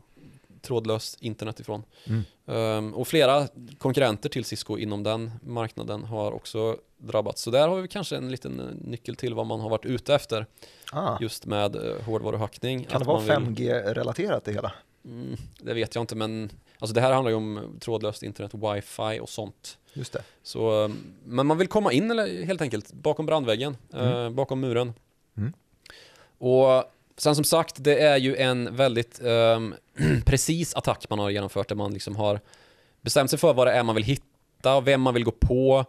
trådlöst 0.63 1.23
internet 1.23 1.61
ifrån. 1.61 1.83
Mm. 2.07 2.23
Ehm, 2.47 2.95
och 2.95 3.09
flera 3.09 3.49
konkurrenter 3.79 4.29
till 4.29 4.45
Cisco 4.45 4.79
inom 4.79 5.03
den 5.03 5.31
marknaden 5.43 6.05
har 6.05 6.33
också 6.33 6.77
drabbats. 6.99 7.43
Så 7.43 7.51
där 7.51 7.69
har 7.69 7.81
vi 7.81 7.89
kanske 7.89 8.17
en 8.17 8.31
liten 8.31 8.61
eh, 8.61 8.67
nyckel 8.91 9.17
till 9.17 9.35
vad 9.35 9.47
man 9.47 9.61
har 9.61 9.69
varit 9.71 9.85
ute 9.85 10.15
efter 10.15 10.47
Ah. 10.93 11.17
just 11.21 11.47
med 11.47 11.77
uh, 11.77 12.03
hårdvaruhackning. 12.03 12.85
Kan 12.85 13.01
det 13.01 13.07
vara 13.07 13.17
man 13.39 13.55
vill- 13.55 13.67
5G-relaterat 13.67 14.45
det 14.45 14.53
hela? 14.53 14.73
Mm, 15.05 15.37
det 15.61 15.75
vet 15.75 15.95
jag 15.95 16.03
inte 16.03 16.17
men 16.17 16.51
alltså 16.79 16.95
det 16.95 17.01
här 17.01 17.13
handlar 17.13 17.31
ju 17.31 17.37
om 17.37 17.77
trådlöst 17.81 18.23
internet, 18.23 18.55
wifi 18.55 19.21
och 19.21 19.29
sånt. 19.29 19.79
Just 19.93 20.13
det. 20.13 20.23
Så, 20.43 20.85
eh, 20.85 20.91
men 21.25 21.47
man 21.47 21.59
vill 21.59 21.69
komma 21.69 21.93
in 21.93 22.11
eller, 22.11 22.45
helt 22.45 22.61
enkelt 22.63 22.93
bakom 22.93 23.27
brandväggen, 23.27 23.77
eh, 23.95 24.11
Mm. 24.13 24.35
bakom 24.35 24.61
muren. 24.61 24.93
Mm. 25.37 25.53
Och 26.39 26.85
sen 27.23 27.35
som 27.35 27.45
sagt, 27.45 27.75
det 27.85 27.99
är 28.03 28.17
ju 28.17 28.37
en 28.37 28.77
väldigt 28.77 29.21
ehm, 29.25 29.75
precis 30.27 30.75
attack 30.75 31.07
man 31.11 31.19
har 31.19 31.31
genomfört 31.31 31.69
där 31.69 31.77
man 31.77 31.93
liksom 31.93 32.17
har 32.17 32.41
bestämt 33.01 33.31
sig 33.31 33.39
för 33.39 33.55
vad 33.55 33.67
det 33.67 33.73
är 33.73 33.83
man 33.83 33.95
vill 33.95 34.05
hitta 34.05 34.81
vem 34.81 35.01
man 35.01 35.15
vill 35.15 35.25
gå 35.25 35.31
på. 35.31 35.85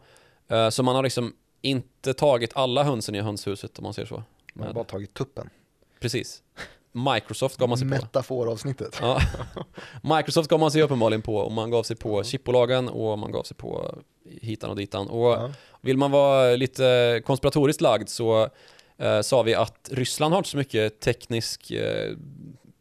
Eh, 0.47 0.69
så 0.69 0.83
man 0.83 0.95
har 0.95 1.03
liksom 1.03 1.33
inte 1.61 2.13
tagit 2.13 2.51
alla 2.55 2.83
hönsen 2.83 3.15
i 3.15 3.19
hönshuset 3.21 3.77
om 3.79 3.83
man 3.83 3.93
säger 3.93 4.07
så. 4.07 4.23
Man 4.53 4.67
har 4.67 4.73
bara 4.73 4.83
tagit 4.83 5.13
tuppen. 5.13 5.49
precis. 5.99 6.41
Microsoft 7.15 7.57
gav 7.57 7.69
man 7.69 7.77
sig 7.77 7.89
på. 7.89 7.95
Metaforavsnittet. 7.95 8.97
Ja. 9.01 9.19
Microsoft 10.17 10.49
gav 10.49 10.59
man 10.59 10.71
sig 10.71 10.81
uppenbarligen 10.81 11.21
på 11.21 11.35
och 11.35 11.51
man 11.51 11.71
gav 11.71 11.83
sig 11.83 11.95
på 11.95 12.23
chipbolagen 12.23 12.89
och 12.89 13.19
man 13.19 13.31
gav 13.31 13.43
sig 13.43 13.57
på 13.57 13.95
hitan 14.41 14.69
och 14.69 14.75
ditan. 14.75 15.07
Och 15.07 15.31
Ja. 15.31 15.49
vill 15.81 15.97
man 15.97 16.11
vara 16.11 16.55
lite 16.55 17.21
konspiratoriskt 17.25 17.81
lagd 17.81 18.09
så 18.09 18.49
eh, 19.01 19.21
sa 19.21 19.41
vi 19.43 19.53
att 19.55 19.89
Ryssland 19.91 20.33
har 20.33 20.39
inte 20.39 20.49
så 20.49 20.57
mycket 20.57 20.99
teknisk 20.99 21.71
eh, 21.71 22.15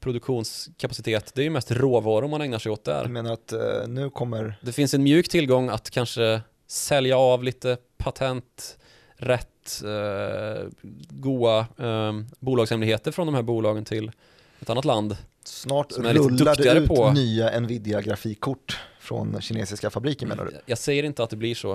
produktionskapacitet. 0.00 1.32
Det 1.34 1.40
är 1.42 1.44
ju 1.44 1.50
mest 1.50 1.70
råvaror 1.70 2.28
man 2.28 2.40
ägnar 2.40 2.58
sig 2.58 2.72
åt 2.72 2.84
där. 2.84 3.04
Menar 3.06 3.32
att 3.32 3.52
eh, 3.52 3.88
nu 3.88 4.10
kommer, 4.10 4.54
Det 4.62 4.72
finns 4.72 4.94
en 4.94 5.02
mjuk 5.02 5.28
tillgång 5.28 5.68
att 5.68 5.90
kanske 5.90 6.40
sälja 6.66 7.18
av 7.18 7.44
lite 7.44 7.76
patent, 7.96 8.78
rätt, 9.16 9.82
eh, 9.84 10.68
goa 11.10 11.58
eh, 11.78 12.12
bolagshemligheter 12.38 13.12
från 13.12 13.26
de 13.26 13.34
här 13.34 13.42
bolagen 13.42 13.84
till 13.84 14.12
ett 14.60 14.70
annat 14.70 14.84
land. 14.84 15.16
snart 15.44 15.92
rullar 15.98 16.56
det 16.56 16.72
ut 16.78 16.88
på- 16.88 17.10
nya 17.12 17.60
Nvidia-grafikkort 17.60 18.78
från 19.00 19.40
kinesiska 19.40 19.90
fabriker 19.90 20.26
menar 20.26 20.44
du? 20.44 20.52
Jag 20.66 20.78
säger 20.78 21.02
inte 21.02 21.22
att 21.22 21.30
det 21.30 21.36
blir 21.36 21.54
så, 21.54 21.68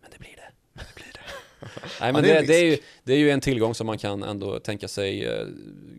men 0.00 0.10
det 0.12 0.18
blir 0.18 0.36
det. 0.36 0.39
Nej 2.00 2.12
men 2.12 2.22
det 2.22 2.30
är 2.36 2.46
det, 2.46 2.54
är 2.56 2.64
ju, 2.64 2.78
det 3.04 3.12
är 3.12 3.16
ju 3.18 3.30
en 3.30 3.40
tillgång 3.40 3.74
som 3.74 3.86
man 3.86 3.98
kan 3.98 4.22
ändå 4.22 4.58
tänka 4.58 4.88
sig 4.88 5.26
eh, 5.26 5.46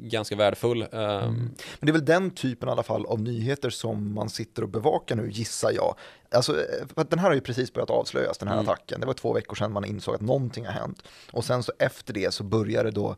ganska 0.01 0.36
värdefull. 0.36 0.82
Ehm, 0.82 0.89
Men 0.91 1.55
det 1.80 1.89
är 1.89 1.93
väl 1.93 2.05
den 2.05 2.32
typen 2.32 2.69
i 2.69 2.72
alla 2.72 2.84
fall 2.84 3.05
av 3.05 3.22
nyheter 3.22 3.69
som 3.69 4.13
man 4.13 4.30
sitter 4.30 4.63
och 4.63 4.69
bevakar 4.69 5.15
nu, 5.15 5.30
gissar 5.32 5.72
jag. 5.72 5.95
Alltså, 6.32 6.51
eh, 6.59 7.03
den 7.09 7.19
här 7.19 7.28
har 7.28 7.36
ju 7.36 7.41
precis 7.41 7.74
börjat 7.74 7.89
avslöjas, 7.89 8.38
den 8.38 8.47
här 8.47 8.55
Mm. 8.55 8.69
attacken. 8.69 8.99
Det 8.99 9.05
var 9.05 9.13
två 9.13 9.34
veckor 9.34 9.55
sedan 9.55 9.72
man 9.72 9.86
insåg 9.86 10.15
att 10.15 10.22
någonting 10.22 10.65
har 10.65 10.74
hänt. 10.74 11.03
Och 11.32 11.45
sen 11.45 11.63
så 11.63 11.72
efter 11.80 12.13
det 12.13 12.34
så 12.34 12.43
börjar 12.43 12.84
det 12.84 12.91
då 12.91 13.15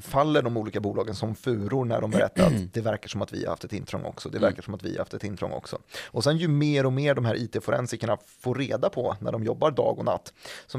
faller 0.00 0.42
de 0.42 0.56
olika 0.56 0.80
bolagen 0.80 1.14
som 1.14 1.34
furor 1.34 1.84
när 1.84 2.00
de 2.00 2.10
berättar 2.10 2.46
att 2.46 2.74
det 2.74 2.80
verkar 2.80 3.08
som 3.08 3.22
att 3.22 3.32
vi 3.32 3.44
har 3.44 3.50
haft 3.50 3.64
ett 3.64 3.72
intrång 3.72 4.04
också, 4.04 4.28
det 4.28 4.38
verkar 4.38 4.62
som 4.62 4.74
att 4.74 4.82
vi 4.82 4.90
har 4.90 4.98
haft 4.98 5.14
ett 5.14 5.24
intrång 5.24 5.52
också. 5.52 5.78
Och 6.06 6.24
sen 6.24 6.36
ju 6.36 6.48
mer 6.48 6.86
och 6.86 6.92
mer 6.92 7.14
de 7.14 7.24
här 7.24 7.34
IT-forensikerna 7.34 8.18
får 8.40 8.54
reda 8.54 8.90
på 8.90 9.16
när 9.20 9.32
de 9.32 9.44
jobbar 9.44 9.70
dag 9.70 9.98
och 9.98 10.04
natt, 10.04 10.32
så 10.66 10.78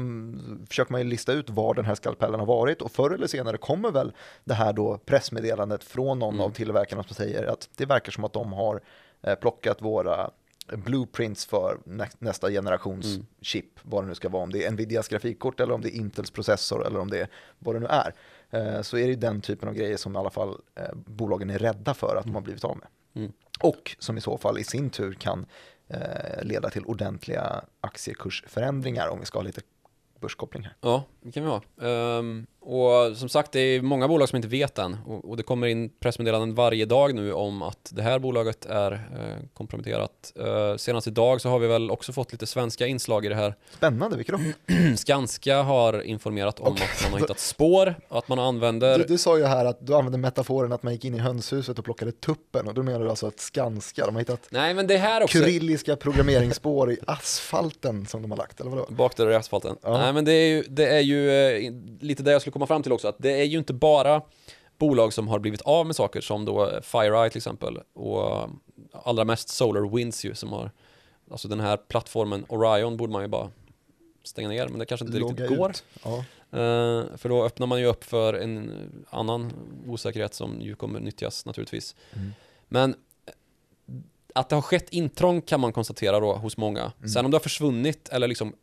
försöker 0.68 0.92
man 0.92 1.00
ju 1.00 1.06
lista 1.06 1.32
ut 1.32 1.50
var 1.50 1.74
den 1.74 1.84
här 1.84 1.94
skalpellen 1.94 2.40
har 2.40 2.46
varit 2.46 2.82
och 2.82 2.92
förr 2.92 3.10
eller 3.10 3.26
senare 3.26 3.56
kommer 3.56 3.90
väl 3.90 4.12
det 4.44 4.54
här 4.54 4.72
då 4.72 4.98
pressmeddelandet 4.98 5.84
från 5.84 6.18
någon 6.18 6.40
av 6.40 6.50
tillverkarna 6.50 7.02
som 7.02 7.14
säger 7.14 7.46
att 7.46 7.68
det 7.76 7.86
verkar 7.86 8.12
som 8.12 8.24
att 8.24 8.32
de 8.32 8.52
har 8.52 8.80
eh, 9.22 9.34
plockat 9.34 9.82
våra 9.82 10.30
blueprints 10.66 11.46
för 11.46 11.78
nä 11.84 12.08
nästa 12.18 12.50
generations 12.50 13.18
chip, 13.40 13.66
vad 13.82 14.04
det 14.04 14.08
nu 14.08 14.14
ska 14.14 14.28
vara, 14.28 14.42
om 14.42 14.52
det 14.52 14.64
är 14.64 14.70
Nvidias 14.70 15.08
grafikkort 15.08 15.60
eller 15.60 15.74
om 15.74 15.80
det 15.80 15.96
är 15.96 15.96
Intels 15.96 16.30
processor 16.30 16.86
eller 16.86 16.98
om 16.98 17.10
det 17.10 17.20
är 17.20 17.28
vad 17.58 17.74
det 17.74 17.80
nu 17.80 17.86
är, 17.86 18.14
eh, 18.50 18.82
så 18.82 18.98
är 18.98 19.08
det 19.08 19.14
den 19.14 19.40
typen 19.40 19.68
av 19.68 19.74
grejer 19.74 19.96
som 19.96 20.14
i 20.14 20.18
alla 20.18 20.30
fall 20.30 20.60
eh, 20.74 20.94
bolagen 20.94 21.50
är 21.50 21.58
rädda 21.58 21.94
för 21.94 22.16
att 22.16 22.24
de 22.24 22.34
har 22.34 22.42
blivit 22.42 22.64
av 22.64 22.76
med. 22.76 22.88
Mm. 23.14 23.32
Och 23.60 23.96
som 23.98 24.18
i 24.18 24.20
så 24.20 24.38
fall 24.38 24.58
i 24.58 24.64
sin 24.64 24.90
tur 24.90 25.12
kan 25.12 25.46
eh, 25.88 26.42
leda 26.42 26.70
till 26.70 26.84
ordentliga 26.84 27.64
aktiekursförändringar 27.80 29.08
om 29.08 29.20
vi 29.20 29.26
ska 29.26 29.38
ha 29.38 29.44
lite 29.44 29.60
börskoppling 30.20 30.62
här. 30.62 30.76
Ja, 30.80 31.04
det 31.20 31.32
kan 31.32 31.42
vi 31.44 31.48
ha. 31.48 31.62
Ehm, 31.88 32.46
och 32.64 33.16
som 33.16 33.28
sagt, 33.28 33.52
det 33.52 33.60
är 33.60 33.82
många 33.82 34.08
bolag 34.08 34.28
som 34.28 34.36
inte 34.36 34.48
vet 34.48 34.78
än. 34.78 34.96
Och, 35.06 35.36
det 35.36 35.42
kommer 35.42 35.66
in 35.66 35.90
pressmeddelanden 36.00 36.54
varje 36.54 36.84
dag 36.84 37.14
nu 37.14 37.32
om 37.32 37.62
att 37.62 37.90
det 37.92 38.02
här 38.02 38.18
bolaget 38.18 38.66
är 38.66 38.92
eh, 38.92 39.48
komprometterat. 39.54 40.32
Eh, 40.38 40.76
senast 40.76 41.06
idag 41.06 41.40
så 41.40 41.48
har 41.48 41.58
vi 41.58 41.66
väl 41.66 41.90
också 41.90 42.12
fått 42.12 42.32
lite 42.32 42.46
svenska 42.46 42.86
inslag 42.86 43.26
i 43.26 43.28
det 43.28 43.34
här. 43.34 43.54
Spännande, 43.74 44.16
vilka 44.16 44.32
då? 44.32 44.38
Skanska 44.96 45.62
har 45.62 46.02
informerat 46.02 46.60
om 46.60 46.72
att 46.72 47.02
man 47.02 47.12
har 47.12 47.18
hittat 47.18 47.40
spår, 47.40 47.94
att 48.08 48.28
man 48.28 48.38
använder... 48.38 48.98
Du, 48.98 49.04
du 49.04 49.18
sa 49.18 49.38
ju 49.38 49.44
här 49.44 49.64
att 49.64 49.86
du 49.86 49.94
använde 49.94 50.18
metaforen 50.18 50.72
att 50.72 50.82
man 50.82 50.92
gick 50.92 51.04
in 51.04 51.14
i 51.14 51.18
hönshuset 51.18 51.78
och 51.78 51.84
plockade 51.84 52.12
tuppen 52.12 52.68
och 52.68 52.74
då 52.74 52.82
menar 52.82 53.00
du 53.00 53.10
alltså 53.10 53.26
att 53.26 53.40
Skanska, 53.40 54.06
de 54.06 54.14
har 54.14 54.20
hittat 54.20 54.46
Nej, 54.50 54.74
men 54.74 54.86
det 54.86 54.96
här 54.96 55.22
också... 55.22 55.38
kyrilliska 55.38 55.96
programmeringsspår 55.96 56.92
i 56.92 56.98
asfalten 57.06 58.06
som 58.06 58.22
de 58.22 58.30
har 58.30 58.38
lagt, 58.38 58.60
eller 58.60 58.70
vadå? 58.70 58.86
Bakdörrar 58.88 59.30
i 59.30 59.34
asfalten. 59.34 59.76
Ja. 59.82 59.98
Nej 59.98 60.12
men 60.12 60.24
det 60.24 60.32
är 60.32 60.48
ju, 60.48 60.62
det 60.68 60.86
är 60.86 61.00
ju 61.00 61.30
eh, 61.30 61.72
lite 62.00 62.22
det 62.22 62.32
jag 62.32 62.40
skulle 62.40 62.51
komma 62.52 62.66
fram 62.66 62.82
till 62.82 62.92
också, 62.92 63.08
att 63.08 63.16
det 63.18 63.40
är 63.40 63.44
ju 63.44 63.58
inte 63.58 63.72
bara 63.72 64.22
bolag 64.78 65.12
som 65.12 65.28
har 65.28 65.38
blivit 65.38 65.60
av 65.60 65.86
med 65.86 65.96
saker 65.96 66.20
som 66.20 66.44
då 66.44 66.80
FireEye 66.82 67.30
till 67.30 67.38
exempel 67.38 67.78
och 67.92 68.48
allra 68.92 69.24
mest 69.24 69.48
SolarWinds 69.48 70.24
ju 70.24 70.34
som 70.34 70.52
har, 70.52 70.70
alltså 71.30 71.48
den 71.48 71.60
här 71.60 71.76
plattformen 71.76 72.44
Orion 72.48 72.96
borde 72.96 73.12
man 73.12 73.22
ju 73.22 73.28
bara 73.28 73.50
stänga 74.24 74.48
ner, 74.48 74.68
men 74.68 74.78
det 74.78 74.86
kanske 74.86 75.06
inte 75.06 75.18
Logga 75.18 75.44
riktigt 75.44 75.58
går. 75.58 75.72
Ja. 76.02 76.24
Eh, 76.58 77.16
för 77.16 77.28
då 77.28 77.44
öppnar 77.44 77.66
man 77.66 77.80
ju 77.80 77.86
upp 77.86 78.04
för 78.04 78.34
en 78.34 78.72
annan 79.10 79.52
osäkerhet 79.86 80.34
som 80.34 80.60
ju 80.60 80.74
kommer 80.74 81.00
nyttjas 81.00 81.46
naturligtvis. 81.46 81.96
Mm. 82.12 82.32
Men 82.68 82.94
att 84.34 84.48
det 84.48 84.54
har 84.54 84.62
skett 84.62 84.90
intrång 84.90 85.42
kan 85.42 85.60
man 85.60 85.72
konstatera 85.72 86.20
då 86.20 86.34
hos 86.34 86.56
många. 86.56 86.92
Mm. 86.98 87.08
Sen 87.08 87.24
om 87.24 87.30
det 87.30 87.34
har 87.34 87.42
försvunnit 87.42 88.08
eller 88.08 88.28
liksom 88.28 88.54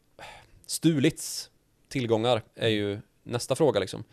stulits 0.66 1.50
tillgångar 1.90 2.42
är 2.56 2.68
ju 2.68 3.00
nästa 3.24 3.56
fråga 3.56 3.80
liksom. 3.80 4.04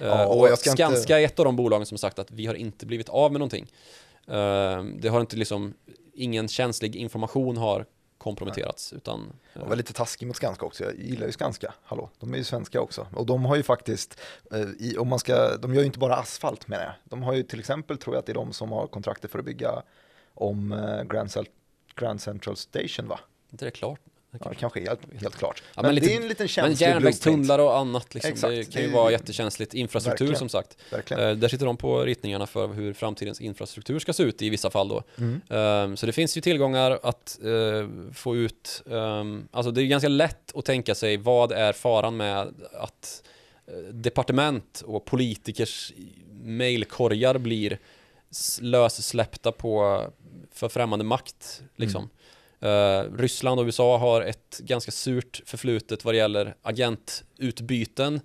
Eh, 0.00 0.06
Ja, 0.06 0.26
och 0.26 0.40
och 0.40 0.48
jag 0.48 0.58
ska 0.58 0.70
inte- 0.70 0.82
Skanska 0.82 1.20
är 1.20 1.24
ett 1.24 1.38
av 1.38 1.44
de 1.44 1.56
bolagen 1.56 1.86
som 1.86 1.98
sagt 1.98 2.18
att 2.18 2.30
vi 2.30 2.46
har 2.46 2.54
inte 2.54 2.86
blivit 2.86 3.08
av 3.08 3.32
med 3.32 3.38
någonting. 3.38 3.72
Eh, 4.26 4.84
det 4.84 5.08
har 5.08 5.20
inte 5.20 5.36
liksom, 5.36 5.74
ingen 6.14 6.48
känslig 6.48 6.96
information 6.96 7.56
har 7.56 7.86
komprometterats 8.18 8.92
utan 8.92 9.32
Jag 9.52 9.66
var 9.66 9.76
lite 9.76 9.92
taskig 9.92 10.26
mot 10.26 10.36
Skanska 10.36 10.66
också, 10.66 10.84
jag 10.84 10.94
gillar 10.98 11.26
ju 11.26 11.32
Skanska, 11.32 11.74
hallå, 11.84 12.10
de 12.18 12.34
är 12.34 12.38
ju 12.38 12.44
svenska 12.44 12.80
också. 12.80 13.06
Och 13.14 13.26
de 13.26 13.44
har 13.44 13.56
ju 13.56 13.62
faktiskt, 13.62 14.20
eh, 14.52 14.60
i, 14.78 14.96
om 14.98 15.08
man 15.08 15.18
ska, 15.18 15.56
de 15.56 15.74
gör 15.74 15.80
ju 15.80 15.86
inte 15.86 15.98
bara 15.98 16.16
asfalt 16.16 16.68
menar 16.68 16.84
jag. 16.84 16.92
De 17.04 17.22
har 17.22 17.32
ju 17.32 17.42
till 17.42 17.60
exempel, 17.60 17.98
tror 17.98 18.14
jag 18.16 18.20
att 18.20 18.26
det 18.26 18.32
är 18.32 18.34
de 18.34 18.52
som 18.52 18.72
har 18.72 18.86
kontraktet 18.86 19.30
för 19.30 19.38
att 19.38 19.44
bygga 19.44 19.82
om 20.34 20.72
eh, 20.72 21.02
Grand, 21.96 22.20
Central 22.20 22.56
Station 22.56 23.08
va? 23.08 23.20
inte 23.50 23.64
det 23.64 23.68
är 23.68 23.70
klart. 23.70 24.00
Ja, 24.40 24.48
det 24.48 24.54
kanske 24.54 24.80
är 24.80 24.86
helt, 24.86 25.00
helt 25.22 25.36
klart. 25.36 25.62
Ja, 25.74 25.82
men 25.82 25.86
men 25.86 25.94
lite- 25.94 26.06
det 26.06 26.12
är 26.14 26.20
en 26.22 26.28
liten 26.28 26.44
Men 26.44 26.48
känslig 26.48 26.86
järnvägstunnlar 26.86 27.58
och 27.58 27.76
annat 27.78 28.14
liksom, 28.14 28.32
Exakt, 28.32 28.50
det 28.54 28.72
kan 28.72 28.82
ju 28.82 28.88
det 28.88 28.94
vara 28.94 29.10
jättekänsligt. 29.10 29.74
Infrastruktur 29.74 30.24
Verkligen. 30.24 30.38
som 30.38 30.48
sagt. 30.48 30.76
Verkligen. 30.90 31.22
Eh, 31.28 31.36
där 31.36 31.48
sitter 31.48 31.66
de 31.66 31.76
på 31.76 32.00
ritningarna 32.04 32.46
för 32.46 32.68
hur 32.68 32.92
framtidens 32.92 33.40
infrastruktur 33.40 33.98
ska 33.98 34.12
se 34.12 34.22
ut 34.22 34.42
i 34.42 34.50
vissa 34.50 34.70
fall 34.70 34.88
då. 34.88 35.02
Mm. 35.18 35.40
Eh, 35.92 35.96
så 35.96 36.06
det 36.06 36.12
finns 36.12 36.36
ju 36.36 36.40
tillgångar 36.40 36.98
att 37.02 37.38
eh, 37.44 37.88
få 38.14 38.36
ut. 38.36 38.82
ehm, 38.90 39.48
alltså 39.50 39.70
det 39.70 39.82
är 39.82 39.86
ganska 39.86 40.08
lätt 40.08 40.52
att 40.56 40.64
tänka 40.64 40.94
sig 40.94 41.16
vad 41.16 41.52
är 41.52 41.72
faran 41.72 42.16
med 42.16 42.54
att 42.72 43.22
eh, 43.66 43.74
departement 43.94 44.82
och 44.86 45.04
politikers 45.04 45.92
mailkorgar 46.44 47.38
blir 47.38 47.78
lössläppta 48.60 49.52
på 49.52 50.04
för 50.52 50.68
främmande 50.68 51.04
makt. 51.04 51.62
Liksom. 51.76 52.08
Eh, 52.62 53.04
Ryssland 53.18 53.60
och 53.60 53.66
USA 53.66 53.98
har 53.98 54.22
ett 54.22 54.58
ganska 54.58 54.90
surt 54.90 55.42
förflutet 55.46 56.04
vad 56.04 56.14
det 56.14 56.18
gäller 56.18 56.54
agentutbyten. 56.62 58.20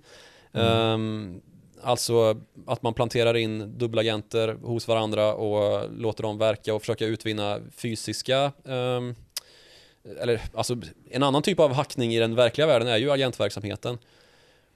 Ehm, 0.52 1.40
alltså 1.82 2.40
att 2.66 2.82
man 2.82 2.94
planterar 2.94 3.36
in 3.36 3.78
dubbelagenter 3.78 4.48
hos 4.48 4.88
varandra 4.88 5.34
och 5.34 5.92
låter 5.92 6.22
dem 6.22 6.38
verka 6.38 6.74
och 6.74 6.82
försöka 6.82 7.06
utvinna 7.06 7.60
fysiska 7.76 8.52
ehm, 8.64 9.14
eller 10.20 10.40
alltså 10.54 10.76
en 11.10 11.22
annan 11.22 11.42
typ 11.42 11.60
av 11.60 11.72
hackning 11.72 12.14
i 12.14 12.18
den 12.18 12.34
verkliga 12.34 12.66
världen 12.66 12.88
är 12.88 12.96
ju 12.96 13.10
agentverksamheten. 13.10 13.98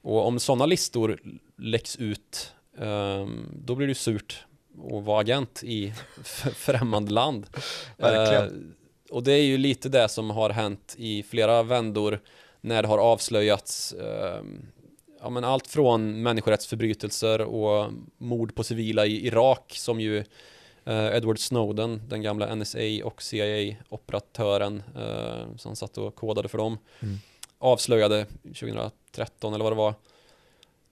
Och 0.03 0.27
om 0.27 0.41
sådana 0.41 0.67
listor 0.67 1.21
läcks 1.59 1.97
ut 1.97 2.53
ehm, 2.79 3.47
då 3.65 3.75
blir 3.75 3.87
det 3.87 3.95
surt 3.95 4.45
att 4.93 5.05
vara 5.05 5.21
agent 5.21 5.63
i 5.65 5.95
främmande 6.55 7.13
land. 7.13 7.47
Verkligen. 7.97 8.45
Eh, 8.45 8.82
och 9.13 9.23
det 9.23 9.33
är 9.33 9.43
ju 9.43 9.59
lite 9.59 9.89
det 9.89 10.09
som 10.09 10.31
har 10.31 10.51
hänt 10.51 10.95
i 10.99 11.23
flera 11.23 11.63
vändor 11.63 12.21
när 12.61 12.83
det 12.83 12.89
har 12.89 12.99
avslöjats 12.99 13.93
ehm, 13.93 14.67
ja, 15.21 15.31
men 15.31 15.45
allt 15.45 15.67
från 15.67 16.23
människorättsförbrytelser 16.23 17.41
och 17.41 17.93
mord 18.19 18.55
på 18.55 18.65
civila 18.65 19.07
i 19.07 19.27
Irak 19.27 19.73
som 19.77 20.01
ju 20.01 20.19
eh, 20.85 21.17
Edward 21.17 21.39
Snowden, 21.39 22.03
den 22.09 22.23
gamla 22.23 22.55
NSA 22.55 22.79
och 23.05 23.23
CIA-operatören 23.23 24.83
eh, 24.97 25.57
som 25.57 25.77
satt 25.77 25.99
och 25.99 26.15
kodade 26.15 26.49
för 26.49 26.59
dem, 26.59 26.79
Mm. 27.01 27.19
avslöjade 27.59 28.27
2013 28.43 29.55
eller 29.55 29.65
vad 29.65 29.73
det 29.73 29.77
var 29.77 29.95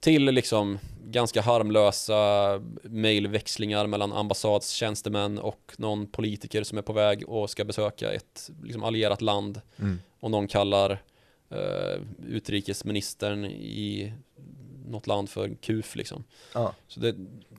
till 0.01 0.25
liksom 0.25 0.79
ganska 1.05 1.41
harmlösa 1.41 2.61
mejlväxlingar 2.83 3.87
mellan 3.87 4.13
ambassadstjänstemän 4.13 5.39
och 5.39 5.73
någon 5.77 6.07
politiker 6.07 6.63
som 6.63 6.77
är 6.77 6.81
på 6.81 6.93
väg 6.93 7.29
och 7.29 7.49
ska 7.49 7.63
besöka 7.65 8.11
ett 8.13 8.51
liksom 8.63 8.83
allierat 8.83 9.21
land 9.21 9.61
Mm. 9.79 9.99
och 10.19 10.31
någon 10.31 10.47
kallar 10.47 10.91
eh, 11.49 12.01
utrikesministern 12.27 13.45
i 13.45 14.13
något 14.87 15.07
land 15.07 15.29
för 15.29 15.55
kuf 15.61 15.95
liksom. 15.95 16.23
Ja. 16.53 16.73
Så 16.87 16.99
det, 16.99 17.15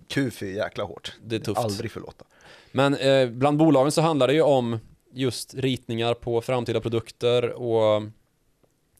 Kuf 0.09 0.43
är 0.43 0.47
jäkla 0.47 0.84
hårt. 0.84 1.12
det 1.24 1.36
är 1.36 1.40
tufft. 1.40 1.61
Aldrig 1.61 1.90
förlåta. 1.93 2.24
Men 2.72 2.95
eh, 2.95 3.28
bland 3.28 3.59
bolagen 3.59 3.93
så 3.93 4.01
handlar 4.01 4.26
det 4.28 4.34
ju 4.34 4.43
om 4.43 4.78
just 5.12 5.55
ritningar 5.55 6.14
på 6.14 6.40
framtida 6.40 6.80
produkter 6.80 7.51
och 7.51 8.03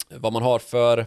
vad 0.09 0.33
man 0.33 0.43
har 0.43 0.59
för 0.59 1.05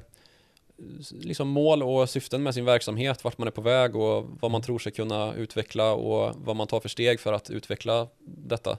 liksom 1.11 1.49
mål 1.49 1.83
och 1.83 2.11
syften 2.11 2.43
med 2.43 2.55
sin 2.55 2.65
verksamhet, 2.65 3.25
vart 3.25 3.39
man 3.39 3.49
är 3.49 3.53
på 3.53 3.61
väg 3.61 3.97
och 3.97 4.27
vad 4.41 4.51
man 4.51 4.63
tror 4.63 4.79
sig 4.79 4.93
kunna 4.93 5.35
utveckla 5.35 5.93
och 5.93 6.35
vad 6.37 6.57
man 6.57 6.67
tar 6.67 6.81
för 6.81 6.89
steg 6.89 7.21
för 7.21 7.33
att 7.33 7.51
utveckla 7.51 8.09
detta. 8.25 8.79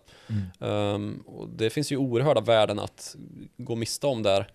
Ehm, 0.59 1.23
och 1.25 1.49
det 1.49 1.69
finns 1.69 1.91
ju 1.91 1.97
oerhörda 1.97 2.41
värden 2.41 2.79
att 2.79 3.15
gå 3.57 3.75
miste 3.75 4.07
om 4.07 4.23
där. 4.23 4.51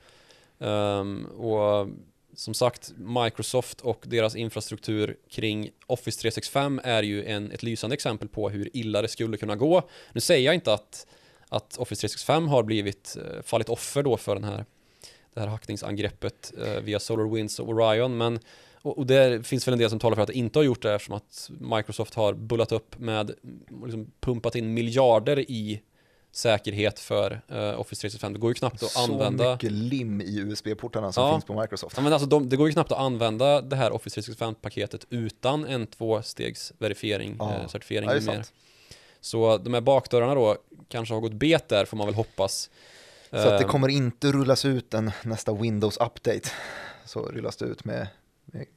Ehm, 0.59 1.26
och 1.26 1.88
som 2.34 2.55
sagt, 2.55 2.93
Microsoft 2.97 3.80
och 3.80 4.05
deras 4.07 4.36
infrastruktur 4.36 5.16
kring 5.30 5.70
Office 5.86 6.20
365 6.20 6.80
är 6.84 7.03
ju 7.03 7.24
en, 7.24 7.53
ett 7.53 7.62
lysande 7.62 7.95
exempel 7.95 8.28
på 8.28 8.49
hur 8.49 8.76
illa 8.76 9.03
det 9.03 9.09
skulle 9.09 9.36
kunna 9.36 9.57
gå. 9.57 9.88
Nu 10.12 10.20
säger 10.20 10.47
jag 10.47 10.55
inte 10.55 10.72
att, 10.72 11.07
att 11.49 11.76
Office 11.76 12.01
365 12.01 12.49
har 12.49 12.62
blivit, 12.62 13.16
eh, 13.16 13.43
fallit 13.43 13.68
offer 13.68 14.03
då 14.03 14.16
för 14.16 14.34
den 14.34 14.45
här, 14.45 14.64
det 15.35 15.41
här 15.41 15.47
hackningsangreppet 15.49 16.53
eh, 16.66 16.80
via 16.80 17.01
SolarWinds 17.01 17.59
och 17.59 17.68
Orion, 17.68 18.16
men 18.16 18.39
och, 18.83 18.99
och 18.99 19.07
det 19.07 19.47
finns 19.47 19.68
väl 19.68 19.72
en 19.72 19.78
del 19.78 19.91
som 19.91 19.99
talar 19.99 20.14
för 20.14 20.22
att 20.22 20.26
det 20.28 20.35
inte 20.39 20.59
har 20.59 20.64
gjort 20.64 20.83
det 20.83 20.95
eftersom 20.95 21.14
att 21.14 21.51
Microsoft 21.76 22.14
har 22.14 22.33
bullat 22.35 22.72
upp 22.72 22.99
med, 22.99 23.30
liksom 23.85 24.11
pumpat 24.20 24.55
in 24.55 24.74
miljarder 24.74 25.39
i 25.51 25.83
säkerhet 26.35 26.99
för 27.01 27.30
uh, 27.53 27.80
Office 27.80 28.01
365. 28.01 28.33
Det 28.33 28.39
går 28.39 28.51
ju 28.51 28.55
knappt 28.55 28.83
att 28.83 28.91
Så 28.91 29.12
använda... 29.12 29.53
mycket 29.53 29.72
lim 29.72 30.20
i 30.20 30.39
USB-portarna 30.39 31.12
som 31.12 31.24
Ja. 31.24 31.33
finns 31.33 31.45
på 31.45 31.61
Microsoft. 31.61 31.97
Ja, 31.97 32.03
men 32.03 32.12
alltså 32.12 32.28
de, 32.28 32.49
det 32.49 32.57
går 32.57 32.66
ju 32.68 32.72
knappt 32.72 32.93
att 32.93 32.99
använda 32.99 33.61
det 33.61 33.76
här 33.76 33.91
Office 33.93 34.20
365-paketet 34.20 35.07
utan 35.11 35.64
en 35.66 35.87
tvåstegs 35.87 36.72
verifiering, 36.78 37.37
Ja. 37.39 37.55
eh, 37.55 37.66
certifiering 37.68 38.11
Ja, 38.11 38.20
sant. 38.20 38.53
Så 39.20 39.59
de 39.59 39.74
här 39.74 39.80
bakdörrarna 39.80 40.35
då 40.35 40.57
kanske 40.89 41.14
har 41.14 41.20
gått 41.20 41.33
bet 41.33 41.68
där 41.68 41.85
får 41.85 41.97
man 41.97 42.07
väl 42.07 42.14
hoppas. 42.14 42.70
Så 43.33 43.39
att 43.39 43.59
det 43.59 43.64
Eh, 43.64 43.70
kommer 43.70 43.89
inte 43.89 44.33
rullas 44.33 44.64
ut 44.64 44.95
en 44.95 45.11
nästa 45.22 45.53
Windows 45.53 45.97
Update. 45.97 46.51
Så 47.05 47.22
rullas 47.22 47.57
det 47.57 47.64
ut 47.64 47.85
med, 47.85 48.07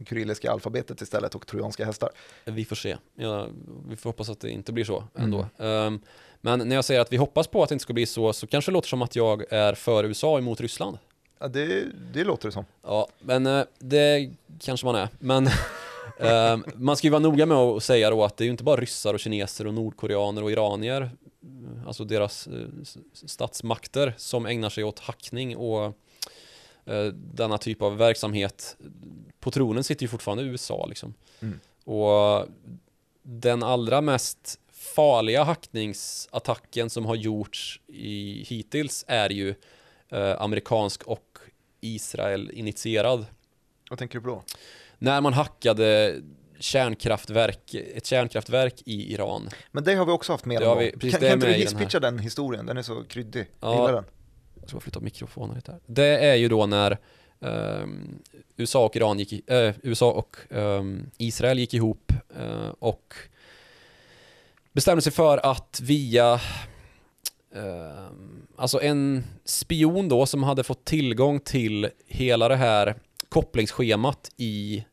kyrilliska 0.10 0.52
alfabetet 0.52 1.02
istället 1.02 1.36
och 1.36 1.48
trojanska 1.48 1.86
hästar. 1.86 2.10
Vi 2.46 2.66
får 2.66 2.76
se. 2.76 2.98
Ja, 3.16 3.48
vi 3.88 3.96
får 3.96 4.10
hoppas 4.10 4.30
att 4.30 4.40
det 4.40 4.50
inte 4.50 4.74
blir 4.74 4.86
så 4.86 5.04
ändå. 5.16 5.48
Mm. 5.58 5.72
Ehm, 5.72 6.00
men 6.42 6.70
när 6.70 6.76
jag 6.76 6.86
säger 6.86 7.02
att 7.02 7.14
vi 7.14 7.18
hoppas 7.18 7.48
på 7.48 7.64
att 7.64 7.70
det 7.70 7.74
inte 7.74 7.84
ska 7.84 7.94
bli 7.94 8.06
så, 8.06 8.34
så 8.34 8.48
kanske 8.48 8.72
det 8.72 8.74
låter 8.74 8.88
som 8.88 9.02
att 9.02 9.16
jag 9.16 9.54
är 9.54 9.74
för 9.74 10.04
USA 10.04 10.38
emot 10.38 10.62
Ryssland. 10.62 10.98
Ja, 11.40 11.48
det, 11.48 11.86
det 12.14 12.24
låter 12.24 12.48
det 12.48 12.52
som. 12.52 12.66
Ja, 12.84 13.08
men 13.20 13.46
eh, 13.46 13.64
det 13.80 14.32
kanske 14.60 14.86
man 14.86 14.96
är. 14.96 15.10
Men 15.20 15.50
man 16.76 16.98
ska 16.98 17.08
ju 17.08 17.12
vara 17.12 17.20
noga 17.20 17.46
med 17.46 17.58
att 17.58 17.84
säga 17.84 18.10
då 18.10 18.24
att 18.24 18.38
det 18.38 18.44
är 18.44 18.46
ju 18.46 18.52
inte 18.52 18.64
bara 18.64 18.82
ryssar 18.82 19.14
och 19.14 19.20
kineser 19.20 19.68
och 19.68 19.74
nordkoreaner 19.74 20.44
och 20.44 20.52
iranier, 20.52 21.10
alltså 21.88 22.04
deras 22.04 22.48
eh, 22.48 22.68
statsmakter 23.14 24.14
som 24.18 24.46
ägnar 24.46 24.70
sig 24.70 24.84
åt 24.84 25.00
hackning 25.00 25.58
och 25.58 25.86
eh, 26.86 27.06
denna 27.14 27.58
typ 27.58 27.82
av 27.82 27.98
verksamhet. 27.98 28.78
På 29.40 29.52
tronen 29.52 29.84
sitter 29.84 30.04
ju 30.04 30.08
fortfarande 30.08 30.44
USA 30.44 30.86
liksom. 30.86 31.14
Mm. 31.40 31.60
Och 31.84 32.48
den 33.24 33.64
allra 33.64 34.02
mest 34.02 34.60
farliga 34.72 35.44
hackningsattacken 35.44 36.90
som 36.90 37.06
har 37.06 37.16
gjorts 37.16 37.82
i, 37.88 38.44
hittills 38.48 39.06
är 39.08 39.30
ju 39.30 39.56
eh, 40.10 40.42
amerikansk 40.42 41.04
och 41.04 41.38
Israel 41.82 42.52
initierad. 42.54 43.26
Vad 43.90 44.00
tänker 44.00 44.20
du 44.20 44.24
på 44.24 44.30
då? 44.30 44.44
När 45.00 45.22
man 45.22 45.34
hackade 45.34 46.16
kärnkraftverk, 46.60 47.74
ett 47.96 48.06
kärnkraftverk 48.06 48.82
i 48.86 49.14
Iran. 49.14 49.50
Men 49.72 49.84
det 49.84 49.94
har 49.96 50.06
vi 50.06 50.12
också 50.12 50.32
haft 50.34 50.46
med 50.46 50.62
Det 50.62 50.66
någon 50.66 50.78
har 50.78 50.84
vi- 50.84 50.90
gång. 50.92 51.00
precis, 51.00 51.12
Kan, 51.14 51.22
det 51.22 51.28
kan 51.28 51.34
inte 51.38 51.48
du 51.48 51.52
i 51.52 51.54
den 51.54 51.62
hisspitcha 51.62 52.00
den 52.00 52.20
historien? 52.20 52.66
Den 52.66 52.78
är 52.78 52.82
så 52.82 53.04
kryddig. 53.04 53.46
Ja. 53.60 53.68
Jag 53.68 53.76
gillar 53.82 53.94
den. 53.94 54.04
Jag 54.60 54.70
ska 54.70 54.76
bara 54.76 54.82
flytta 54.82 55.00
mikrofonen 55.00 55.56
lite 55.56 55.72
här. 55.72 55.82
Det 55.86 56.06
är 56.26 56.36
ju 56.36 56.48
då 56.48 56.66
när 56.66 56.98
ehm, 57.42 58.20
USA 58.58 58.86
och 58.86 58.96
Iran 58.96 59.20
gick 59.20 59.34
i, 59.34 59.42
eh, 59.48 59.74
USA 59.84 60.12
och 60.12 60.36
ehm, 60.50 61.10
Israel 61.18 61.60
gick 61.60 61.74
ihop 61.74 62.12
eh, 62.40 62.70
och 62.80 63.14
bestämde 64.72 65.02
sig 65.02 65.12
för 65.12 65.38
att 65.46 65.80
via 65.84 66.40
ehm, 67.56 68.48
alltså 68.58 68.82
en 68.82 69.24
spion 69.46 70.10
då 70.10 70.26
som 70.26 70.44
hade 70.44 70.64
fått 70.64 70.86
tillgång 70.86 71.40
till 71.40 71.90
hela 72.08 72.48
det 72.48 72.56
här 72.56 72.96
kopplingsschemat 73.30 74.32
i 74.38 74.86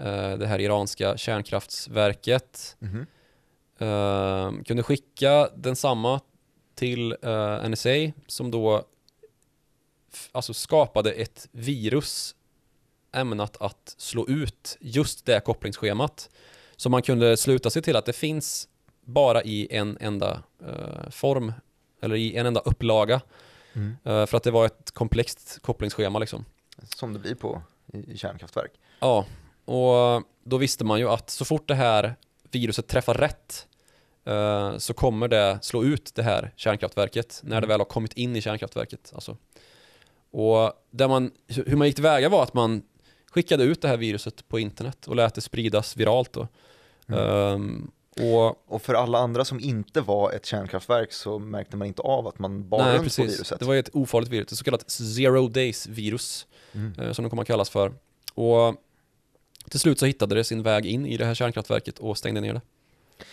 eh, 0.00 0.32
det 0.38 0.46
här 0.46 0.60
iranska 0.60 1.16
kärnkraftsverket 1.16 2.76
Mhm. 2.78 3.06
eh, 3.78 4.62
kunde 4.64 4.82
skicka 4.82 5.48
densamma 5.56 6.20
till 6.74 7.16
eh, 7.22 7.68
NSA 7.68 8.12
som 8.26 8.50
då 8.50 8.84
alltså 10.32 10.54
skapade 10.54 11.12
ett 11.12 11.48
virus 11.52 12.34
ämnat 13.12 13.56
att 13.60 13.94
slå 13.98 14.28
ut 14.28 14.76
just 14.80 15.26
det 15.26 15.40
kopplingsschemat. 15.44 16.30
Så 16.76 16.90
man 16.90 17.02
kunde 17.02 17.36
sluta 17.36 17.70
sig 17.70 17.82
till 17.82 17.96
att 17.96 18.06
det 18.06 18.12
finns 18.12 18.68
bara 19.04 19.42
i 19.42 19.68
en 19.70 19.98
enda 20.00 20.42
eh, 20.66 21.10
form 21.10 21.52
eller 22.02 22.16
i 22.16 22.36
en 22.36 22.46
enda 22.46 22.60
upplaga. 22.60 23.20
Mm. 23.72 23.96
Eh, 24.04 24.26
för 24.26 24.36
att 24.36 24.42
det 24.42 24.50
var 24.50 24.66
ett 24.66 24.90
komplext 24.90 25.58
kopplingsschema 25.62 26.18
liksom. 26.18 26.44
Som 26.96 27.12
det 27.12 27.18
blir 27.18 27.34
på 27.34 27.62
i, 27.92 28.16
kärnkraftverk. 28.16 28.72
Ja, 29.00 29.26
och 29.64 30.22
då 30.44 30.56
visste 30.56 30.84
man 30.84 30.98
ju 30.98 31.08
att 31.08 31.30
så 31.30 31.44
fort 31.44 31.68
det 31.68 31.74
här 31.74 32.14
viruset 32.50 32.88
träffar 32.88 33.14
rätt 33.14 33.66
eh, 34.24 34.76
så 34.78 34.94
kommer 34.94 35.28
det 35.28 35.58
slå 35.62 35.84
ut 35.84 36.14
det 36.14 36.22
här 36.22 36.52
kärnkraftverket 36.56 37.40
när 37.44 37.60
det 37.60 37.66
väl 37.66 37.80
har 37.80 37.84
kommit 37.84 38.12
in 38.12 38.36
i 38.36 38.40
kärnkraftverket. 38.40 39.12
Alltså. 39.14 39.36
Och 40.30 40.72
där 40.90 41.08
man, 41.08 41.30
hur 41.48 41.76
man 41.76 41.86
gick 41.86 41.96
tillväga 41.96 42.28
var 42.28 42.42
att 42.42 42.54
man 42.54 42.82
skickade 43.26 43.64
ut 43.64 43.82
det 43.82 43.88
här 43.88 43.96
viruset 43.96 44.48
på 44.48 44.58
internet 44.58 45.06
och 45.06 45.16
lät 45.16 45.34
det 45.34 45.40
spridas 45.40 45.96
viralt. 45.96 46.32
Då. 46.32 46.48
Mm. 47.08 47.20
Ehm, 47.20 47.90
och 48.20 48.74
Och 48.74 48.82
för 48.82 48.94
alla 48.94 49.18
andra 49.18 49.44
som 49.44 49.60
inte 49.60 50.00
var 50.00 50.32
ett 50.32 50.46
kärnkraftverk 50.46 51.12
så 51.12 51.38
märkte 51.38 51.76
man 51.76 51.88
inte 51.88 52.02
av 52.02 52.26
att 52.26 52.38
man 52.38 52.68
bar 52.68 52.78
nej, 52.78 52.88
runt 52.88 52.98
på 52.98 53.04
precis. 53.04 53.34
viruset. 53.34 53.58
Det 53.58 53.64
var 53.64 53.74
ett 53.74 53.90
ofarligt 53.92 54.30
virus, 54.30 54.52
ett 54.52 54.58
så 54.58 54.64
kallat 54.64 54.90
zero 54.90 55.48
days 55.48 55.86
virus. 55.86 56.46
Mm. 56.72 57.00
eh, 57.00 57.12
som 57.12 57.24
det 57.24 57.30
kommer 57.30 57.42
att 57.42 57.46
kallas 57.46 57.70
för. 57.70 57.92
Och 58.34 58.76
till 59.70 59.80
slut 59.80 59.98
så 59.98 60.06
hittade 60.06 60.34
det 60.34 60.44
sin 60.44 60.62
väg 60.62 60.86
in 60.86 61.06
i 61.06 61.16
det 61.16 61.24
här 61.24 61.34
kärnkraftverket 61.34 61.98
och 61.98 62.18
stängde 62.18 62.40
ner 62.40 62.54
det. 62.54 62.60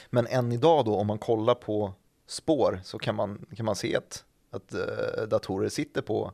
Men 0.09 0.27
än 0.27 0.51
idag 0.51 0.85
då, 0.85 0.95
om 0.95 1.07
man 1.07 1.17
kollar 1.17 1.55
på 1.55 1.93
spår 2.27 2.81
så 2.83 2.99
kan 2.99 3.15
man, 3.15 3.45
kan 3.55 3.65
man 3.65 3.75
se 3.75 3.95
att, 3.95 4.23
att 4.51 4.73
eh, 4.73 5.27
datorer 5.27 5.69
sitter 5.69 6.01
på 6.01 6.31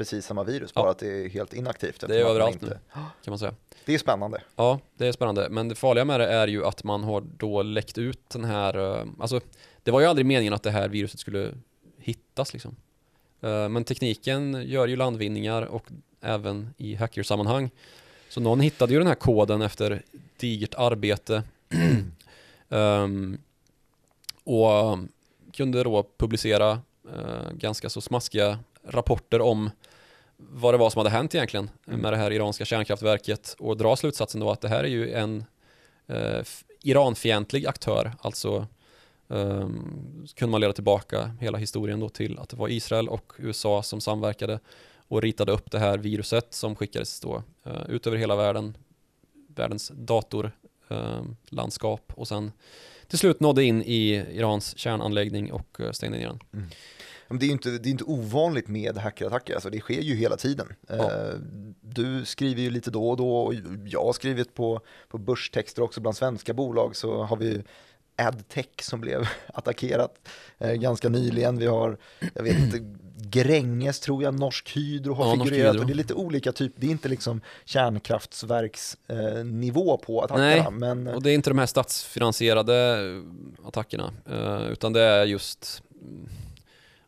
precis 0.00 0.26
samma 0.26 0.44
virus, 0.44 0.72
Ja. 0.74 0.82
bara 0.82 0.90
att 0.90 0.98
det 0.98 1.24
är 1.24 1.28
helt 1.28 1.54
inaktivt. 1.54 2.04
Det 2.08 2.16
är 2.20 2.24
överallt 2.24 2.54
inte- 2.62 2.66
nu, 2.94 3.00
kan 3.24 3.30
man 3.32 3.38
säga. 3.38 3.54
Det 3.84 3.94
är 3.94 3.98
spännande. 3.98 4.42
Ja, 4.56 4.80
det 4.96 5.06
är 5.06 5.12
spännande. 5.12 5.48
Men 5.50 5.68
det 5.68 5.74
farliga 5.74 6.04
med 6.04 6.20
det 6.20 6.26
är 6.26 6.48
ju 6.48 6.64
att 6.66 6.84
man 6.84 7.04
har 7.04 7.20
då 7.36 7.62
läckt 7.62 7.98
ut 7.98 8.30
den 8.30 8.44
här, 8.44 8.98
eh, 8.98 9.06
alltså 9.20 9.40
det 9.82 9.90
var 9.90 10.00
ju 10.00 10.06
aldrig 10.06 10.26
meningen 10.26 10.52
att 10.52 10.62
det 10.62 10.70
här 10.70 10.88
viruset 10.88 11.20
skulle 11.20 11.52
hittas 11.98 12.52
liksom. 12.52 12.76
Eh, 13.40 13.68
Men 13.68 13.84
tekniken 13.84 14.62
gör 14.66 14.86
ju 14.86 14.96
landvinningar 14.96 15.62
och 15.62 15.86
även 16.20 16.74
i 16.76 16.94
hackersammanhang. 16.94 17.70
Så 18.28 18.40
någon 18.40 18.60
hittade 18.60 18.92
ju 18.92 18.98
den 18.98 19.08
här 19.08 19.14
koden 19.14 19.62
efter 19.62 20.02
digert 20.36 20.74
arbete 20.74 21.42
Ehm, 22.68 23.38
och 24.44 24.98
kunde 25.52 25.82
då 25.84 26.06
publicera 26.18 26.70
eh, 27.14 27.50
ganska 27.52 27.90
så 27.90 28.00
smaskiga 28.00 28.58
rapporter 28.84 29.40
om 29.40 29.70
vad 30.48 30.74
det 30.74 30.78
var 30.78 30.90
som 30.90 30.98
hade 30.98 31.10
hänt 31.10 31.34
egentligen 31.34 31.70
Mm. 31.86 32.00
med 32.00 32.12
det 32.12 32.16
här 32.16 32.30
iranska 32.30 32.64
kärnkraftverket 32.64 33.56
och 33.58 33.76
dra 33.76 33.96
slutsatsen 33.96 34.40
då 34.40 34.50
att 34.50 34.60
det 34.60 34.68
här 34.68 34.84
är 34.84 34.88
ju 34.88 35.12
en 35.12 35.44
eh, 36.06 36.42
Iranfientlig 36.82 37.66
aktör, 37.66 38.12
alltså 38.20 38.66
um, 39.28 40.26
kunde 40.34 40.50
man 40.50 40.60
leda 40.60 40.72
tillbaka 40.72 41.36
hela 41.40 41.58
historien 41.58 42.00
då 42.00 42.08
till 42.08 42.38
att 42.38 42.48
det 42.48 42.56
var 42.56 42.68
Israel 42.68 43.08
och 43.08 43.32
USA 43.36 43.82
som 43.82 44.00
samverkade 44.00 44.60
och 45.08 45.22
ritade 45.22 45.52
upp 45.52 45.70
det 45.70 45.78
här 45.78 45.98
viruset 45.98 46.54
som 46.54 46.76
skickades 46.76 47.20
då 47.20 47.42
eh, 47.64 47.82
ut 47.88 48.06
över 48.06 48.16
hela 48.16 48.36
världen, 48.36 48.76
världens 49.48 49.92
datorlandskap 49.94 52.12
och 52.16 52.28
sen 52.28 52.52
till 53.08 53.18
slut 53.18 53.40
nådde 53.40 53.64
in 53.64 53.82
i 53.82 54.24
Irans 54.32 54.78
kärnanläggning 54.78 55.52
och 55.52 55.80
eh, 55.80 55.90
stängde 55.90 56.18
ner 56.18 56.26
den. 56.28 56.40
Men 56.50 56.70
det 57.38 57.44
är 57.44 57.46
ju 57.46 57.52
inte, 57.52 57.70
det 57.70 57.88
är 57.88 57.90
inte 57.90 58.04
ovanligt 58.04 58.68
med 58.68 58.98
hackerattacker, 58.98 59.54
alltså 59.54 59.70
det 59.70 59.80
sker 59.80 60.00
ju 60.00 60.14
hela 60.14 60.36
tiden. 60.36 60.66
Ja. 60.88 60.94
Eh, 60.94 61.34
Du 61.82 62.24
skriver 62.24 62.62
ju 62.62 62.70
lite 62.70 62.90
då 62.90 63.10
och 63.10 63.16
då 63.16 63.36
och 63.36 63.54
jag 63.86 64.04
har 64.04 64.12
skrivit 64.12 64.54
på, 64.54 64.80
på 65.08 65.18
börstexter 65.18 65.82
också 65.82 66.00
bland 66.00 66.16
svenska 66.16 66.54
bolag 66.54 66.96
så 66.96 67.22
har 67.22 67.36
vi 67.36 67.62
Adtech 68.16 68.66
som 68.82 69.00
blev 69.00 69.28
attackerat 69.54 70.28
eh, 70.58 70.72
ganska 70.72 71.08
nyligen. 71.08 71.58
Vi 71.58 71.66
har, 71.66 71.96
jag 72.34 72.42
vet 72.42 72.58
inte, 72.58 72.78
Gränges 73.22 74.00
tror 74.00 74.22
jag, 74.22 74.40
Norsk 74.40 74.76
Hydro 74.76 75.14
har 75.14 75.36
Ja, 75.36 75.44
figurerat 75.44 75.72
Hydro. 75.74 75.80
och 75.80 75.86
det 75.86 75.92
är 75.92 75.94
lite 75.94 76.14
olika 76.14 76.52
typ, 76.52 76.72
det 76.76 76.86
är 76.86 76.90
inte 76.90 77.08
liksom 77.08 77.40
kärnkraftsverksnivå 77.64 79.94
eh, 79.94 79.98
på 80.06 80.22
attackerna. 80.22 80.70
Nej, 80.70 80.72
men, 80.94 81.06
eh, 81.06 81.14
Och 81.14 81.22
det 81.22 81.30
är 81.30 81.34
inte 81.34 81.50
de 81.50 81.58
här 81.58 81.66
statsfinansierade 81.66 82.98
attackerna, 83.64 84.12
eh, 84.30 84.70
utan 84.72 84.92
det 84.92 85.00
är 85.02 85.24
just 85.24 85.82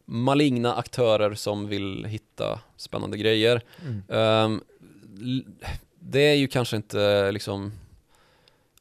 maligna 0.05 0.75
aktörer 0.75 1.35
som 1.35 1.69
vill 1.69 2.05
hitta 2.05 2.61
spännande 2.77 3.19
grejer. 3.19 3.63
mm. 4.09 4.61
L- 5.21 5.45
det 6.05 6.21
är 6.21 6.35
ju 6.35 6.49
kanske 6.49 6.77
inte 6.77 7.33
liksom 7.33 7.73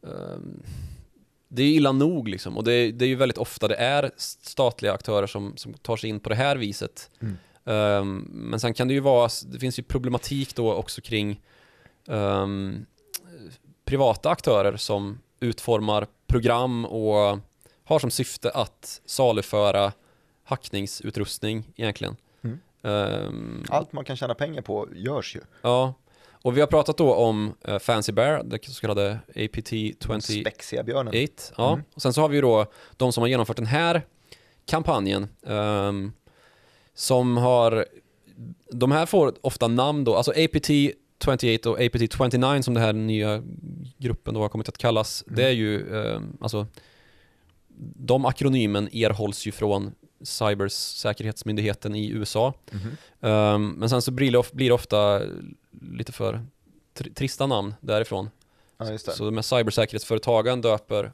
ehm, 0.03 0.63
det 1.47 1.63
är 1.63 1.67
ju 1.67 1.73
illa 1.73 1.91
nog 1.91 2.27
liksom 2.27 2.57
och 2.57 2.63
det, 2.63 2.91
det 2.91 3.05
är 3.05 3.09
ju 3.09 3.15
väldigt 3.15 3.37
ofta 3.37 3.67
det 3.67 3.75
är 3.75 4.11
statliga 4.17 4.93
aktörer 4.93 5.27
som, 5.27 5.57
som 5.57 5.73
tar 5.73 5.97
sig 5.97 6.09
in 6.09 6.19
på 6.19 6.29
det 6.29 6.35
här 6.35 6.55
viset. 6.55 7.11
Mm. 7.21 7.37
Ehm, 7.65 8.17
men 8.31 8.59
sen 8.59 8.73
kan 8.73 8.87
det 8.87 8.93
ju 8.93 8.99
vara, 8.99 9.29
det 9.45 9.59
finns 9.59 9.79
ju 9.79 9.83
problematik 9.83 10.55
då 10.55 10.73
också 10.73 11.01
kring 11.01 11.41
ehm, 12.07 12.85
privata 13.85 14.29
aktörer 14.29 14.77
som 14.77 15.19
utformar 15.39 16.07
program 16.27 16.85
och 16.85 17.39
har 17.83 17.99
som 17.99 18.11
syfte 18.11 18.51
att 18.51 19.01
saluföra 19.05 19.91
hackningsutrustning 20.51 21.63
egentligen. 21.75 22.15
Mm. 22.43 22.59
Ehm, 22.83 23.63
Allt 23.69 23.93
man 23.93 24.05
kan 24.05 24.15
tjäna 24.15 24.33
pengar 24.35 24.61
på 24.61 24.87
görs 24.95 25.35
ju. 25.35 25.39
Ja, 25.61 25.93
och 26.43 26.57
vi 26.57 26.59
har 26.59 26.67
pratat 26.67 26.97
då 26.97 27.13
om 27.13 27.53
eh, 27.61 27.79
Fancy 27.79 28.11
Bear, 28.11 28.43
det 28.43 28.65
så 28.65 28.81
kallade 28.81 29.11
APT 29.35 29.69
28. 29.69 30.21
Spexiga 30.21 30.83
björnen. 30.83 31.27
Ja, 31.57 31.73
Mm. 31.73 31.85
och 31.95 32.01
sen 32.01 32.13
så 32.13 32.21
har 32.21 32.29
vi 32.29 32.35
ju 32.35 32.41
då 32.41 32.65
de 32.97 33.11
som 33.11 33.21
har 33.21 33.27
genomfört 33.27 33.57
den 33.57 33.65
här 33.65 34.01
kampanjen. 34.65 35.27
ehm, 35.47 36.11
som 36.93 37.37
har, 37.37 37.85
de 38.71 38.91
här 38.91 39.05
får 39.05 39.33
ofta 39.41 39.67
namn 39.67 40.03
då, 40.03 40.15
alltså 40.15 40.31
APT 40.31 40.67
28 41.23 41.69
och 41.69 41.81
APT 41.81 42.13
29 42.13 42.61
som 42.61 42.73
den 42.73 42.83
här 42.83 42.93
nya 42.93 43.43
gruppen 43.97 44.33
då 44.33 44.41
har 44.41 44.49
kommit 44.49 44.69
att 44.69 44.77
kallas. 44.77 45.23
Mm. 45.27 45.35
Det 45.35 45.43
är 45.45 45.51
ju, 45.51 45.95
ehm, 45.97 46.37
alltså 46.41 46.67
de 47.95 48.25
akronymen 48.25 48.89
erhålls 48.95 49.47
ju 49.47 49.51
från 49.51 49.91
cybersäkerhetsmyndigheten 50.23 51.95
i 51.95 52.09
USA. 52.09 52.53
Mhm. 52.71 52.97
Ehm, 53.21 53.69
men 53.77 53.89
sen 53.89 54.01
så 54.01 54.11
blir 54.11 54.31
det, 54.31 54.37
of- 54.37 54.51
blir 54.51 54.67
det 54.69 54.73
ofta 54.73 55.21
lite 55.81 56.11
för 56.11 56.41
tr- 56.95 57.13
trista 57.13 57.47
namn 57.47 57.73
därifrån. 57.81 58.29
Ja. 58.77 58.97
Så 58.97 59.25
de 59.25 59.35
här 59.37 59.41
cybersäkerhetsföretagen 59.41 60.61
döper 60.61 61.11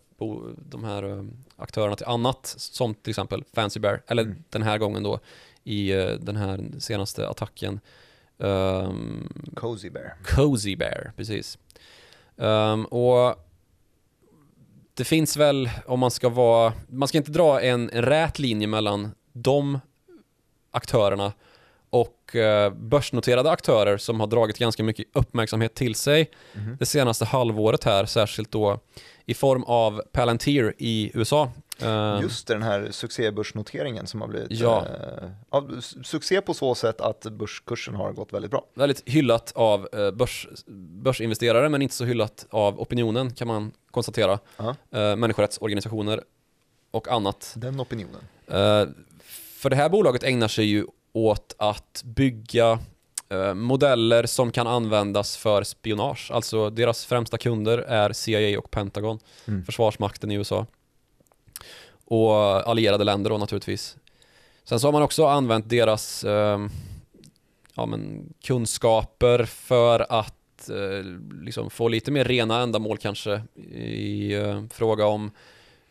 de 0.69 0.83
här 0.83 1.03
um, 1.03 1.31
aktörerna 1.55 1.95
till 1.95 2.05
annat, 2.05 2.53
som 2.57 2.93
till 2.95 3.09
exempel 3.11 3.43
Fancy 3.53 3.79
Bear, 3.79 4.01
eller 4.07 4.23
Mm. 4.23 4.43
den 4.49 4.61
här 4.63 4.77
gången 4.77 5.03
då 5.03 5.19
i 5.63 5.91
eh, 5.91 6.07
den 6.07 6.35
här 6.35 6.59
senaste 6.79 7.29
attacken 7.29 7.79
um, 8.37 9.29
Cozy 9.55 9.89
Bear. 9.89 10.15
Cozy 10.23 10.75
Bear, 10.75 11.11
precis. 11.17 11.57
Ehm, 12.37 12.85
och 12.85 13.46
det 14.97 15.03
finns 15.03 15.37
väl, 15.37 15.69
om 15.85 15.99
man 15.99 16.11
ska 16.11 16.29
vara, 16.29 16.73
man 16.89 17.07
ska 17.07 17.17
inte 17.17 17.31
dra 17.31 17.61
en, 17.61 17.89
en 17.89 18.01
rät 18.01 18.39
linje 18.39 18.67
mellan 18.67 19.11
de 19.33 19.79
aktörerna 20.71 21.33
och 21.89 22.35
eh, 22.35 22.73
börsnoterade 22.73 23.51
aktörer 23.51 23.97
som 23.97 24.19
har 24.19 24.27
dragit 24.27 24.57
ganska 24.59 24.83
mycket 24.83 25.05
uppmärksamhet 25.13 25.75
till 25.75 25.95
sig 25.95 26.29
Mhm. 26.53 26.77
det 26.79 26.85
senaste 26.85 27.25
halvåret 27.25 27.83
här, 27.83 28.05
särskilt 28.05 28.51
då 28.51 28.79
i 29.25 29.33
form 29.33 29.63
av 29.63 30.01
Palantir 30.11 30.73
i 30.77 31.11
USA. 31.13 31.51
Ehm, 31.81 32.21
Just 32.21 32.47
det, 32.47 32.53
den 32.53 32.63
här 32.63 32.87
succébörsnoteringen 32.91 34.07
som 34.07 34.21
har 34.21 34.27
blivit 34.27 34.51
Ja. 34.51 34.85
eh, 35.53 35.61
succé 36.03 36.41
på 36.41 36.53
så 36.53 36.75
sätt 36.75 37.01
att 37.01 37.21
börskursen 37.31 37.95
har 37.95 38.11
gått 38.11 38.33
väldigt 38.33 38.51
bra. 38.51 38.65
väldigt 38.73 39.03
hyllat 39.09 39.51
av 39.55 39.87
eh, 39.93 40.11
börs, 40.11 40.47
börsinvesterare 41.03 41.69
men 41.69 41.81
inte 41.81 41.95
så 41.95 42.05
hyllat 42.05 42.45
av 42.49 42.79
opinionen 42.81 43.33
kan 43.33 43.47
man 43.47 43.71
konstatera. 43.91 44.39
Ja. 44.57 44.75
Eh, 44.91 45.15
människorättsorganisationer 45.15 46.23
och 46.91 47.07
annat. 47.07 47.53
Den 47.57 47.81
opinionen. 47.81 48.21
Eh, 48.47 48.85
för 49.33 49.69
det 49.69 49.75
här 49.75 49.89
bolaget 49.89 50.23
ägnar 50.23 50.47
sig 50.47 50.65
ju 50.65 50.85
åt 51.13 51.55
att 51.57 52.01
bygga 52.05 52.79
eh, 53.29 53.53
modeller 53.53 54.25
som 54.25 54.51
kan 54.51 54.67
användas 54.67 55.37
för 55.37 55.63
spionage. 55.63 56.31
Alltså 56.33 56.69
deras 56.69 57.05
främsta 57.05 57.37
kunder 57.37 57.77
är 57.77 58.13
CIA 58.13 58.59
och 58.59 58.71
Pentagon, 58.71 59.19
Mm. 59.47 59.65
försvarsmakten 59.65 60.31
i 60.31 60.35
USA. 60.35 60.65
Och 62.09 62.33
allierade 62.69 63.03
länder 63.03 63.29
då 63.29 63.37
naturligtvis. 63.37 63.97
Sen 64.63 64.79
så 64.79 64.87
har 64.87 64.91
man 64.91 65.01
också 65.01 65.25
använt 65.25 65.69
deras 65.69 66.23
eh, 66.23 66.59
ja, 67.75 67.85
men 67.85 68.33
kunskaper 68.43 69.45
för 69.45 70.05
att 70.09 70.69
eh, 70.69 71.03
liksom 71.41 71.69
få 71.69 71.87
lite 71.87 72.11
mer 72.11 72.25
rena 72.25 72.61
ändamål 72.61 72.97
kanske 72.97 73.41
i 73.75 74.33
eh, 74.33 74.63
fråga 74.71 75.05
om 75.05 75.31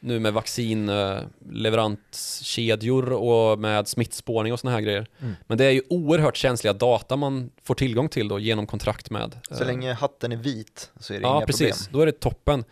nu 0.00 0.20
med 0.20 0.32
vaccinleveranskedjor 0.32 3.12
och 3.12 3.58
med 3.58 3.88
smittspårning 3.88 4.52
och 4.52 4.60
såna 4.60 4.72
här 4.72 4.80
grejer. 4.80 5.06
Mm. 5.20 5.34
Men 5.46 5.58
det 5.58 5.64
är 5.64 5.70
ju 5.70 5.82
oerhört 5.88 6.36
känsliga 6.36 6.72
data 6.72 7.16
man 7.16 7.50
får 7.62 7.74
tillgång 7.74 8.08
till 8.08 8.28
då 8.28 8.38
genom 8.38 8.66
kontrakt 8.66 9.10
med. 9.10 9.38
Så 9.50 9.62
eh, 9.62 9.66
länge 9.66 9.92
hatten 9.92 10.32
är 10.32 10.36
vit 10.36 10.90
så 11.00 11.14
är 11.14 11.18
det 11.18 11.22
Ja, 11.22 11.36
inga 11.36 11.46
precis. 11.46 11.86
problem. 11.86 11.92
Då 11.92 12.00
är 12.00 12.06
det 12.06 12.20
toppen. 12.20 12.64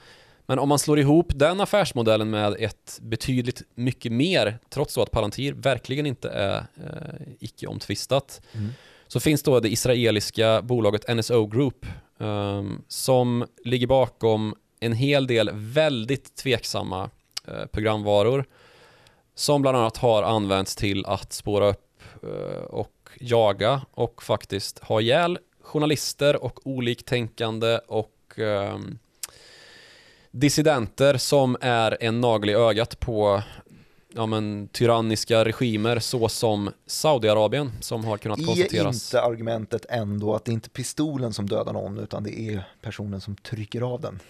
Men 0.47 0.59
om 0.59 0.69
man 0.69 0.79
slår 0.79 0.99
ihop 0.99 1.27
den 1.35 1.61
affärsmodellen 1.61 2.31
med 2.31 2.57
ett 2.59 2.99
betydligt 3.03 3.63
mycket 3.75 4.13
mer, 4.13 4.59
trots 4.69 4.99
att 4.99 5.11
Palantir 5.11 5.53
verkligen 5.53 6.07
inte 6.07 6.29
är 6.31 6.57
eh, 6.77 7.27
icke 7.41 7.67
omtvistat, 7.67 8.41
Mm. 8.53 8.71
så 9.07 9.21
finns 9.21 9.43
då 9.43 9.61
det 9.61 9.69
israeliska 9.69 10.63
bolaget 10.63 11.17
NSO 11.17 11.47
Group 11.47 11.87
ehm, 12.19 12.83
som 12.89 13.47
ligger 13.65 13.87
bakom 13.87 14.55
en 14.81 14.93
hel 14.93 15.27
del 15.27 15.51
väldigt 15.53 16.37
tveksamma 16.37 17.11
eh, 17.49 17.67
programvaror 17.73 18.45
som 19.35 19.63
bland 19.63 19.77
annat 19.77 19.97
har 19.97 20.23
använts 20.23 20.77
till 20.77 21.07
att 21.07 21.33
spåra 21.33 21.69
upp 21.69 22.03
eh, 22.23 22.65
och 22.65 23.09
jaga 23.21 23.83
och 23.91 24.23
faktiskt 24.23 24.79
ha 24.79 25.01
ihjäl 25.01 25.39
journalister 25.61 26.45
och 26.45 26.67
oliktänkande 26.67 27.79
och 27.89 28.39
ehm, 28.39 28.99
dissidenter 30.35 31.17
som 31.17 31.57
är 31.61 31.97
en 32.01 32.21
nagel 32.21 32.51
i 32.51 32.55
ögat 32.55 33.01
på 33.01 33.43
ja, 34.15 34.27
men, 34.27 34.69
tyranniska 34.69 35.45
regimer 35.45 35.99
så 35.99 36.29
som 36.29 36.71
Saudiarabien 36.87 37.73
som 37.81 38.05
har 38.05 38.19
kunnat 38.19 38.39
Är 38.39 38.45
konstateras. 38.45 39.07
inte 39.07 39.23
argumentet 39.23 39.87
ändå 39.89 40.35
att 40.35 40.45
det 40.45 40.51
är 40.51 40.55
inte 40.55 40.71
pistolen 40.71 41.33
som 41.33 41.49
dödar 41.49 41.73
någon 41.73 41.99
utan 41.99 42.25
det 42.25 42.41
är 42.41 42.65
personen 42.83 43.21
som 43.21 43.37
trycker 43.37 43.81
av 43.81 44.01
den? 44.01 44.21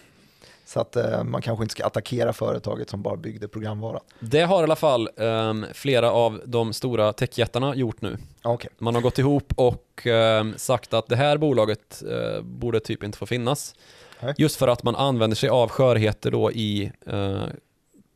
Så 0.65 0.79
att 0.79 0.95
eh, 0.95 1.23
man 1.23 1.41
kanske 1.41 1.63
inte 1.63 1.71
ska 1.71 1.85
attackera 1.85 2.33
företaget 2.33 2.89
som 2.89 3.01
bara 3.01 3.15
byggde 3.15 3.47
programvaran. 3.47 4.01
Det 4.19 4.41
har 4.41 4.59
i 4.59 4.63
alla 4.63 4.75
fall 4.75 5.09
ehm, 5.17 5.65
flera 5.73 6.11
av 6.11 6.41
de 6.45 6.73
stora 6.73 7.13
techjättarna 7.13 7.75
gjort 7.75 8.01
nu. 8.01 8.17
Okej, 8.41 8.69
Man 8.77 8.95
har 8.95 9.01
gått 9.01 9.19
ihop 9.19 9.53
och 9.57 10.07
ehm, 10.07 10.53
sagt 10.57 10.93
att 10.93 11.07
det 11.07 11.15
här 11.15 11.37
bolaget 11.37 12.03
eh, 12.11 12.41
borde 12.41 12.79
typ 12.79 13.03
inte 13.03 13.17
få 13.17 13.25
finnas. 13.25 13.75
Nej. 14.19 14.33
Just 14.37 14.55
för 14.55 14.67
att 14.67 14.83
man 14.83 14.95
använder 14.95 15.35
sig 15.35 15.49
av 15.49 15.69
skörheter 15.69 16.31
då 16.31 16.51
i 16.51 16.91
eh, 17.07 17.43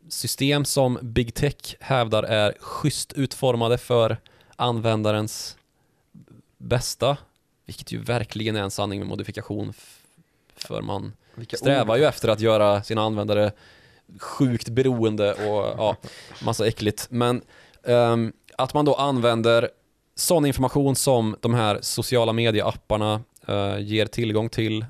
system 0.10 0.66
som 0.66 1.00
Big 1.02 1.34
Tech 1.34 1.76
hävdar 1.80 2.24
är 2.24 2.54
schysst 2.60 3.14
utformade 3.14 3.78
för 3.78 4.18
användarens 4.56 5.58
bästa. 6.58 7.18
Vilket 7.66 7.92
ju 7.92 8.02
verkligen 8.02 8.56
är 8.56 8.62
en 8.62 8.72
sanning 8.72 9.00
med 9.00 9.08
modifikation. 9.08 9.74
För 10.56 10.82
man 10.82 11.14
vilka 11.36 11.58
strävar 11.58 11.96
ord. 11.96 12.00
ju 12.00 12.06
efter 12.06 12.30
att 12.30 12.40
göra 12.40 12.84
sina 12.84 13.02
användare 13.02 13.52
sjukt 14.20 14.70
beroende 14.70 15.34
och 15.34 15.66
ja, 15.78 15.96
massa 16.44 16.68
äckligt. 16.68 17.08
Men 17.10 17.42
ehm, 17.84 18.34
att 18.58 18.74
man 18.74 18.86
då 18.86 18.96
använder 18.96 19.70
sån 20.16 20.46
information 20.46 20.96
som 20.96 21.36
de 21.40 21.54
här 21.54 21.80
sociala 21.82 22.34
medieapparna 22.34 23.22
uh, 23.50 23.80
ger 23.80 24.06
tillgång 24.06 24.50
till 24.50 24.86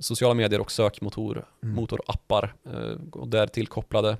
sociala 0.00 0.34
medier 0.34 0.60
och 0.60 0.72
sökmotor 0.72 1.44
Mm. 1.62 1.74
motorappar 1.74 2.54
eh, 2.66 2.96
och 3.12 3.28
där 3.28 3.46
tillkopplade 3.46 4.16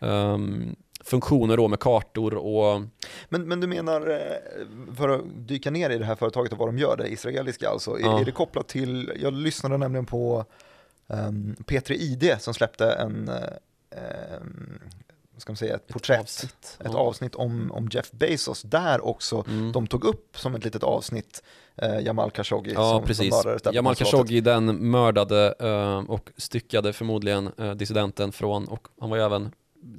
ehm, 0.00 0.76
funktioner 1.04 1.56
då 1.56 1.68
med 1.68 1.80
kartor 1.80 2.34
och 2.34 2.82
Men, 3.28 3.48
men 3.48 3.60
du 3.60 3.66
menar, 3.66 4.10
eh, 4.10 4.94
för 4.96 5.08
att 5.08 5.20
dyka 5.36 5.70
ner 5.70 5.90
i 5.90 5.98
det 5.98 6.04
här 6.04 6.14
företaget 6.14 6.52
och 6.52 6.58
vad 6.58 6.68
de 6.68 6.78
gör, 6.78 6.96
det 6.96 7.08
israeliska 7.08 7.68
alltså, 7.68 7.98
är, 7.98 8.00
Ja. 8.00 8.20
är 8.20 8.24
det 8.24 8.32
kopplat 8.32 8.68
till, 8.68 9.12
jag 9.22 9.32
lyssnade 9.32 9.76
nämligen 9.78 10.06
på 10.06 10.44
um, 11.06 11.56
P3 11.66 11.92
ID 11.92 12.36
som 12.40 12.54
släppte 12.54 12.92
en, 12.92 13.28
eh, 13.28 14.34
em, 14.36 14.78
vad 15.38 15.42
ska 15.42 15.52
man 15.52 15.56
säga, 15.56 15.74
ett 15.76 15.88
porträtt, 15.88 16.20
avsnitt. 16.20 16.76
ett 16.80 16.86
Ja. 16.92 16.98
avsnitt 16.98 17.34
om, 17.34 17.72
om 17.72 17.88
Jeff 17.92 18.10
Bezos, 18.10 18.62
där 18.62 19.04
också 19.06 19.44
Mm. 19.48 19.72
de 19.72 19.86
tog 19.86 20.04
upp 20.04 20.36
som 20.38 20.54
ett 20.54 20.64
litet 20.64 20.82
avsnitt 20.82 21.42
eh, 21.76 21.98
Jamal 22.00 22.30
Khashoggi 22.30 22.72
Ja, 22.74 22.90
som, 22.90 23.04
precis. 23.04 23.34
som 23.34 23.42
mördades 23.44 23.74
Jamal. 23.74 23.94
Khashoggi, 23.94 24.40
den 24.40 24.90
mördade 24.90 25.54
eh, 25.60 26.10
och 26.10 26.30
styckade 26.36 26.92
förmodligen 26.92 27.50
eh, 27.58 27.70
dissidenten 27.74 28.32
från, 28.32 28.68
och 28.68 28.88
han 29.00 29.10
var 29.10 29.16
ju 29.16 29.22
även 29.22 29.50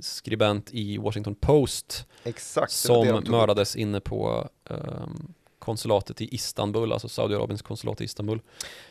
skribent 0.02 0.70
i 0.72 0.98
Washington 0.98 1.36
Post, 1.36 2.06
Exakt, 2.24 2.72
det 2.72 2.76
som 2.76 3.06
det 3.06 3.12
de 3.12 3.12
tog 3.14 3.22
upp. 3.24 3.28
mördades 3.30 3.76
inne 3.76 4.00
på 4.00 4.50
ehm, 4.70 5.34
konsulatet 5.70 6.22
i 6.22 6.36
Istanbul, 6.36 6.92
alltså 6.94 7.10
Saudiarabiens 7.10 7.62
konsulat 7.62 8.02
i 8.02 8.04
Istanbul. 8.04 8.40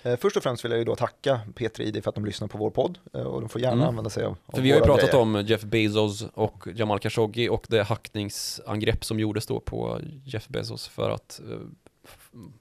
Eh, 0.03 0.16
Först 0.16 0.37
och 0.37 0.43
främst 0.43 0.64
vill 0.64 0.70
jag 0.72 0.79
ju 0.79 0.85
då 0.85 0.97
tacka 0.97 1.41
P3 1.55 1.81
ID 1.83 2.03
för 2.05 2.09
att 2.09 2.14
de 2.14 2.24
lyssnar 2.24 2.49
på 2.49 2.59
vår 2.59 2.70
podd 2.70 2.99
eh, 3.14 3.20
och 3.22 3.41
de 3.41 3.49
får 3.49 3.61
gärna 3.61 3.74
Mm. 3.74 3.89
använda 3.89 4.11
sig 4.11 4.24
av, 4.24 4.37
av 4.47 4.55
För 4.55 4.62
vi 4.62 4.70
har 4.70 4.79
ju 4.79 4.85
pratat 4.85 5.11
grejer. 5.11 5.22
om 5.22 5.45
Jeff 5.47 5.62
Bezos 5.62 6.22
och 6.35 6.68
Jamal 6.74 6.99
Khashoggi 6.99 7.49
och 7.49 7.66
det 7.68 7.83
hackningsangrepp 7.83 9.05
som 9.05 9.20
gjordes 9.20 9.47
då 9.47 9.61
på 9.61 10.01
Jeff 10.24 10.49
Bezos 10.49 10.89
för 10.89 11.11
att 11.11 11.41
eh, 11.51 11.59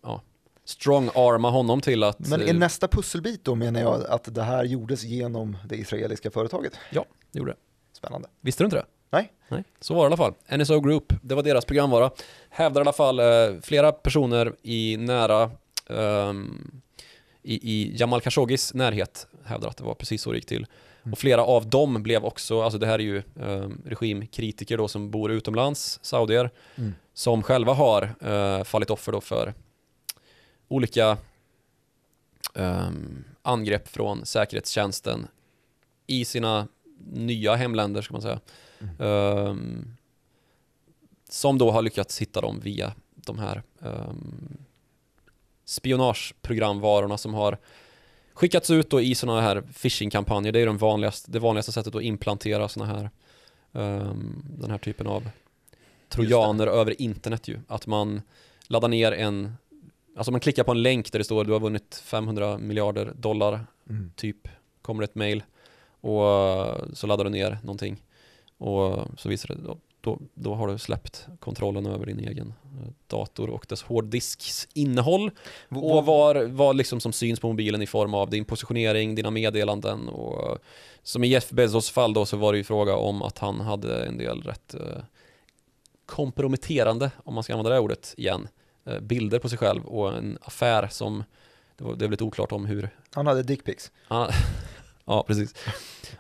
ja, 0.04 0.22
strong-arma 0.66 1.50
honom 1.50 1.82
till 1.82 2.04
att... 2.04 2.20
Men 2.20 2.42
är 2.42 2.54
nästa 2.54 2.88
pusselbit 2.88 3.44
då 3.46 3.56
menar 3.56 3.80
jag 3.82 4.06
att 4.06 4.36
det 4.36 4.44
här 4.44 4.64
gjordes 4.64 5.04
genom 5.04 5.58
det 5.66 5.76
israeliska 5.76 6.32
företaget? 6.32 6.74
Ja, 6.92 7.06
det 7.32 7.40
gjorde 7.40 7.52
det. 7.52 7.58
Spännande. 7.94 8.28
Visste 8.42 8.64
du 8.64 8.66
inte 8.66 8.78
det? 8.78 8.86
Nej. 9.10 9.34
Nej, 9.50 9.64
så 9.80 9.94
var 9.94 10.02
det 10.02 10.06
i 10.06 10.08
alla 10.08 10.18
fall. 10.18 10.60
NSO 10.60 10.80
Group, 10.80 11.14
det 11.22 11.36
var 11.36 11.44
deras 11.44 11.66
programvara. 11.66 12.12
Hävdar 12.50 12.82
i 12.82 12.84
alla 12.84 12.94
fall 12.94 13.20
eh, 13.20 13.26
flera 13.62 13.92
personer 13.92 14.56
i 14.62 14.98
nära 14.98 15.52
ehm, 15.90 16.82
i, 17.44 17.72
i 17.74 17.96
Jamal 17.98 18.22
Khashoggis 18.22 18.74
närhet 18.74 19.28
hävdar 19.46 19.70
att 19.70 19.78
det 19.78 19.84
var 19.84 19.94
precis 19.94 20.22
så 20.22 20.32
det 20.32 20.38
gick 20.38 20.46
till. 20.46 20.66
Mm. 21.04 21.14
Och 21.14 21.20
flera 21.20 21.44
av 21.44 21.70
dem 21.70 22.04
blev 22.04 22.26
också, 22.26 22.62
alltså 22.62 22.80
det 22.80 22.88
här 22.88 23.00
är 23.00 23.04
ju 23.04 23.24
ehm, 23.42 23.82
regimkritiker 23.86 24.78
då 24.78 24.88
som 24.88 25.12
bor 25.12 25.32
utomlands, 25.32 26.00
saudier, 26.02 26.50
Mm. 26.76 26.94
som 27.14 27.44
själva 27.44 27.74
har 27.74 28.16
eh, 28.22 28.64
fallit 28.64 28.90
offer 28.90 29.12
då 29.12 29.22
för 29.22 29.54
olika 30.68 31.18
ehm, 32.56 33.24
angrepp 33.42 33.88
från 33.88 34.26
säkerhetstjänsten 34.26 35.28
i 36.08 36.26
sina 36.26 36.68
nya 37.12 37.56
hemländer 37.56 38.02
ska 38.02 38.14
man 38.14 38.22
säga. 38.22 38.40
Ehm, 39.00 39.96
som 41.30 41.58
då 41.58 41.72
har 41.72 41.82
lyckats 41.82 42.22
hitta 42.22 42.42
dem 42.42 42.60
via 42.60 42.94
de 43.16 43.40
här 43.40 43.64
um, 43.80 44.58
spionageprogramvarorna 45.66 47.18
som 47.18 47.34
har 47.34 47.58
skickats 48.34 48.70
ut 48.70 48.90
då 48.90 49.02
i 49.02 49.16
sådana 49.16 49.42
här 49.42 49.62
phishing-kampanjer. 49.62 50.52
Det 50.52 50.60
är 50.60 50.66
de 50.66 50.78
vanligaste, 50.78 51.32
det 51.32 51.40
vanligaste 51.40 51.72
sättet 51.72 51.96
att 51.96 52.02
implantera 52.02 52.70
sådana 52.70 52.94
här 52.94 53.10
um, 53.72 54.46
den 54.60 54.72
här 54.72 54.78
typen 54.78 55.08
av 55.08 55.30
trojaner 56.10 56.68
över 56.68 57.02
internet 57.02 57.48
ju. 57.48 57.60
Att 57.68 57.88
man 57.88 58.22
laddar 58.68 58.88
ner 58.88 59.12
en, 59.12 59.54
alltså 60.18 60.32
man 60.32 60.40
klickar 60.42 60.64
på 60.64 60.72
en 60.72 60.82
länk 60.84 61.12
där 61.12 61.20
det 61.20 61.26
står 61.26 61.44
du 61.46 61.52
har 61.52 61.60
vunnit 61.60 62.02
500 62.06 62.58
miljarder 62.58 63.14
dollar, 63.16 63.66
Mm. 63.90 64.12
typ, 64.16 64.48
kommer 64.82 65.04
ett 65.04 65.16
mail 65.16 65.44
och 66.02 66.22
så 66.94 67.08
laddar 67.08 67.24
du 67.24 67.30
ner 67.30 67.58
någonting 67.64 68.02
och 68.58 69.08
så 69.18 69.30
visar 69.30 69.56
det 69.56 69.62
då, 69.62 69.78
då, 70.02 70.20
då 70.34 70.56
har 70.56 70.68
du 70.68 70.78
släppt 70.78 71.28
kontrollen 71.40 71.86
över 71.86 72.06
din 72.06 72.20
egen 72.20 72.54
eh, 72.64 72.92
dator 73.08 73.50
och 73.50 73.66
dess 73.70 73.84
hårddisks 73.84 74.68
innehåll 74.74 75.32
och 75.70 76.06
vad, 76.06 76.50
vad 76.50 76.76
liksom 76.76 77.00
som 77.00 77.14
syns 77.14 77.40
på 77.40 77.48
mobilen 77.48 77.82
i 77.82 77.88
form 77.88 78.14
av 78.14 78.30
din 78.30 78.46
positionering, 78.46 79.16
dina 79.16 79.32
meddelanden 79.32 80.10
och 80.10 80.58
som 81.04 81.24
i 81.24 81.28
Jeff 81.28 81.50
Bezos 81.50 81.90
fall 81.92 82.14
då 82.14 82.26
så 82.26 82.38
var 82.38 82.52
det 82.52 82.58
ju 82.58 82.64
fråga 82.64 82.96
om 82.96 83.22
att 83.22 83.38
han 83.38 83.60
hade 83.60 84.06
en 84.06 84.18
del 84.18 84.42
rätt 84.42 84.74
eh, 84.74 85.04
komprometterande, 86.06 87.12
om 87.24 87.34
man 87.34 87.44
ska 87.44 87.54
använda 87.54 87.70
det 87.70 87.80
ordet 87.80 88.14
igen, 88.18 88.48
eh, 88.86 89.00
bilder 89.00 89.40
på 89.40 89.50
sig 89.50 89.58
själv 89.58 89.86
och 89.86 90.18
en 90.18 90.38
affär 90.42 90.88
som 90.88 91.24
det, 91.78 91.84
var, 91.84 91.96
det 91.96 92.06
är 92.06 92.10
lite 92.10 92.24
oklart 92.24 92.52
om 92.52 92.66
hur 92.66 92.90
Han 93.14 93.28
hade 93.28 93.44
dickpics. 93.44 93.92
Ja, 95.06 95.24
precis. 95.28 95.54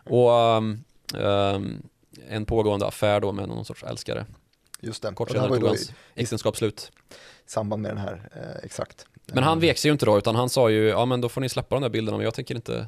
Och 0.04 0.32
um, 0.32 0.84
um, 1.14 1.90
en 2.30 2.45
pågående 2.45 2.86
affär 2.86 3.20
då 3.20 3.32
med 3.32 3.47
någon 3.47 3.65
sorts 3.65 3.84
älskare. 3.84 4.26
Just 4.82 5.01
det. 5.01 5.13
Kort 5.13 5.32
senare 5.32 5.49
tog 5.49 5.68
hans 5.68 5.91
äktenskap 6.15 6.57
slut. 6.57 6.91
i 7.45 7.49
samband 7.49 7.82
med 7.82 7.91
den 7.91 7.97
här, 7.97 8.30
eh, 8.36 8.65
exakt. 8.65 9.05
Men 9.26 9.43
han 9.43 9.59
vek 9.59 9.78
sig 9.78 9.89
ju 9.89 9.93
inte 9.93 10.05
då, 10.05 10.18
utan 10.18 10.36
han 10.36 10.49
sa 10.49 10.70
ju, 10.70 10.88
ja 10.88 11.05
men 11.05 11.22
då 11.22 11.30
får 11.30 11.41
ni 11.41 11.49
släppa 11.49 11.76
de 11.76 11.82
där 11.82 11.89
bilderna, 11.89 12.18
men 12.18 12.26
jag 12.26 12.34
tänker 12.34 12.55
inte 12.55 12.88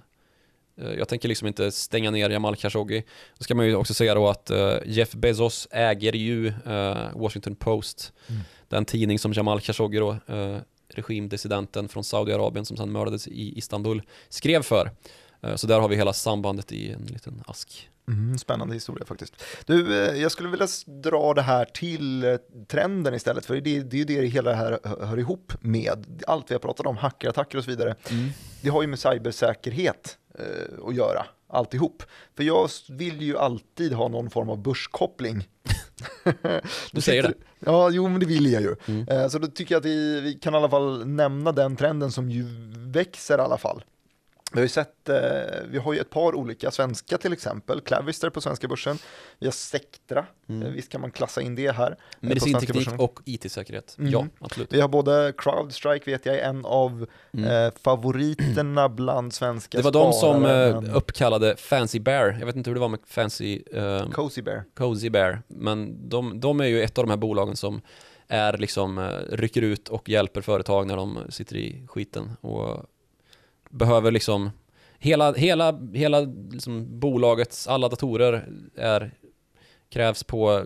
eh, 0.77 0.93
jag 0.93 1.07
tänker 1.07 1.27
liksom 1.27 1.47
inte 1.47 1.71
stänga 1.71 2.11
ner 2.11 2.29
Jamal 2.29 2.55
Khashoggi. 2.55 3.03
Då 3.37 3.43
ska 3.43 3.55
man 3.55 3.65
ju 3.65 3.75
också 3.75 3.93
säga 3.93 4.15
då 4.15 4.27
att 4.27 4.49
eh, 4.49 4.77
Jeff 4.85 5.11
Bezos 5.11 5.67
äger 5.71 6.15
ju 6.15 6.47
eh, 6.47 7.11
Washington 7.15 7.55
Post. 7.55 8.13
Mm. 8.27 8.41
Den 8.67 8.85
tidning 8.85 9.19
som 9.19 9.33
Jamal 9.33 9.61
Khashoggi 9.61 9.99
då, 9.99 10.17
eh, 10.27 10.57
regimdissidenten 10.87 11.89
från 11.89 12.03
Saudiarabien 12.03 12.65
som 12.65 12.77
sedan 12.77 12.91
mördades 12.91 13.27
i 13.27 13.57
Istanbul, 13.57 14.01
skrev 14.29 14.61
för. 14.61 14.91
Eh, 15.41 15.55
så 15.55 15.67
där 15.67 15.79
har 15.79 15.87
vi 15.89 15.95
hela 15.95 16.13
sambandet 16.13 16.71
i 16.71 16.91
en 16.91 17.05
liten 17.05 17.43
ask. 17.47 17.89
Mm, 18.09 18.37
spännande 18.37 18.73
historia 18.73 19.05
faktiskt. 19.05 19.33
Du, 19.65 20.03
eh, 20.03 20.21
jag 20.21 20.31
skulle 20.31 20.49
vilja 20.49 20.67
dra 20.85 21.33
det 21.33 21.41
här 21.41 21.65
till 21.65 22.23
eh, 22.23 22.35
trenden 22.67 23.13
istället, 23.13 23.45
för 23.45 23.55
det, 23.55 23.79
det 23.79 23.95
är 23.95 23.99
ju 23.99 24.05
det 24.05 24.25
hela 24.27 24.49
det 24.49 24.55
här 24.55 24.79
hör 25.05 25.19
ihop 25.19 25.53
med. 25.61 26.21
Allt 26.27 26.51
vi 26.51 26.55
har 26.55 26.59
pratat 26.59 26.85
om, 26.85 26.97
hackerattacker 26.97 27.57
och 27.57 27.63
så 27.63 27.69
vidare, 27.71 27.95
det 28.61 28.69
har 28.69 28.81
ju 28.81 28.87
med 28.87 28.99
cybersäkerhet 28.99 30.17
eh, 30.39 30.87
att 30.87 30.95
göra, 30.95 31.25
alltihop. 31.47 32.03
För 32.35 32.43
jag 32.43 32.69
vill 32.89 33.21
ju 33.21 33.37
alltid 33.37 33.93
ha 33.93 34.07
någon 34.07 34.29
form 34.29 34.49
av 34.49 34.57
börskoppling. 34.57 35.47
Du 36.91 37.01
säger 37.01 37.23
det. 37.23 37.33
Ja, 37.59 37.89
jo 37.89 38.07
men 38.07 38.19
det 38.19 38.25
vill 38.25 38.51
jag 38.51 38.61
ju. 38.61 38.75
Mm. 38.85 39.07
Eh, 39.07 39.27
Så 39.27 39.39
då 39.39 39.47
tycker 39.47 39.75
jag 39.75 39.79
att 39.79 39.85
vi, 39.85 40.21
vi 40.21 40.33
kan 40.33 40.53
i 40.53 40.57
alla 40.57 40.69
fall 40.69 41.07
nämna 41.07 41.51
den 41.51 41.75
trenden 41.75 42.11
som 42.11 42.29
ju 42.29 42.45
växer 42.77 43.37
i 43.37 43.41
alla 43.41 43.57
fall. 43.57 43.83
Vi 44.51 44.57
har 44.59 44.63
ju 44.63 44.69
sett, 44.69 45.09
eh, 45.09 45.15
vi 45.69 45.77
har 45.77 45.93
ju 45.93 45.99
ett 45.99 46.09
par 46.09 46.35
olika 46.35 46.71
svenska 46.71 47.17
till 47.17 47.33
exempel, 47.33 47.81
Clavister 47.81 48.29
på 48.29 48.41
svenska 48.41 48.67
börsen, 48.67 48.97
vi 49.39 49.47
har 49.47 49.51
Sectra, 49.51 50.25
Mm. 50.49 50.63
eh, 50.67 50.73
visst 50.73 50.89
kan 50.91 51.01
man 51.01 51.11
klassa 51.11 51.41
in 51.41 51.55
det 51.55 51.71
här. 51.71 51.91
eh, 51.91 51.97
Medicinteknik 52.19 52.89
och 52.97 53.19
IT-säkerhet. 53.25 53.95
Mm. 53.99 54.11
Ja, 54.11 54.25
absolut. 54.39 54.73
Vi 54.73 54.81
har 54.81 54.87
både 54.87 55.33
Crowdstrike 55.37 56.11
vet 56.11 56.25
jag 56.25 56.35
är 56.35 56.43
en 56.43 56.65
av 56.65 57.07
Mm. 57.33 57.65
eh, 57.65 57.73
favoriterna 57.83 58.89
bland 58.89 59.33
svenska 59.33 59.77
Det 59.77 59.83
var 59.83 59.91
de 59.91 60.13
som 60.13 60.45
eh, 60.45 60.95
uppkallade 60.95 61.55
Fancy 61.55 61.99
Bear. 61.99 62.35
Jag 62.39 62.45
vet 62.45 62.55
inte 62.55 62.69
hur 62.69 62.75
det 62.75 62.81
var 62.81 62.89
med 62.89 62.99
Fancy 63.07 63.61
eh, 63.73 64.09
Cozy 64.09 64.41
Bear. 64.41 64.63
Cozy 64.77 65.09
Bear, 65.09 65.41
men 65.47 66.09
de, 66.09 66.39
de 66.39 66.59
är 66.59 66.65
ju 66.65 66.81
ett 66.83 66.97
av 66.97 67.03
de 67.03 67.09
här 67.09 67.17
bolagen 67.17 67.55
som 67.55 67.81
är 68.27 68.57
liksom, 68.57 69.09
rycker 69.29 69.61
ut 69.61 69.89
och 69.89 70.09
hjälper 70.09 70.41
företag 70.41 70.87
när 70.87 70.95
de 70.97 71.19
sitter 71.29 71.55
i 71.55 71.83
skiten 71.87 72.31
och 72.41 72.85
behöver 73.69 74.11
liksom 74.11 74.51
hela, 74.99 75.33
hela, 75.33 75.79
hela 75.93 76.19
liksom 76.51 76.99
bolagets 76.99 77.67
alla 77.67 77.89
datorer 77.89 78.49
är, 78.75 79.11
krävs 79.89 80.23
på 80.23 80.65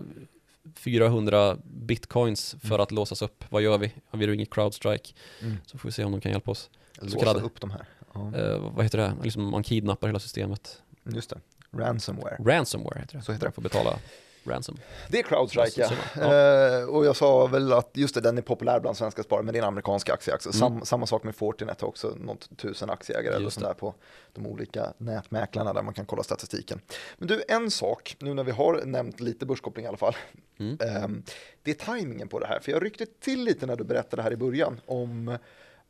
400 0.76 1.56
bitcoins 1.64 2.56
för 2.60 2.68
Mm. 2.74 2.80
att 2.80 2.90
låsas 2.90 3.22
upp. 3.22 3.44
Vad 3.48 3.62
gör 3.62 3.78
vi? 3.78 3.92
Ja, 4.10 4.18
Vi 4.18 4.26
ringer 4.26 4.44
Crowdstrike 4.44 5.12
Mm. 5.42 5.56
så 5.66 5.78
får 5.78 5.88
vi 5.88 5.92
se 5.92 6.04
om 6.04 6.12
de 6.12 6.20
kan 6.20 6.32
hjälpa 6.32 6.50
oss. 6.50 6.70
Låsa 7.00 7.18
kallade. 7.18 7.40
upp 7.40 7.60
de 7.60 7.70
här. 7.70 7.86
Ja, 8.14 8.34
Eh, 8.36 8.72
vad 8.74 8.84
heter 8.84 8.98
det? 8.98 9.14
Liksom 9.22 9.50
man 9.50 9.62
kidnappar 9.62 10.08
hela 10.08 10.18
systemet. 10.18 10.82
just 11.04 11.30
det. 11.30 11.40
Ransomware. 11.70 12.36
Ransomware 12.44 12.98
heter 13.00 13.16
det. 13.16 13.22
Så 13.22 13.32
heter 13.32 13.40
det. 13.46 13.48
Man 13.48 13.52
får 13.52 13.62
betala 13.62 13.98
ransom. 14.46 14.78
Det 15.08 15.18
är 15.18 15.22
Crowdstrike 15.22 15.80
ja. 15.80 15.90
Ja. 16.16 16.78
Eh, 16.78 16.84
och 16.84 17.06
jag 17.06 17.16
sa 17.16 17.46
väl 17.46 17.72
att 17.72 17.90
just 17.92 18.14
det, 18.14 18.20
den 18.20 18.38
är 18.38 18.42
populär 18.42 18.80
bland 18.80 18.96
svenska 18.96 19.22
sparare, 19.22 19.44
men 19.44 19.52
det 19.52 19.58
är 19.58 19.62
en 19.62 19.68
amerikansk 19.68 20.08
aktie. 20.08 20.32
Alltså. 20.32 20.48
Mm. 20.48 20.58
Sam, 20.58 20.86
samma 20.86 21.06
sak 21.06 21.22
med 21.22 21.36
Fortinet 21.36 21.80
har 21.80 21.88
också 21.88 22.14
något 22.20 22.56
tusen 22.56 22.90
aktieägare 22.90 23.34
eller 23.34 23.44
Just 23.44 23.54
sånt 23.54 23.66
där 23.66 23.74
på 23.74 23.94
de 24.32 24.46
olika 24.46 24.92
nätmäklarna 24.98 25.72
där 25.72 25.82
man 25.82 25.94
kan 25.94 26.06
kolla 26.06 26.22
statistiken. 26.22 26.80
Men 27.18 27.28
du, 27.28 27.42
en 27.48 27.70
sak, 27.70 28.16
nu 28.18 28.34
när 28.34 28.44
vi 28.44 28.52
har 28.52 28.82
nämnt 28.84 29.20
lite 29.20 29.46
börskoppling 29.46 29.84
i 29.84 29.88
alla 29.88 29.96
fall, 29.96 30.16
Mm. 30.58 30.78
Ehm, 30.80 31.22
det 31.62 31.70
är 31.70 31.74
tajmingen 31.74 32.28
på 32.28 32.38
det 32.38 32.46
här. 32.46 32.60
För 32.60 32.72
jag 32.72 32.84
ryckte 32.84 33.06
till 33.06 33.44
lite 33.44 33.66
när 33.66 33.76
du 33.76 33.84
berättade 33.84 34.22
här 34.22 34.32
i 34.32 34.36
början 34.36 34.80
om 34.86 35.38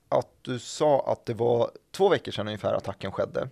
att 0.09 0.31
du 0.43 0.59
sa 0.59 1.13
att 1.13 1.27
det 1.27 1.35
var 1.35 1.71
två 1.91 2.09
veckor 2.09 2.33
sedan 2.33 2.47
ungefär 2.47 2.75
attacken 2.75 3.13
skedde, 3.13 3.49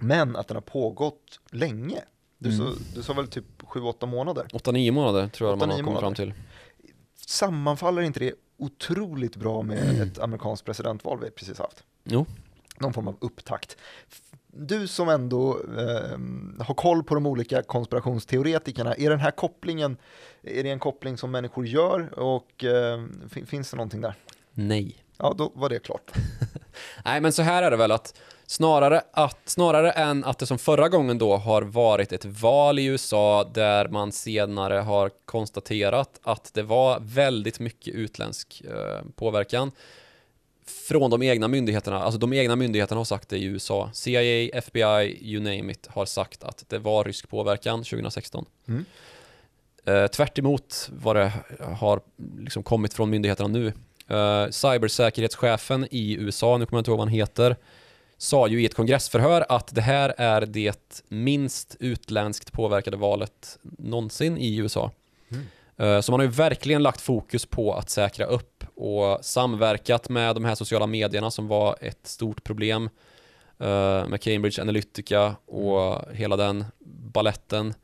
men 0.00 0.36
att 0.36 0.48
den 0.48 0.56
har 0.56 0.62
pågått 0.62 1.40
länge. 1.50 2.02
Du, 2.42 2.54
Mm. 2.54 2.72
sa, 2.74 2.78
du 2.94 3.02
sa 3.02 3.12
väl 3.12 3.26
typ 3.28 3.44
7-8 3.62 4.06
månader? 4.06 4.46
8-9 4.52 4.90
månader 4.90 5.28
tror 5.28 5.50
jag 5.50 5.58
man 5.58 5.70
har 5.70 5.76
8-9 5.78 5.84
kommit 5.84 6.00
fram 6.00 6.04
månader. 6.12 6.16
till. 6.24 6.34
Sammanfaller 7.26 8.02
inte 8.02 8.20
det 8.20 8.34
otroligt 8.58 9.36
bra 9.36 9.62
med 9.62 10.00
ett 10.02 10.18
amerikanskt 10.18 10.64
presidentval 10.66 11.18
vi 11.22 11.30
precis 11.30 11.58
haft? 11.58 11.84
Jo, 12.04 12.26
Någon 12.78 12.92
form 12.92 13.08
av 13.08 13.16
upptakt. 13.20 13.76
Du 14.54 14.88
som 14.88 15.08
ändå 15.08 15.50
eh, 15.78 16.18
har 16.64 16.74
koll 16.74 17.02
på 17.04 17.14
de 17.14 17.26
olika 17.26 17.62
konspirationsteoretikerna, 17.62 18.94
är 18.94 19.10
den 19.10 19.20
här 19.20 19.30
kopplingen, 19.30 19.96
är 20.42 20.62
det 20.62 20.70
en 20.70 20.78
koppling 20.78 21.16
som 21.18 21.30
människor 21.30 21.66
gör 21.66 22.18
och 22.18 22.64
eh, 22.64 23.04
fin- 23.30 23.46
finns 23.46 23.70
det 23.70 23.76
någonting 23.76 24.00
där? 24.00 24.14
nej. 24.52 24.96
Ja, 25.18 25.34
då 25.38 25.52
var 25.54 25.68
det 25.68 25.78
klart. 25.78 26.10
Nej, 27.04 27.20
men 27.20 27.32
så 27.32 27.42
här 27.42 27.62
är 27.62 27.70
det 27.70 27.76
väl 27.76 27.90
att 27.92 28.18
snarare, 28.52 29.02
att 29.12 29.38
snarare 29.44 29.90
än 29.90 30.24
att 30.24 30.38
det 30.38 30.46
som 30.46 30.58
förra 30.58 30.88
gången 30.88 31.18
då 31.18 31.36
har 31.36 31.62
varit 31.62 32.12
ett 32.12 32.24
val 32.24 32.78
i 32.78 32.84
USA 32.84 33.50
där 33.54 33.88
man 33.88 34.12
senare 34.12 34.74
har 34.74 35.10
konstaterat 35.24 36.20
att 36.22 36.54
det 36.54 36.62
var 36.62 37.00
väldigt 37.00 37.60
mycket 37.60 37.94
utländsk 37.94 38.62
eh, 38.70 39.04
påverkan 39.16 39.72
från 40.88 41.10
de 41.10 41.22
egna 41.22 41.48
myndigheterna. 41.48 42.02
Alltså 42.02 42.18
de 42.18 42.32
egna 42.32 42.56
myndigheterna 42.56 42.98
har 43.00 43.04
sagt 43.04 43.28
det 43.28 43.38
i 43.38 43.44
USA. 43.44 43.90
CIA, 43.92 44.48
FBI, 44.52 45.18
you 45.20 45.42
name 45.42 45.72
it, 45.72 45.86
har 45.86 46.06
sagt 46.06 46.44
att 46.44 46.64
det 46.68 46.78
var 46.78 47.04
rysk 47.04 47.28
påverkan 47.28 47.78
2016. 47.78 48.44
Mm. 48.68 48.84
Eh, 49.84 50.06
tvärt 50.06 50.38
vad 50.88 51.16
det 51.16 51.32
har 51.60 52.00
liksom 52.38 52.62
kommit 52.62 52.94
från 52.94 53.10
myndigheterna 53.10 53.48
nu. 53.48 53.72
Eh, 54.08 54.50
cybersäkerhetschefen 54.50 55.86
i 55.90 56.14
USA, 56.14 56.56
nu 56.58 56.66
kommer 56.66 56.78
jag 56.78 56.80
inte 56.80 56.90
ihåg 56.90 56.98
vad 56.98 57.08
han 57.08 57.14
heter, 57.14 57.56
sa 58.22 58.48
ju 58.48 58.62
i 58.62 58.66
ett 58.66 58.74
kongressförhör 58.74 59.46
att 59.48 59.74
det 59.74 59.80
här 59.80 60.14
är 60.18 60.40
det 60.40 61.02
minst 61.08 61.76
utländskt 61.80 62.52
påverkade 62.52 62.96
valet 62.96 63.58
någonsin 63.62 64.38
i 64.38 64.56
USA. 64.56 64.90
Mm. 65.28 65.44
Eh, 65.76 66.00
Så 66.00 66.12
man 66.12 66.20
har 66.20 66.24
ju 66.24 66.30
verkligen 66.30 66.82
lagt 66.82 67.00
fokus 67.00 67.46
på 67.46 67.74
att 67.74 67.90
säkra 67.90 68.26
upp 68.26 68.64
och 68.74 69.18
samverkat 69.24 70.08
med 70.08 70.36
de 70.36 70.44
här 70.44 70.54
sociala 70.54 70.86
medierna 70.86 71.30
som 71.30 71.48
var 71.48 71.76
ett 71.80 72.06
stort 72.06 72.44
problem 72.44 72.90
eh, 73.58 74.08
med 74.08 74.20
Cambridge 74.20 74.62
Analytica 74.62 75.36
och 75.46 76.02
hela 76.12 76.36
den 76.36 76.64
balletten 77.12 77.74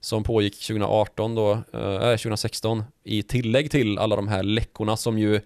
som 0.00 0.24
pågick 0.24 0.54
2018 0.54 1.34
då, 1.34 1.52
eh, 1.52 2.16
2016 2.16 2.84
i 3.04 3.22
tillägg 3.22 3.70
till 3.70 3.98
alla 3.98 4.16
de 4.16 4.28
här 4.28 4.42
läckorna 4.42 4.96
som 4.96 5.18
ju 5.18 5.40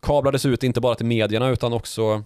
kablades 0.00 0.46
ut 0.46 0.62
inte 0.62 0.80
bara 0.80 0.94
till 0.94 1.06
medierna 1.06 1.48
utan 1.48 1.72
också 1.72 2.24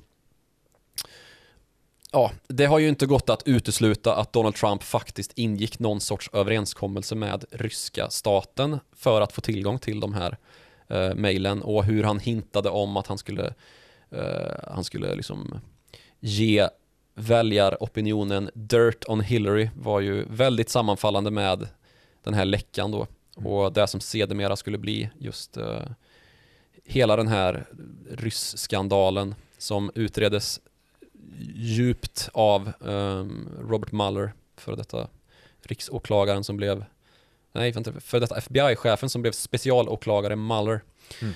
Ja, 2.15 2.33
det 2.49 2.67
har 2.67 2.79
ju 2.79 2.89
inte 2.89 3.07
gått 3.07 3.31
att 3.31 3.43
utesluta 3.49 4.17
att 4.17 4.33
Donald 4.33 4.55
Trump 4.55 4.83
faktiskt 4.83 5.33
ingick 5.35 5.79
någon 5.79 6.01
sorts 6.01 6.31
överenskommelse 6.33 7.15
med 7.15 7.45
ryska 7.51 8.11
staten 8.11 8.81
för 8.97 9.21
att 9.21 9.33
få 9.33 9.41
tillgång 9.41 9.79
till 9.79 10.01
de 10.01 10.15
här 10.15 10.37
eh, 10.89 11.15
mejlen 11.15 11.63
och 11.63 11.85
hur 11.85 12.05
han 12.05 12.19
hintade 12.19 12.71
om 12.71 12.97
att 12.97 13.07
han 13.07 13.19
skulle, 13.19 13.55
eh, 14.11 14.73
han 14.75 14.85
skulle 14.85 15.15
liksom 15.15 15.61
ge 16.21 16.69
väljaropinionen 17.15 18.51
dirt 18.55 19.05
on 19.09 19.21
Hillary 19.21 19.71
var 19.77 20.01
ju 20.01 20.25
väldigt 20.29 20.69
sammanfallande 20.69 21.31
med 21.31 21.69
den 22.23 22.35
här 22.35 22.45
läckan 22.45 22.91
då. 22.91 23.07
Och 23.35 23.73
det 23.73 23.87
som 23.87 24.01
sedermera 24.01 24.57
skulle 24.57 24.79
bli 24.79 25.11
just 25.19 25.57
eh, 25.57 25.83
hela 26.85 27.17
den 27.17 27.29
här 27.29 27.67
ryss-skandalen 28.11 29.35
som 29.59 29.91
utredes 29.95 30.61
djupt 31.55 32.29
av 32.33 32.73
ehm, 32.87 33.49
Robert 33.69 33.93
Mueller, 33.93 34.33
för 34.57 34.77
detta 34.77 35.09
riksåklagaren 35.63 36.45
som 36.45 36.57
blev, 36.57 36.85
nej, 37.53 37.73
vänta, 37.73 37.93
för 38.01 38.21
detta 38.21 38.37
FBI-chefen 38.37 39.09
som 39.09 39.23
blev 39.23 39.33
specialåklagare 39.33 40.37
Mueller. 40.37 40.83
Mm. 41.23 41.35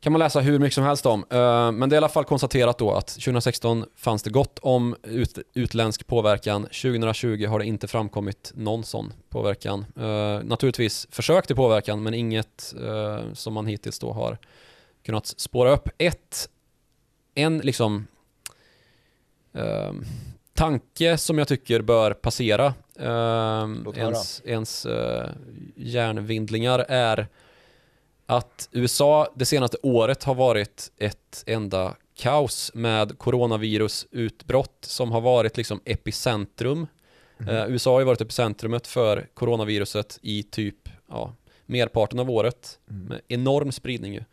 Kan 0.00 0.12
man 0.12 0.18
läsa 0.18 0.40
hur 0.40 0.58
mycket 0.58 0.74
som 0.74 0.84
helst 0.84 1.06
om. 1.06 1.24
Eh, 1.30 1.72
men 1.72 1.88
det 1.88 1.94
är 1.94 1.96
i 1.96 1.96
alla 1.96 2.08
fall 2.08 2.24
konstaterat 2.24 2.78
då 2.78 2.92
att 2.92 3.06
2016 3.06 3.84
fanns 3.96 4.22
det 4.22 4.30
gott 4.30 4.58
om 4.58 4.96
ut, 5.02 5.38
utländsk 5.54 6.06
påverkan. 6.06 6.62
2020 6.62 7.46
har 7.46 7.58
det 7.58 7.64
inte 7.64 7.88
framkommit 7.88 8.52
någon 8.54 8.84
sån 8.84 9.12
påverkan. 9.28 9.84
Eh, 9.96 10.44
naturligtvis 10.44 11.06
försök 11.10 11.46
till 11.46 11.56
påverkan 11.56 12.02
men 12.02 12.14
inget 12.14 12.74
eh, 12.82 13.32
som 13.32 13.54
man 13.54 13.66
hittills 13.66 13.98
då 13.98 14.12
har 14.12 14.38
kunnat 15.04 15.26
spåra 15.26 15.70
upp. 15.70 15.88
Ett, 15.98 16.48
en 17.34 17.58
liksom 17.58 18.06
ehm, 19.54 20.04
tanke 20.54 21.18
som 21.18 21.38
jag 21.38 21.48
tycker 21.48 21.82
bör 21.82 22.12
passera 22.12 22.74
höra. 23.94 24.06
ens, 24.06 24.42
ens 24.44 24.86
uh, 24.86 25.24
hjärnvindlingar 25.76 26.78
är 26.88 27.26
att 28.26 28.68
USA 28.72 29.28
det 29.34 29.44
senaste 29.44 29.76
året 29.82 30.24
har 30.24 30.34
varit 30.34 30.92
ett 30.98 31.44
enda 31.46 31.96
kaos 32.16 32.70
med 32.74 33.18
coronavirusutbrott 33.18 34.78
som 34.80 35.12
har 35.12 35.20
varit 35.20 35.56
liksom 35.56 35.80
epicentrum. 35.84 36.86
Eh, 37.48 37.66
USA 37.68 37.92
har 37.92 38.00
ju 38.00 38.06
varit 38.06 38.20
epicentrumet 38.20 38.86
för 38.86 39.28
coronaviruset 39.34 40.18
i 40.22 40.42
typ 40.42 40.88
ja, 41.08 41.34
merparten 41.66 42.18
av 42.18 42.30
året 42.30 42.78
med 42.84 43.20
enorm 43.28 43.72
spridning 43.72 44.14
ju. 44.14 44.24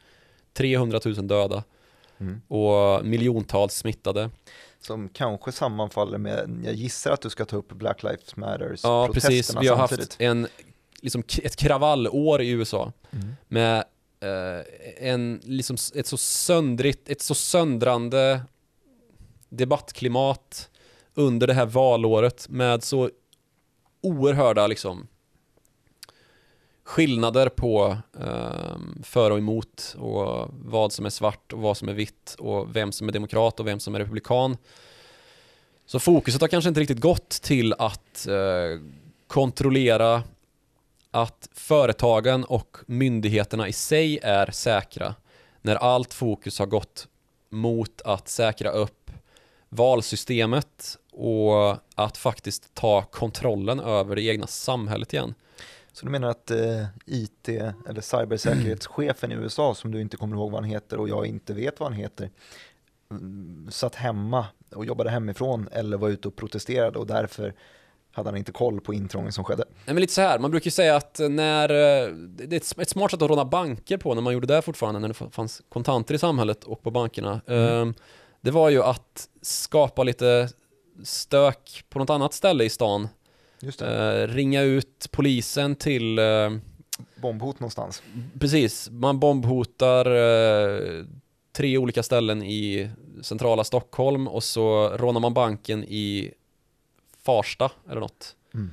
300 0.53 0.99
000 1.05 1.27
döda 1.27 1.63
Mm. 2.19 2.41
och 2.47 3.05
miljontals 3.05 3.73
smittade. 3.73 4.29
Som 4.79 5.09
kanske 5.09 5.51
sammanfaller 5.51 6.17
med, 6.17 6.61
jag 6.65 6.73
gissar 6.73 7.11
att 7.11 7.21
du 7.21 7.29
ska 7.29 7.45
ta 7.45 7.55
upp 7.57 7.71
Black 7.73 8.03
Lives 8.03 8.35
Matters 8.35 8.83
Ja, 8.83 9.09
precis. 9.13 9.55
Vi 9.61 9.67
har 9.67 9.77
samtidigt. 9.77 10.09
haft 10.13 10.21
en, 10.21 10.47
liksom, 11.01 11.23
ett 11.43 11.55
kravallår 11.55 12.41
i 12.41 12.49
USA 12.49 12.91
Mm. 13.11 13.35
med 13.47 13.83
eh, 14.19 15.07
en, 15.09 15.41
liksom, 15.43 15.77
ett 15.95 16.07
så 16.07 16.17
söndrigt, 16.17 17.09
ett 17.09 17.21
så 17.21 17.35
söndrande 17.35 18.41
debattklimat 19.49 20.69
under 21.13 21.47
det 21.47 21.53
här 21.53 21.65
valåret 21.65 22.49
med 22.49 22.83
så 22.83 23.09
oerhörda 24.01 24.67
liksom 24.67 25.07
skillnader 26.87 27.49
på 27.49 27.97
eh, 28.19 28.77
för 29.03 29.31
och 29.31 29.37
emot 29.37 29.95
och 29.99 30.49
vad 30.51 30.93
som 30.93 31.05
är 31.05 31.09
svart 31.09 31.53
och 31.53 31.59
vad 31.59 31.77
som 31.77 31.89
är 31.89 31.93
vitt 31.93 32.35
och 32.39 32.75
vem 32.75 32.91
som 32.91 33.07
är 33.07 33.11
demokrat 33.11 33.59
och 33.59 33.67
vem 33.67 33.79
som 33.79 33.95
är 33.95 33.99
republikan. 33.99 34.57
Så 35.85 35.99
fokuset 35.99 36.41
har 36.41 36.47
kanske 36.47 36.67
inte 36.67 36.79
riktigt 36.81 36.99
gått 36.99 37.29
till 37.29 37.73
att 37.73 38.27
eh, 38.27 38.81
kontrollera 39.27 40.23
att 41.11 41.49
företagen 41.53 42.43
och 42.43 42.77
myndigheterna 42.85 43.67
i 43.67 43.73
sig 43.73 44.19
är 44.23 44.51
säkra 44.51 45.15
när 45.61 45.75
allt 45.75 46.13
fokus 46.13 46.59
har 46.59 46.65
gått 46.65 47.07
mot 47.49 48.01
att 48.01 48.27
säkra 48.27 48.69
upp 48.69 49.11
valsystemet 49.69 50.97
och 51.11 51.77
att 51.95 52.17
faktiskt 52.17 52.73
ta 52.73 53.01
kontrollen 53.01 53.79
över 53.79 54.15
det 54.15 54.21
egna 54.21 54.47
samhället 54.47 55.13
igen. 55.13 55.33
Så 55.97 56.05
du 56.05 56.11
menar 56.11 56.27
att 56.27 56.51
eh, 56.51 56.85
IT 57.05 57.49
eller 57.89 58.01
cybersäkerhetschefen 58.01 59.31
i 59.31 59.35
USA 59.35 59.75
som 59.75 59.91
du 59.91 60.01
inte 60.01 60.17
kommer 60.17 60.35
ihåg 60.35 60.51
vad 60.51 60.61
han 60.61 60.69
heter 60.69 60.99
och 60.99 61.09
jag 61.09 61.25
inte 61.25 61.53
vet 61.53 61.79
vad 61.79 61.89
han 61.89 61.99
heter 61.99 62.29
mm, 63.11 63.67
satt 63.71 63.95
hemma 63.95 64.45
och 64.75 64.85
jobbade 64.85 65.09
hemifrån 65.09 65.69
eller 65.71 65.97
var 65.97 66.09
ute 66.09 66.27
och 66.27 66.35
protesterade 66.35 66.99
och 66.99 67.07
därför 67.07 67.53
hade 68.11 68.29
han 68.29 68.37
inte 68.37 68.51
koll 68.51 68.81
på 68.81 68.93
intrången 68.93 69.31
som 69.31 69.43
skedde. 69.43 69.63
Nej, 69.67 69.93
men 69.93 70.01
lite 70.01 70.13
så 70.13 70.21
här, 70.21 70.39
man 70.39 70.51
brukar 70.51 70.65
ju 70.65 70.71
säga 70.71 70.95
att 70.95 71.19
när, 71.29 71.69
eh, 71.69 72.13
det 72.13 72.55
är 72.55 72.81
ett 72.81 72.89
smart 72.89 73.11
sätt 73.11 73.21
att 73.21 73.29
råna 73.29 73.45
banker 73.45 73.97
på 73.97 74.13
när 74.13 74.21
man 74.21 74.33
gjorde 74.33 74.47
det 74.47 74.61
fortfarande, 74.61 74.99
när 74.99 75.07
det 75.07 75.31
fanns 75.31 75.61
kontanter 75.69 76.15
i 76.15 76.17
samhället 76.19 76.63
och 76.63 76.83
på 76.83 76.91
bankerna. 76.91 77.41
Mm. 77.47 77.89
eh, 77.89 77.95
Det 78.41 78.51
var 78.51 78.69
ju 78.69 78.83
att 78.83 79.29
skapa 79.41 80.03
lite 80.03 80.49
stök 81.03 81.83
på 81.89 81.99
något 81.99 82.09
annat 82.09 82.33
ställe 82.33 82.63
i 82.63 82.69
stan. 82.69 83.07
Eh, 83.81 84.27
ringa 84.27 84.61
ut 84.61 85.07
polisen 85.11 85.75
till, 85.75 86.19
eh, 86.19 86.49
bombhot 87.15 87.59
någonstans. 87.59 88.03
precis, 88.39 88.89
man 88.91 89.19
bombhotar 89.19 90.05
eh, 90.05 91.05
tre 91.51 91.77
olika 91.77 92.03
ställen 92.03 92.43
i 92.43 92.89
centrala 93.21 93.63
Stockholm 93.63 94.27
och 94.27 94.43
så 94.43 94.89
rånar 94.89 95.19
man 95.19 95.33
banken 95.33 95.83
i 95.83 96.31
Farsta 97.23 97.71
eller 97.89 98.01
något. 98.01 98.35
Mm. 98.53 98.71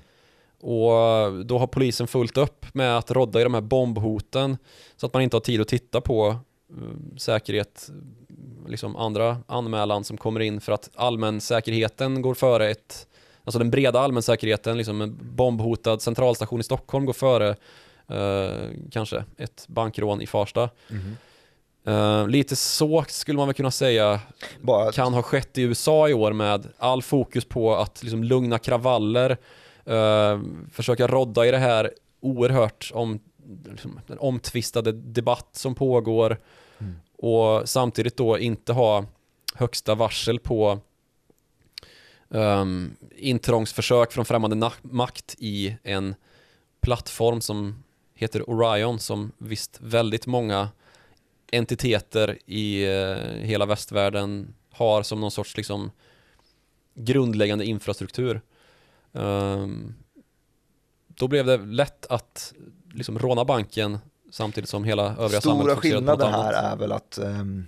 Och 0.61 1.47
då 1.47 1.59
har 1.59 1.67
polisen 1.67 2.07
fullt 2.07 2.37
upp 2.37 2.75
med 2.75 2.99
att 2.99 3.11
rodda 3.11 3.41
i 3.41 3.45
de 3.45 3.55
här 3.55 3.61
bombhoten 3.61 4.57
så 4.97 5.07
att 5.07 5.15
man 5.15 5.23
inte 5.23 5.37
har 5.37 5.41
tid 5.41 5.61
att 5.61 5.69
titta 5.69 6.01
på 6.01 6.29
eh, 6.29 7.17
säkerhet, 7.17 7.91
liksom 8.69 8.97
andra 8.97 9.39
anmälan 9.47 10.05
som 10.05 10.17
kommer 10.17 10.41
in 10.41 10.61
för 10.61 10.73
att 10.73 10.91
allmänsäkerheten 10.95 12.23
går 12.23 12.35
före 12.35 12.71
ett, 12.71 13.07
alltså 13.45 13.59
den 13.59 13.71
breda 13.71 14.01
allmänsäkerheten, 14.01 14.77
liksom 14.77 15.01
en 15.01 15.19
bombhotad 15.37 16.03
centralstation 16.03 16.61
i 16.61 16.63
Stockholm 16.63 17.07
går 17.07 17.13
före 17.13 17.49
eh, 18.09 18.71
kanske 18.91 19.25
ett 19.37 19.65
bankrån 19.69 20.21
i 20.23 20.27
Farsta. 20.27 20.69
Eh, 21.87 22.29
lite 22.29 22.57
så 22.57 23.05
skulle 23.09 23.37
man 23.37 23.47
väl 23.49 23.55
kunna 23.55 23.71
säga 23.71 24.21
Bara 24.61 24.93
kan 24.93 25.15
ha 25.15 25.23
skett 25.23 25.59
i 25.59 25.63
USA 25.63 26.09
i 26.09 26.15
år 26.15 26.33
med 26.33 26.67
all 26.79 27.03
fokus 27.03 27.45
på 27.45 27.77
att 27.77 28.03
liksom 28.03 28.25
lugna 28.25 28.59
kravaller, 28.59 29.31
eh, 29.85 30.41
försöka 30.73 31.07
rodda 31.07 31.47
i 31.47 31.51
det 31.51 31.59
här 31.59 31.91
oerhört 32.21 32.91
om, 32.95 33.19
liksom, 33.71 34.01
den 34.07 34.19
omtvistade 34.19 34.93
debatt 34.93 35.49
som 35.53 35.75
pågår 35.75 36.39
Mm. 36.79 36.95
och 37.19 37.69
samtidigt 37.69 38.17
då 38.17 38.39
inte 38.39 38.73
ha 38.73 39.05
högsta 39.55 39.95
varsel 39.95 40.39
på 40.39 40.79
um, 42.35 42.97
intrångsförsök 43.17 44.13
från 44.13 44.25
främmande 44.25 44.71
makt 44.83 45.35
i 45.39 45.77
en 45.83 46.15
plattform 46.81 47.41
som 47.41 47.85
heter 48.15 48.51
Orion 48.51 48.99
som 48.99 49.33
visst 49.39 49.79
väldigt 49.81 50.27
många 50.27 50.69
entiteter 51.53 52.39
i 52.47 52.85
eh, 52.85 53.17
hela 53.47 53.67
västvärlden 53.67 54.55
har 54.71 55.03
som 55.03 55.21
någon 55.21 55.31
sorts 55.31 55.57
liksom 55.57 55.91
grundläggande 56.95 57.65
infrastruktur. 57.65 58.41
Ehm, 59.13 59.95
då 61.07 61.29
blev 61.29 61.47
det 61.47 61.57
lätt 61.57 62.07
att 62.07 62.55
liksom 62.93 63.19
råna 63.19 63.45
banken 63.45 63.99
samtidigt 64.31 64.71
som 64.71 64.85
hela 64.85 65.03
övriga 65.03 65.41
Stora 65.41 65.41
samhället 65.41 65.75
något 65.75 65.83
skillnaden 65.83 66.33
här 66.33 66.53
är 66.53 66.77
väl 66.77 66.93
att 66.93 67.19
ehm, 67.19 67.67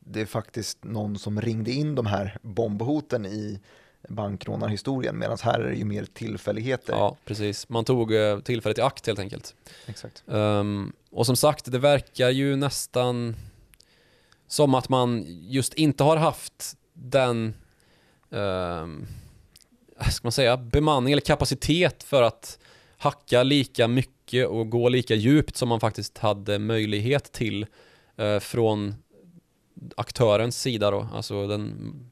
det 0.00 0.20
är 0.20 0.26
faktiskt 0.26 0.84
någon 0.84 1.18
som 1.18 1.40
ringde 1.40 1.70
in 1.70 1.94
de 1.94 2.06
här 2.06 2.38
bombhoten 2.42 3.26
i 3.26 3.60
bankrånarhistorien 4.08 5.18
medan 5.18 5.38
här 5.42 5.60
är 5.60 5.70
det 5.70 5.76
ju 5.76 5.84
mer 5.84 6.04
tillfälligheter. 6.04 6.92
Ja, 6.92 7.16
precis. 7.24 7.68
Man 7.68 7.84
tog 7.84 8.14
eh, 8.14 8.38
tillfället 8.38 8.78
i 8.78 8.80
akt 8.80 9.06
helt 9.06 9.18
enkelt. 9.18 9.54
Exakt. 9.86 10.24
Ehm, 10.28 10.92
och 11.10 11.26
som 11.26 11.36
sagt, 11.36 11.72
det 11.72 11.78
verkar 11.78 12.30
ju 12.30 12.56
nästan 12.56 13.36
som 14.46 14.74
att 14.74 14.88
man 14.88 15.24
just 15.28 15.74
inte 15.74 16.04
har 16.04 16.16
haft 16.16 16.76
den, 16.92 17.54
um, 18.30 19.06
ska 20.10 20.20
man 20.22 20.32
säga, 20.32 20.56
bemanning 20.56 21.12
eller 21.12 21.20
kapacitet 21.20 22.02
för 22.02 22.22
att 22.22 22.58
hacka 22.96 23.42
lika 23.42 23.88
mycket 23.88 24.48
och 24.48 24.70
gå 24.70 24.88
lika 24.88 25.14
djupt 25.14 25.56
som 25.56 25.68
man 25.68 25.80
faktiskt 25.80 26.18
hade 26.18 26.58
möjlighet 26.58 27.32
till 27.32 27.66
eh, 28.16 28.38
från 28.38 28.94
aktörens 29.96 30.60
sida 30.60 30.90
då, 30.90 31.08
alltså 31.12 31.46
den 31.46 32.11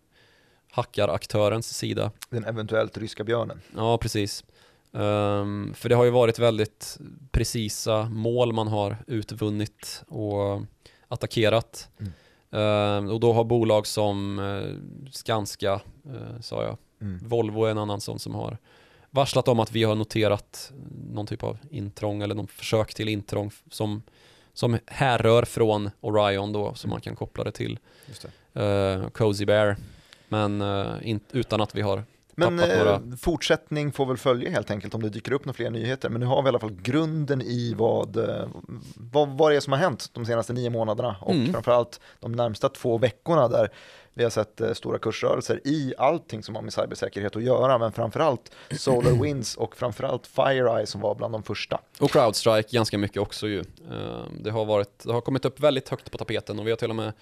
hackaraktörens 0.71 1.75
sida. 1.77 2.11
Den 2.31 2.45
eventuellt 2.45 2.99
ryska 2.99 3.25
björnen. 3.25 3.61
Ja, 3.77 3.99
precis. 3.99 4.45
Ehm, 4.93 5.73
för 5.77 5.89
det 5.89 5.95
har 5.95 6.05
ju 6.05 6.11
varit 6.11 6.39
väldigt 6.39 6.99
precisa 7.31 8.05
mål 8.05 8.53
man 8.53 8.68
har 8.68 8.97
utvunnit 9.07 10.03
och 10.09 10.62
attackerat. 11.09 11.89
Mm. 12.01 12.12
Ehm, 12.51 13.11
och 13.11 13.21
då 13.21 13.33
har 13.33 13.45
bolag 13.45 13.87
som 13.87 14.39
uh, 14.39 14.77
Skanska, 15.12 15.73
eh, 16.07 16.41
sa 16.41 16.62
jag, 16.64 16.77
Mm. 17.03 17.18
Volvo 17.29 17.64
är 17.64 17.71
en 17.71 17.79
annan 17.79 18.01
sån 18.01 18.18
som 18.18 18.35
har 18.35 18.59
varslat 19.11 19.49
om 19.49 19.61
att 19.61 19.73
vi 19.73 19.85
har 19.85 19.95
noterat 19.95 20.73
någon 21.12 21.27
typ 21.27 21.43
av 21.43 21.59
intrång 21.71 22.23
eller 22.23 22.35
någon 22.35 22.47
försök 22.47 22.95
till 22.95 23.09
intrång 23.09 23.51
som, 23.71 24.03
som 24.53 24.79
härrör 24.87 25.43
från 25.43 25.91
Orion 26.01 26.53
då, 26.53 26.75
som 26.75 26.89
Mm. 26.89 26.95
man 26.95 27.01
kan 27.01 27.16
koppla 27.16 27.45
det 27.45 27.53
till 27.53 27.79
Just 28.07 28.27
det. 28.53 28.61
uh, 28.62 29.09
Cozy 29.09 29.47
Bear. 29.47 29.77
Men 30.31 30.61
eh, 30.61 30.87
in, 31.03 31.20
utan 31.33 31.61
att 31.61 31.74
vi 31.74 31.81
har 31.81 32.05
Men 32.35 32.59
eh, 32.61 32.78
några... 32.78 33.03
fortsättning 33.20 33.93
får 33.93 34.07
väl 34.07 34.16
följa 34.16 34.51
helt 34.51 34.70
enkelt 34.70 34.95
om 34.95 35.03
det 35.03 35.09
dyker 35.09 35.33
upp 35.33 35.45
några 35.45 35.55
fler 35.57 35.70
nyheter. 35.70 36.09
Men 36.09 36.20
nu 36.20 36.26
har 36.26 36.43
vi 36.43 36.47
i 36.47 36.49
alla 36.49 36.59
fall 36.59 36.72
grunden 36.83 37.43
i 37.43 37.74
vad, 37.76 38.16
eh, 38.16 38.49
vad, 38.97 39.28
vad 39.28 39.53
det 39.53 39.57
är 39.57 39.61
som 39.61 39.72
har 39.72 39.81
hänt 39.81 40.11
de 40.12 40.26
senaste 40.26 40.53
nio 40.53 40.70
månaderna 40.70 41.16
och 41.20 41.35
Mm. 41.35 41.53
framförallt 41.53 42.01
de 42.20 42.33
närmsta 42.33 42.68
två 42.68 42.99
veckorna 42.99 43.49
där 43.49 43.68
vi 44.14 44.22
har 44.22 44.31
sett 44.31 44.61
stora 44.74 44.99
kursrörelser 44.99 45.61
i 45.64 45.95
allting 45.99 46.43
som 46.43 46.55
har 46.55 46.62
med 46.62 46.72
cybersäkerhet 46.72 47.37
att 47.37 47.43
göra, 47.43 47.78
men 47.78 47.93
framförallt 47.93 48.51
SolarWinds 48.70 49.57
och 49.57 49.76
framförallt 49.76 50.26
FireEye 50.26 50.87
som 50.87 51.01
var 51.01 51.14
bland 51.14 51.35
de 51.35 51.43
första. 51.43 51.81
Och 52.01 52.11
Crowdstrike 52.11 52.68
ganska 52.76 52.99
mycket 52.99 53.22
också 53.22 53.49
ju. 53.49 53.64
Det 54.41 54.51
har, 54.51 54.64
varit, 54.64 55.03
det 55.05 55.12
har 55.12 55.20
kommit 55.20 55.45
upp 55.45 55.61
väldigt 55.61 55.89
högt 55.89 56.11
på 56.11 56.18
tapeten 56.18 56.59
och 56.59 56.66
vi 56.66 56.70
har 56.70 56.76
till 56.76 56.91
och 56.91 56.97
med 56.97 57.12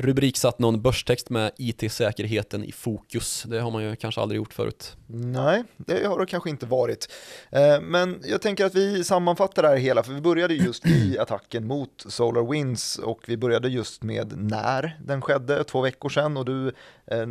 rubriksatt 0.00 0.58
någon 0.58 0.82
börstext 0.82 1.30
med 1.30 1.50
IT-säkerheten 1.58 2.64
i 2.64 2.72
fokus. 2.72 3.42
Det 3.46 3.60
har 3.60 3.70
man 3.70 3.82
ju 3.84 3.96
kanske 3.96 4.20
aldrig 4.20 4.36
gjort 4.36 4.52
förut. 4.52 4.96
Nej, 5.06 5.64
det 5.76 6.06
har 6.06 6.18
det 6.18 6.26
kanske 6.26 6.50
inte 6.50 6.66
varit. 6.66 7.12
Eh, 7.50 7.80
Men 7.80 8.22
jag 8.24 8.42
tänker 8.42 8.64
att 8.64 8.74
vi 8.74 9.04
sammanfattar 9.04 9.62
det 9.62 9.68
här 9.68 9.76
hela, 9.76 10.02
för 10.02 10.12
vi 10.12 10.20
började 10.20 10.54
just 10.54 10.86
i 10.86 11.18
attacken 11.20 11.66
mot 11.66 12.04
SolarWinds 12.08 12.98
och 12.98 13.20
vi 13.26 13.36
började 13.36 13.68
just 13.68 14.02
med 14.02 14.32
när 14.36 14.98
den 15.04 15.22
skedde, 15.22 15.64
två 15.64 15.80
veckor 15.80 16.08
sedan 16.08 16.36
och 16.36 16.44
du 16.44 16.72
Eh, 17.10 17.26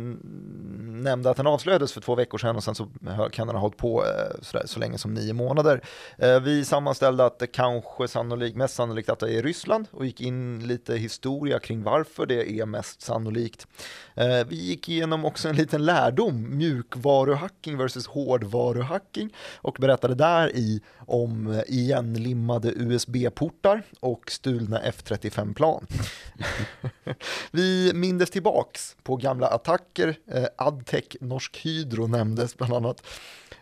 nämnde 1.02 1.30
att 1.30 1.36
den 1.36 1.46
avslöjades 1.46 1.92
för 1.92 2.00
två 2.00 2.14
veckor 2.14 2.38
sedan 2.38 2.56
och 2.56 2.64
sen 2.64 2.74
så 2.74 2.88
kan 3.32 3.46
den 3.46 3.56
ha 3.56 3.60
hållit 3.60 3.76
på 3.76 4.04
eh, 4.04 4.40
sådär, 4.42 4.66
så 4.66 4.80
länge 4.80 4.98
som 4.98 5.14
nio 5.14 5.32
månader. 5.32 5.80
Eh, 6.18 6.40
Vi 6.40 6.64
sammanställde 6.64 7.24
att 7.24 7.38
det 7.38 7.46
kanske 7.46 8.08
sannolikt, 8.08 8.56
mest 8.56 8.74
sannolikt 8.74 9.08
att 9.10 9.18
det 9.18 9.32
är 9.32 9.42
Ryssland 9.42 9.86
och 9.90 10.06
gick 10.06 10.20
in 10.20 10.66
lite 10.66 10.94
historia 10.96 11.58
kring 11.58 11.82
varför 11.82 12.26
det 12.26 12.50
är 12.60 12.66
mest 12.66 13.02
sannolikt. 13.02 13.66
Eh, 14.14 14.46
Vi 14.48 14.56
gick 14.56 14.88
igenom 14.88 15.24
också 15.24 15.48
en 15.48 15.56
liten 15.56 15.84
lärdom, 15.84 16.58
mjukvaruhacking 16.58 17.76
versus 17.78 18.06
hårdvaruhacking 18.06 19.34
och 19.56 19.76
berättade 19.80 20.14
där 20.14 20.56
i 20.56 20.80
om 21.06 21.46
eh, 21.52 21.60
igenlimmade 21.66 22.72
USB-portar 22.76 23.82
och 24.00 24.30
stulna 24.30 24.80
F35-plan. 24.82 25.86
Vi 27.50 27.92
mindes 27.94 28.30
tillbaks 28.30 28.96
på 29.02 29.16
gamla 29.16 29.46
attacker, 29.46 29.69
eh, 29.74 30.44
Adtech 30.56 31.16
Norsk 31.20 31.56
Hydro 31.56 32.06
nämndes 32.06 32.56
bland 32.56 32.72
annat. 32.72 33.06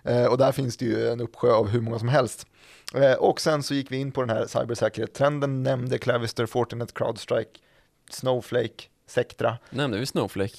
Eh, 0.03 0.25
och 0.25 0.39
där 0.39 0.53
finns 0.53 0.77
det 0.77 0.85
ju 0.85 1.09
en 1.09 1.21
uppsjö 1.21 1.53
av 1.53 1.69
hur 1.69 1.81
många 1.81 1.99
som 1.99 2.09
helst. 2.09 2.47
Eh, 2.95 3.13
och 3.13 3.41
sen 3.41 3.63
så 3.63 3.75
gick 3.75 3.93
vi 3.93 3.97
in 3.97 4.13
på 4.13 4.21
den 4.21 4.37
här 4.37 4.47
cybersäkerhetstrenden, 4.47 5.63
nämnde 5.63 5.99
Clavister, 5.99 6.47
Fortinet, 6.47 6.95
Crowdstrike, 6.95 7.51
Snowflake, 8.11 8.85
Sectra. 9.07 9.59
Nämnde 9.71 9.99
vi 9.99 10.07
Snowflake? 10.07 10.57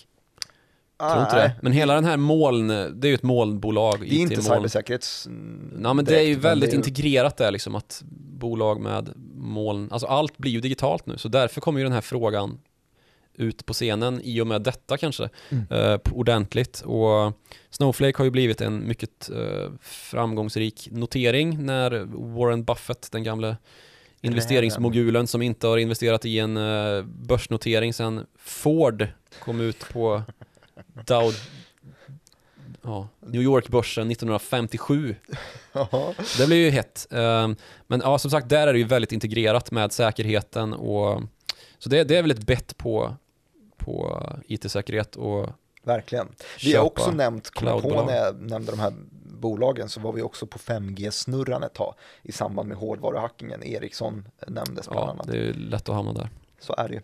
Tror 0.99 1.21
inte 1.21 1.35
det. 1.35 1.55
Men 1.61 1.71
hela 1.71 1.95
den 1.95 2.05
här 2.05 2.17
moln, 2.17 2.67
det 2.67 3.07
är 3.07 3.09
ju 3.09 3.13
ett 3.13 3.23
molnbolag. 3.23 3.99
Det 3.99 4.05
är 4.05 4.19
inte 4.19 4.33
IT-moln. 4.33 4.57
cybersäkerhets... 4.57 5.27
Nej 5.71 5.93
men 5.93 6.05
det 6.05 6.19
är 6.19 6.23
ju 6.23 6.35
väldigt 6.35 6.73
är- 6.73 6.77
integrerat 6.77 7.37
där 7.37 7.51
liksom 7.51 7.75
att 7.75 8.01
bolag 8.39 8.81
med 8.81 9.13
moln, 9.35 9.89
alltså 9.91 10.07
allt 10.07 10.37
blir 10.37 10.51
ju 10.51 10.61
digitalt 10.61 11.05
nu 11.05 11.17
så 11.17 11.27
därför 11.27 11.61
kommer 11.61 11.79
ju 11.79 11.83
den 11.83 11.93
här 11.93 12.01
frågan 12.01 12.59
ut 13.39 13.65
på 13.65 13.73
scenen 13.73 14.21
i 14.23 14.41
och 14.41 14.47
med 14.47 14.61
detta 14.61 14.97
kanske 14.97 15.29
Mm. 15.49 15.65
eh, 15.69 15.99
ordentligt 16.11 16.81
och 16.85 17.33
Snowflake 17.69 18.17
har 18.17 18.25
ju 18.25 18.31
blivit 18.31 18.61
en 18.61 18.87
mycket 18.87 19.29
eh, 19.29 19.71
framgångsrik 19.81 20.87
notering 20.91 21.65
när 21.65 21.91
Warren 22.35 22.63
Buffett, 22.63 23.11
den 23.11 23.23
gamle 23.23 23.57
investeringsmogulen 24.21 25.27
som 25.27 25.41
inte 25.41 25.67
har 25.67 25.77
investerat 25.77 26.25
i 26.25 26.39
en 26.39 26.57
eh, 26.57 27.03
börsnotering 27.03 27.93
sedan 27.93 28.25
Ford 28.37 29.07
kom 29.43 29.61
ut 29.61 29.85
på 29.93 30.21
Dow 31.05 31.33
ja, 32.81 33.07
New 33.19 33.41
York-börsen 33.41 34.11
1957 34.11 35.15
Ja. 35.73 36.13
det 36.37 36.47
blir 36.47 36.57
ju 36.57 36.69
hett. 36.69 37.07
Ehm, 37.11 37.55
Men 37.87 38.01
ja, 38.03 38.17
som 38.19 38.31
sagt, 38.31 38.49
där 38.49 38.67
är 38.67 38.73
det 38.73 38.79
ju 38.79 38.85
väldigt 38.85 39.11
integrerat 39.11 39.71
med 39.71 39.91
säkerheten 39.91 40.73
och 40.73 41.21
så 41.79 41.89
det, 41.89 42.03
det 42.03 42.15
är 42.17 42.21
väl 42.21 42.31
ett 42.31 42.45
bett 42.45 42.77
på, 42.77 43.15
på 43.79 44.23
IT-säkerhet 44.47 45.15
och 45.15 45.49
Verkligen. 45.83 46.27
Vi 46.63 46.73
har 46.75 46.85
också 46.85 47.11
nämnt, 47.11 47.49
kom 47.49 48.05
när 48.05 48.15
jag 48.25 48.41
nämnde 48.41 48.71
de 48.71 48.79
här 48.79 48.93
bolagen, 49.39 49.89
så 49.89 49.99
var 49.99 50.11
vi 50.13 50.21
också 50.21 50.45
på 50.47 50.57
5G-snurran 50.59 51.63
ett 51.65 51.73
tag 51.73 51.93
i 52.23 52.31
samband 52.31 52.67
med 52.69 52.77
hårdvaruhackingen. 52.77 53.63
Ericsson 53.63 54.27
nämndes 54.47 54.89
bland 54.89 55.07
Ja, 55.07 55.11
annat. 55.11 55.27
det 55.27 55.37
är 55.37 55.53
lätt 55.53 55.89
att 55.89 55.95
hamna 55.95 56.13
där. 56.13 56.29
Så 56.59 56.75
är 56.77 56.89
det. 56.89 57.01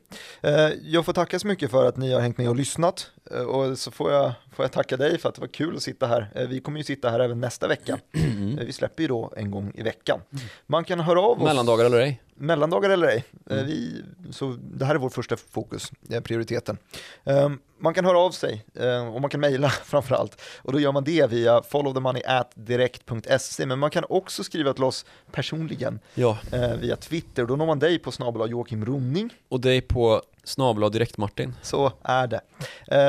Eh, 0.50 0.72
Jag 0.84 1.06
får 1.06 1.14
tacka 1.14 1.40
så 1.40 1.48
mycket 1.48 1.72
för 1.72 1.86
att 1.86 1.98
ni 1.98 2.14
har 2.14 2.22
hängt 2.22 2.38
med 2.38 2.50
och 2.50 2.56
lyssnat. 2.56 3.12
Eh, 3.32 3.42
Och 3.42 3.78
så 3.80 3.92
får 3.92 4.12
jag, 4.12 4.32
får 4.54 4.64
jag 4.66 4.72
tacka 4.72 4.98
dig 4.98 5.18
för 5.18 5.30
att 5.30 5.36
det 5.36 5.42
var 5.42 5.48
kul 5.48 5.76
att 5.76 5.82
sitta 5.84 6.08
här. 6.08 6.32
Eh, 6.36 6.48
Vi 6.48 6.60
kommer 6.60 6.78
ju 6.78 6.84
sitta 6.84 7.10
här 7.10 7.20
även 7.20 7.40
nästa 7.40 7.68
vecka. 7.68 7.98
Mm. 8.14 8.56
Vi 8.56 8.74
släpper 8.74 9.02
ju 9.02 9.08
då 9.08 9.34
en 9.38 9.52
gång 9.52 9.72
i 9.76 9.84
veckan. 9.84 10.22
Man 10.66 10.84
kan 10.84 11.00
höra 11.00 11.22
av 11.22 11.38
oss. 11.38 11.44
Mellandagar 11.44 11.86
eller 11.86 12.00
ej? 12.00 12.22
Mellandagar 12.38 12.90
eller 12.90 13.08
ej. 13.08 13.24
Eh, 13.50 13.56
Mm. 13.56 13.66
Vi, 13.68 14.04
så 14.32 14.58
det 14.62 14.86
här 14.86 14.96
är 14.96 15.00
vår 15.00 15.10
första 15.10 15.38
fokus, 15.38 15.92
eh, 16.10 16.22
prioriteten. 16.22 16.78
Eh, 17.24 17.50
Man 17.80 17.94
kan 17.94 18.06
höra 18.06 18.20
av 18.20 18.32
sig 18.32 18.66
eh, 18.76 19.08
och 19.16 19.22
man 19.22 19.30
kan 19.30 19.40
mejla 19.40 19.70
framförallt. 19.70 20.42
Och 20.62 20.74
då 20.74 20.80
gör 20.80 20.92
man 20.92 21.04
det 21.04 21.30
via 21.32 21.62
followthemoney@direkt.se. 21.64 23.66
Men 23.66 23.80
man 23.80 23.90
kan 23.90 24.04
också 24.10 24.44
skriva 24.44 24.74
till 24.74 24.84
oss 24.84 25.06
personligen 25.32 26.00
Ja, 26.16 26.38
via 26.80 26.96
Twitter. 26.96 27.46
Då 27.46 27.56
når 27.56 27.66
man 27.66 27.80
dig 27.80 28.00
på 28.00 28.12
snabel 28.12 28.52
Joakim 28.52 28.86
Ronning. 28.86 29.30
och 29.50 29.60
dig 29.60 29.82
på 29.82 30.22
snabel 30.44 30.92
direkt 30.92 31.18
Martin. 31.18 31.54
Så 31.62 31.92
är 32.04 32.28
det. 32.28 32.42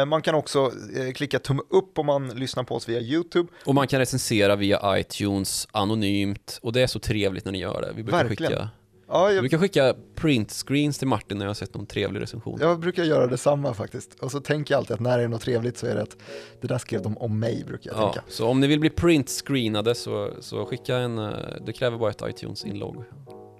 Man 0.06 0.22
kan 0.22 0.34
också 0.34 0.72
klicka 1.14 1.38
tumme 1.38 1.62
upp 1.70 1.98
om 1.98 2.06
man 2.06 2.28
lyssnar 2.28 2.64
på 2.64 2.74
oss 2.74 2.88
via 2.88 3.00
YouTube. 3.00 3.48
Och 3.64 3.74
man 3.74 3.88
kan 3.88 3.98
recensera 4.00 4.56
via 4.56 4.98
iTunes 4.98 5.68
anonymt 5.72 6.58
och 6.62 6.72
det 6.72 6.82
är 6.82 6.86
så 6.86 6.98
trevligt 6.98 7.44
när 7.44 7.52
ni 7.52 7.58
gör 7.58 7.80
det. 7.82 7.92
Vi 7.96 8.02
brukar 8.02 8.24
Verkligen. 8.24 8.52
skicka, 8.52 8.68
Ja, 9.08 9.32
jag, 9.32 9.42
brukar 9.42 9.58
skicka 9.58 9.94
print 10.14 10.52
screens 10.66 10.98
till 10.98 11.08
Martin 11.08 11.38
när 11.38 11.44
jag 11.44 11.50
har 11.50 11.54
sett 11.54 11.74
någon 11.74 11.86
trevlig 11.86 12.20
recension. 12.20 12.58
jag 12.60 12.80
brukar 12.80 13.04
göra 13.04 13.26
detsamma 13.26 13.74
faktiskt. 13.74 14.14
Och 14.20 14.30
så 14.32 14.40
tänker 14.40 14.74
jag 14.74 14.78
alltid 14.78 14.94
att 14.94 15.00
när 15.00 15.18
det 15.18 15.24
är 15.24 15.28
något 15.28 15.40
trevligt 15.40 15.78
så 15.78 15.86
är 15.86 15.94
det 15.94 16.02
att 16.02 16.16
det 16.60 16.66
där 16.68 16.78
skrev 16.78 17.02
de 17.02 17.18
om 17.18 17.38
mig, 17.38 17.64
brukar 17.66 17.90
jag 17.90 18.00
Ja, 18.00 18.12
tänka. 18.12 18.24
så 18.28 18.46
om 18.48 18.60
ni 18.60 18.66
vill 18.66 18.80
bli 18.80 18.90
print 18.90 19.30
screenade 19.46 19.94
så, 19.94 20.30
så 20.40 20.64
skicka 20.66 20.96
en, 20.96 21.18
eh, 21.18 21.30
det 21.66 21.72
kräver 21.72 21.98
bara 21.98 22.10
ett 22.10 22.22
iTunes-inlogg. 22.22 23.04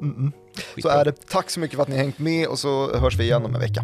Mm 0.01 0.15
-mm. 0.15 0.33
Så 0.83 0.89
är 0.89 1.05
det. 1.05 1.27
Tack 1.29 1.51
så 1.51 1.61
mycket 1.61 1.77
för 1.77 1.83
att 1.83 1.89
ni 1.89 1.97
har 1.97 2.03
hängt 2.03 2.19
med 2.19 2.49
och 2.49 2.59
så 2.59 2.97
hörs 2.97 3.17
vi 3.19 3.25
igen 3.25 3.45
om 3.45 3.55
en 3.55 3.61
vecka. 3.61 3.83